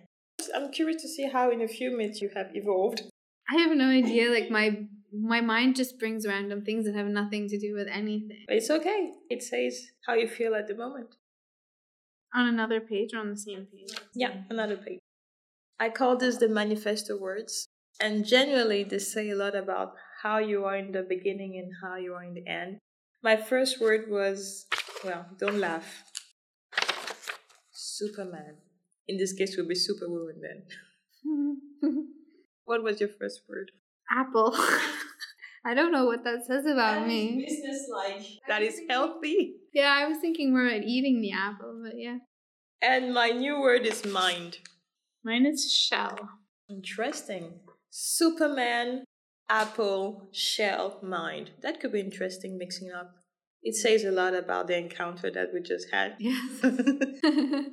I'm 0.53 0.71
curious 0.71 1.01
to 1.01 1.07
see 1.07 1.29
how 1.29 1.49
in 1.49 1.61
a 1.61 1.67
few 1.67 1.95
minutes 1.95 2.21
you 2.21 2.29
have 2.35 2.47
evolved. 2.53 3.03
I 3.49 3.61
have 3.61 3.75
no 3.75 3.89
idea. 3.89 4.29
Like 4.29 4.51
my 4.51 4.87
my 5.13 5.39
mind 5.39 5.77
just 5.77 5.97
brings 5.97 6.27
random 6.27 6.63
things 6.63 6.85
that 6.85 6.95
have 6.95 7.07
nothing 7.07 7.47
to 7.47 7.57
do 7.57 7.73
with 7.73 7.87
anything. 7.87 8.43
But 8.47 8.57
it's 8.57 8.69
okay. 8.69 9.13
It 9.29 9.41
says 9.41 9.87
how 10.05 10.15
you 10.15 10.27
feel 10.27 10.53
at 10.55 10.67
the 10.67 10.75
moment. 10.75 11.15
On 12.37 12.47
another 12.47 12.79
page 12.79 13.15
or 13.15 13.19
on 13.19 13.31
the 13.31 13.37
same 13.37 13.65
page? 13.65 13.97
Yeah, 14.13 14.43
another 14.51 14.77
page. 14.77 14.99
I 15.79 15.89
call 15.89 16.17
this 16.17 16.37
the 16.37 16.47
manifesto 16.47 17.17
words. 17.17 17.67
And 17.99 18.27
generally, 18.27 18.83
they 18.83 18.99
say 18.99 19.31
a 19.31 19.35
lot 19.35 19.55
about 19.55 19.93
how 20.21 20.37
you 20.37 20.65
are 20.65 20.75
in 20.75 20.91
the 20.91 21.01
beginning 21.01 21.57
and 21.57 21.71
how 21.81 21.95
you 21.95 22.13
are 22.13 22.23
in 22.23 22.35
the 22.35 22.45
end. 22.47 22.77
My 23.23 23.37
first 23.37 23.81
word 23.81 24.05
was, 24.07 24.67
well, 25.03 25.25
don't 25.39 25.59
laugh. 25.59 26.03
Superman. 27.71 28.57
In 29.07 29.17
this 29.17 29.33
case, 29.33 29.57
would 29.57 29.67
be 29.67 29.73
Superwoman 29.73 30.39
then. 30.39 30.63
what 32.65 32.83
was 32.83 32.99
your 32.99 33.09
first 33.09 33.41
word? 33.49 33.71
Apple. 34.11 34.55
I 35.67 35.73
don't 35.73 35.91
know 35.91 36.05
what 36.05 36.23
that 36.23 36.45
says 36.45 36.65
about 36.65 37.01
that 37.01 37.07
me. 37.07 37.43
Business 37.45 37.89
like. 37.93 38.21
That 38.47 38.61
is 38.61 38.79
healthy. 38.89 39.55
Yeah, 39.73 39.93
I 39.93 40.07
was 40.07 40.17
thinking 40.19 40.53
more 40.53 40.65
about 40.65 40.83
eating 40.83 41.19
the 41.19 41.33
apple, 41.33 41.81
but 41.83 41.95
yeah. 41.97 42.19
And 42.81 43.13
my 43.13 43.31
new 43.31 43.59
word 43.59 43.85
is 43.85 44.05
mind. 44.05 44.59
Mine 45.25 45.45
is 45.45 45.69
shell. 45.69 46.17
Interesting. 46.69 47.59
Superman, 47.89 49.03
apple, 49.49 50.29
shell, 50.31 50.99
mind. 51.03 51.51
That 51.61 51.81
could 51.81 51.91
be 51.91 51.99
interesting 51.99 52.57
mixing 52.57 52.91
up. 52.91 53.15
It 53.61 53.75
says 53.75 54.05
a 54.05 54.11
lot 54.11 54.35
about 54.35 54.67
the 54.67 54.77
encounter 54.77 55.29
that 55.31 55.49
we 55.53 55.59
just 55.59 55.87
had. 55.91 56.15
Yes. 56.17 56.63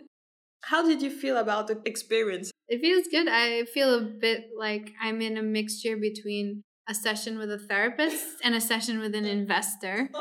How 0.64 0.84
did 0.84 1.01
you 1.01 1.11
feel 1.11 1.36
about 1.36 1.68
the 1.68 1.80
experience? 1.84 2.51
It 2.66 2.80
feels 2.80 3.07
good. 3.07 3.28
I 3.28 3.66
feel 3.66 3.95
a 3.95 4.01
bit 4.01 4.47
like 4.59 4.90
I'm 5.01 5.20
in 5.20 5.36
a 5.36 5.42
mixture 5.42 5.97
between 5.97 6.64
a 6.89 6.95
session 6.95 7.39
with 7.39 7.51
a 7.51 7.59
therapist 7.59 8.26
and 8.45 8.55
a 8.55 8.61
session 8.61 8.99
with 8.99 9.14
an 9.14 9.24
investor. 9.24 10.11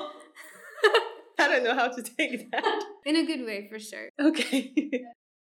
I 1.39 1.47
don't 1.47 1.63
know 1.63 1.75
how 1.75 1.89
to 1.89 2.01
take 2.01 2.51
that. 2.51 2.83
In 3.05 3.15
a 3.15 3.25
good 3.25 3.45
way, 3.45 3.67
for 3.69 3.79
sure. 3.79 4.09
Okay. 4.19 4.71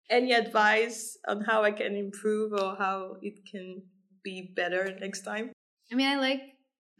Any 0.09 0.33
advice 0.33 1.17
on 1.27 1.41
how 1.41 1.63
I 1.63 1.71
can 1.71 1.95
improve 1.95 2.53
or 2.53 2.75
how 2.77 3.17
it 3.21 3.45
can 3.49 3.83
be 4.23 4.53
better 4.55 4.97
next 4.99 5.21
time? 5.21 5.51
I 5.91 5.95
mean, 5.95 6.07
I 6.07 6.15
like 6.19 6.41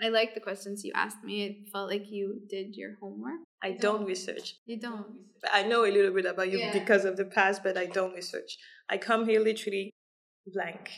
I 0.02 0.10
like 0.10 0.34
the 0.34 0.42
questions 0.42 0.84
you 0.84 0.92
asked 0.96 1.24
me. 1.24 1.44
It 1.46 1.70
felt 1.72 1.90
like 1.90 2.10
you 2.10 2.42
did 2.50 2.76
your 2.76 2.96
homework. 3.00 3.40
I 3.62 3.72
don't 3.72 4.06
research. 4.06 4.56
You 4.66 4.80
don't. 4.80 5.06
I 5.52 5.64
know 5.64 5.86
a 5.86 5.92
little 5.92 6.12
bit 6.14 6.26
about 6.26 6.52
you 6.52 6.60
Yeah. 6.60 6.74
because 6.74 7.06
of 7.06 7.16
the 7.16 7.26
past, 7.26 7.64
but 7.64 7.78
I 7.78 7.86
don't 7.86 8.14
research. 8.14 8.58
I 8.90 8.98
come 8.98 9.28
here 9.28 9.40
literally 9.40 9.92
blank. 10.48 10.92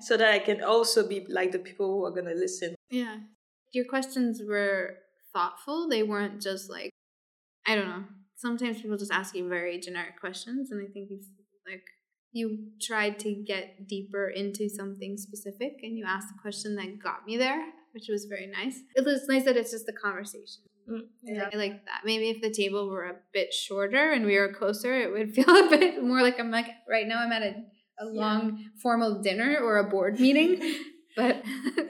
So 0.00 0.16
that 0.16 0.30
I 0.30 0.38
can 0.38 0.62
also 0.62 1.08
be 1.08 1.26
like 1.28 1.52
the 1.52 1.58
people 1.58 1.86
who 1.86 2.04
are 2.04 2.10
going 2.10 2.26
to 2.26 2.34
listen. 2.34 2.74
Yeah. 2.90 3.16
Your 3.72 3.86
questions 3.86 4.42
were 4.46 4.98
thoughtful. 5.32 5.88
They 5.88 6.02
weren't 6.02 6.40
just 6.40 6.70
like 6.70 6.90
I 7.66 7.74
don't 7.74 7.88
know. 7.88 8.04
Sometimes 8.36 8.82
people 8.82 8.96
just 8.96 9.12
ask 9.12 9.34
you 9.34 9.48
very 9.48 9.80
generic 9.80 10.20
questions 10.20 10.70
and 10.70 10.86
I 10.86 10.90
think 10.92 11.10
you've 11.10 11.26
like 11.66 11.84
you 12.32 12.68
tried 12.80 13.18
to 13.20 13.32
get 13.34 13.88
deeper 13.88 14.28
into 14.28 14.68
something 14.68 15.16
specific 15.16 15.80
and 15.82 15.96
you 15.96 16.04
asked 16.06 16.28
a 16.36 16.40
question 16.40 16.76
that 16.76 17.02
got 17.02 17.24
me 17.26 17.38
there, 17.38 17.64
which 17.92 18.08
was 18.10 18.26
very 18.26 18.46
nice. 18.46 18.78
It 18.94 19.06
was 19.06 19.26
nice 19.26 19.44
that 19.44 19.56
it's 19.56 19.70
just 19.70 19.88
a 19.88 19.92
conversation. 19.92 20.64
Mm, 20.88 21.00
yeah. 21.22 21.48
I 21.52 21.56
like 21.56 21.84
that. 21.86 22.02
Maybe 22.04 22.28
if 22.28 22.42
the 22.42 22.50
table 22.50 22.88
were 22.88 23.06
a 23.06 23.16
bit 23.32 23.52
shorter 23.52 24.12
and 24.12 24.26
we 24.26 24.38
were 24.38 24.52
closer, 24.52 24.94
it 24.94 25.10
would 25.12 25.34
feel 25.34 25.48
a 25.48 25.70
bit 25.70 26.02
more 26.02 26.22
like 26.22 26.38
I'm 26.38 26.50
like 26.50 26.68
right 26.88 27.06
now 27.06 27.20
I'm 27.20 27.32
at 27.32 27.42
a, 27.42 27.54
a 27.98 28.04
Yeah. 28.06 28.20
long 28.24 28.70
formal 28.82 29.22
dinner 29.22 29.58
or 29.58 29.78
a 29.78 29.84
board 29.84 30.20
meeting. 30.20 30.60
But 31.16 31.42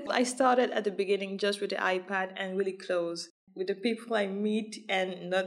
I 0.08 0.22
started 0.22 0.70
at 0.70 0.84
the 0.84 0.92
beginning 0.92 1.38
just 1.38 1.60
with 1.60 1.70
the 1.70 1.76
iPad 1.76 2.32
and 2.36 2.56
really 2.56 2.72
close 2.86 3.28
with 3.56 3.66
the 3.66 3.74
people 3.74 4.14
I 4.16 4.26
meet 4.28 4.84
and 4.88 5.30
not 5.30 5.46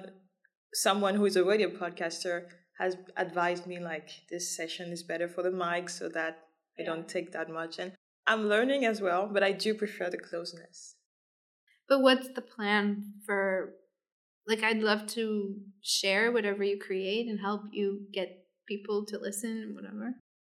someone 0.74 1.16
who 1.16 1.26
is 1.26 1.38
already 1.38 1.64
a 1.64 1.70
podcaster 1.70 2.48
has 2.78 2.98
advised 3.16 3.66
me 3.68 3.80
like 3.80 4.10
this 4.30 4.56
session 4.56 4.92
is 4.92 5.04
better 5.04 5.30
for 5.30 5.44
the 5.44 5.52
mic 5.52 5.90
so 5.90 6.10
that 6.10 6.40
I 6.78 6.84
don't 6.84 7.08
take 7.08 7.32
that 7.32 7.50
much 7.50 7.80
and 7.80 7.94
I'm 8.28 8.50
learning 8.50 8.84
as 8.86 9.02
well, 9.02 9.30
but 9.32 9.44
I 9.44 9.52
do 9.54 9.74
prefer 9.74 10.10
the 10.10 10.18
closeness. 10.30 10.96
but 11.88 12.02
what's 12.02 12.30
the 12.38 12.42
plan 12.56 12.86
for 13.26 13.74
like 14.48 14.64
I'd 14.64 14.84
love 14.92 15.08
to 15.18 15.56
share 15.82 16.32
whatever 16.32 16.64
you 16.64 16.78
create 16.80 17.28
and 17.30 17.40
help 17.40 17.62
you 17.72 18.08
get 18.14 18.30
people 18.68 19.06
to 19.08 19.18
listen 19.18 19.74
whatever. 19.76 20.16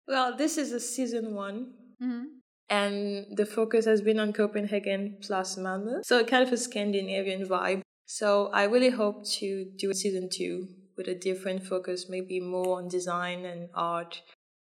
Well, 0.07 0.37
this 0.37 0.59
is 0.59 0.73
a 0.73 0.81
season 0.81 1.35
1 1.35 1.75
Mm-hmm. 2.03 2.25
and 2.71 3.27
the 3.37 3.45
focus 3.45 3.85
has 3.85 4.01
been 4.01 4.19
on 4.19 4.33
Copenhagen 4.33 5.19
plus 5.21 5.57
Malmö. 5.57 6.03
So 6.03 6.25
kind 6.25 6.43
of 6.47 6.51
a 6.51 6.57
Scandinavian 6.57 7.47
vibe. 7.47 7.83
So 8.07 8.49
I 8.55 8.65
really 8.65 8.89
hope 8.91 9.27
to 9.39 9.67
do 9.77 9.93
season 9.93 10.31
two 10.31 10.67
with 10.97 11.09
a 11.09 11.15
different 11.15 11.63
focus, 11.63 12.07
maybe 12.09 12.41
more 12.41 12.79
on 12.79 12.89
design 12.89 13.45
and 13.45 13.69
art, 13.75 14.23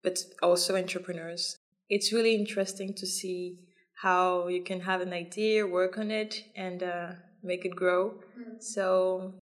but 0.03 0.18
also 0.43 0.74
entrepreneurs. 0.74 1.57
It's 1.91 2.11
really 2.12 2.35
interesting 2.35 2.95
to 2.95 3.07
see 3.07 3.59
how 4.03 4.49
you 4.49 4.62
can 4.62 4.81
have 4.81 5.01
an 5.03 5.12
idea, 5.12 5.66
work 5.66 5.99
on 5.99 6.11
it, 6.11 6.45
and 6.57 6.83
uh, 6.83 7.12
make 7.43 7.64
it 7.66 7.76
grow. 7.76 8.14
So 8.61 9.35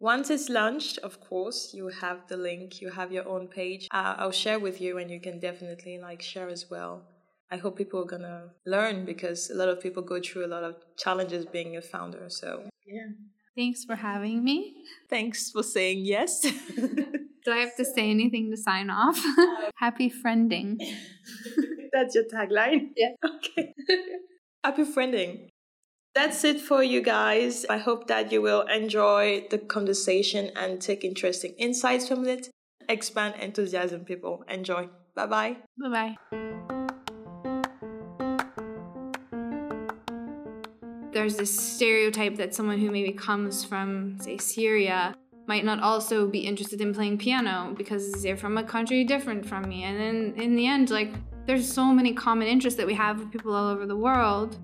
once 0.00 0.30
it's 0.30 0.48
launched, 0.48 0.98
of 0.98 1.20
course, 1.20 1.72
you 1.74 1.88
have 1.88 2.26
the 2.28 2.36
link, 2.36 2.80
you 2.80 2.90
have 2.90 3.12
your 3.12 3.26
own 3.28 3.48
page. 3.48 3.88
Uh, 3.92 4.14
I'll 4.18 4.32
share 4.32 4.58
with 4.58 4.80
you, 4.80 4.98
and 4.98 5.10
you 5.10 5.20
can 5.20 5.38
definitely 5.40 5.98
like 5.98 6.22
share 6.22 6.48
as 6.48 6.66
well. 6.70 7.02
I 7.50 7.56
hope 7.56 7.76
people 7.76 8.00
are 8.02 8.06
gonna 8.06 8.50
learn 8.66 9.04
because 9.04 9.50
a 9.50 9.54
lot 9.54 9.68
of 9.68 9.80
people 9.80 10.02
go 10.02 10.20
through 10.20 10.46
a 10.46 10.52
lot 10.56 10.64
of 10.64 10.76
challenges 10.96 11.46
being 11.46 11.76
a 11.76 11.82
founder. 11.82 12.24
So 12.28 12.68
Yeah. 12.86 13.08
Thanks 13.56 13.84
for 13.84 13.94
having 13.94 14.42
me. 14.42 14.74
thanks 15.08 15.50
for 15.52 15.62
saying 15.62 16.04
yes. 16.04 16.40
Do 17.44 17.52
I 17.52 17.58
have 17.58 17.76
to 17.76 17.84
say 17.84 18.10
anything 18.10 18.50
to 18.50 18.56
sign 18.56 18.90
off? 18.90 19.20
Happy 19.76 20.10
friending. 20.10 20.80
That's 21.92 22.14
your 22.16 22.24
tagline. 22.24 22.88
Yeah. 22.96 23.10
Okay. 23.24 23.74
Happy 24.64 24.82
friending. 24.84 25.50
That's 26.14 26.44
it 26.44 26.60
for 26.60 26.80
you 26.80 27.02
guys. 27.02 27.66
I 27.68 27.78
hope 27.78 28.06
that 28.06 28.30
you 28.30 28.40
will 28.40 28.62
enjoy 28.62 29.48
the 29.50 29.58
conversation 29.58 30.52
and 30.54 30.80
take 30.80 31.02
interesting 31.02 31.54
insights 31.58 32.06
from 32.06 32.24
it. 32.28 32.50
Expand 32.88 33.34
enthusiasm, 33.40 34.04
people. 34.04 34.44
Enjoy. 34.48 34.88
Bye 35.16 35.26
bye. 35.26 35.56
Bye 35.76 36.14
bye. 36.30 36.38
There's 41.12 41.36
this 41.36 41.58
stereotype 41.58 42.36
that 42.36 42.54
someone 42.54 42.78
who 42.78 42.92
maybe 42.92 43.12
comes 43.12 43.64
from, 43.64 44.20
say, 44.20 44.38
Syria 44.38 45.16
might 45.48 45.64
not 45.64 45.80
also 45.80 46.28
be 46.28 46.40
interested 46.40 46.80
in 46.80 46.94
playing 46.94 47.18
piano 47.18 47.74
because 47.76 48.22
they're 48.22 48.36
from 48.36 48.56
a 48.56 48.62
country 48.62 49.02
different 49.02 49.44
from 49.44 49.68
me. 49.68 49.82
And 49.82 49.98
then 49.98 50.34
in 50.40 50.54
the 50.54 50.68
end, 50.68 50.90
like, 50.90 51.12
there's 51.46 51.70
so 51.70 51.86
many 51.86 52.12
common 52.12 52.46
interests 52.46 52.76
that 52.78 52.86
we 52.86 52.94
have 52.94 53.18
with 53.18 53.32
people 53.32 53.52
all 53.52 53.68
over 53.68 53.84
the 53.84 53.96
world. 53.96 54.56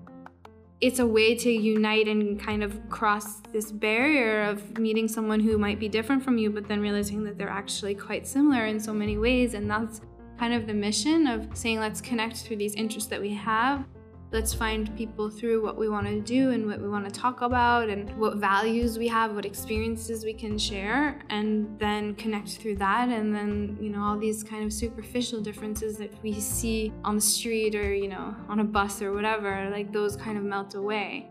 It's 0.81 0.97
a 0.97 1.05
way 1.05 1.35
to 1.35 1.51
unite 1.51 2.07
and 2.07 2.39
kind 2.39 2.63
of 2.63 2.89
cross 2.89 3.39
this 3.53 3.71
barrier 3.71 4.41
of 4.43 4.79
meeting 4.79 5.07
someone 5.07 5.39
who 5.39 5.59
might 5.59 5.79
be 5.79 5.87
different 5.87 6.23
from 6.23 6.39
you, 6.39 6.49
but 6.49 6.67
then 6.67 6.81
realizing 6.81 7.23
that 7.25 7.37
they're 7.37 7.49
actually 7.49 7.93
quite 7.93 8.27
similar 8.27 8.65
in 8.65 8.79
so 8.79 8.91
many 8.91 9.19
ways. 9.19 9.53
And 9.53 9.69
that's 9.69 10.01
kind 10.39 10.55
of 10.55 10.65
the 10.65 10.73
mission 10.73 11.27
of 11.27 11.47
saying, 11.53 11.79
let's 11.79 12.01
connect 12.01 12.37
through 12.37 12.55
these 12.55 12.73
interests 12.73 13.09
that 13.11 13.21
we 13.21 13.29
have 13.35 13.85
Let's 14.31 14.53
find 14.53 14.95
people 14.95 15.29
through 15.29 15.61
what 15.61 15.77
we 15.77 15.89
want 15.89 16.07
to 16.07 16.21
do 16.21 16.51
and 16.51 16.65
what 16.65 16.79
we 16.79 16.87
want 16.87 17.03
to 17.05 17.11
talk 17.11 17.41
about 17.41 17.89
and 17.89 18.09
what 18.17 18.37
values 18.37 18.97
we 18.97 19.09
have, 19.09 19.35
what 19.35 19.45
experiences 19.45 20.23
we 20.23 20.33
can 20.33 20.57
share, 20.57 21.21
and 21.29 21.77
then 21.77 22.15
connect 22.15 22.51
through 22.51 22.77
that. 22.77 23.09
And 23.09 23.35
then, 23.35 23.77
you 23.81 23.89
know, 23.89 24.01
all 24.01 24.17
these 24.17 24.41
kind 24.41 24.63
of 24.63 24.71
superficial 24.71 25.41
differences 25.41 25.97
that 25.97 26.13
we 26.23 26.39
see 26.39 26.93
on 27.03 27.15
the 27.15 27.21
street 27.21 27.75
or, 27.75 27.93
you 27.93 28.07
know, 28.07 28.35
on 28.47 28.61
a 28.61 28.63
bus 28.63 29.01
or 29.01 29.11
whatever, 29.11 29.69
like 29.69 29.91
those 29.91 30.15
kind 30.15 30.37
of 30.37 30.45
melt 30.45 30.75
away. 30.75 31.30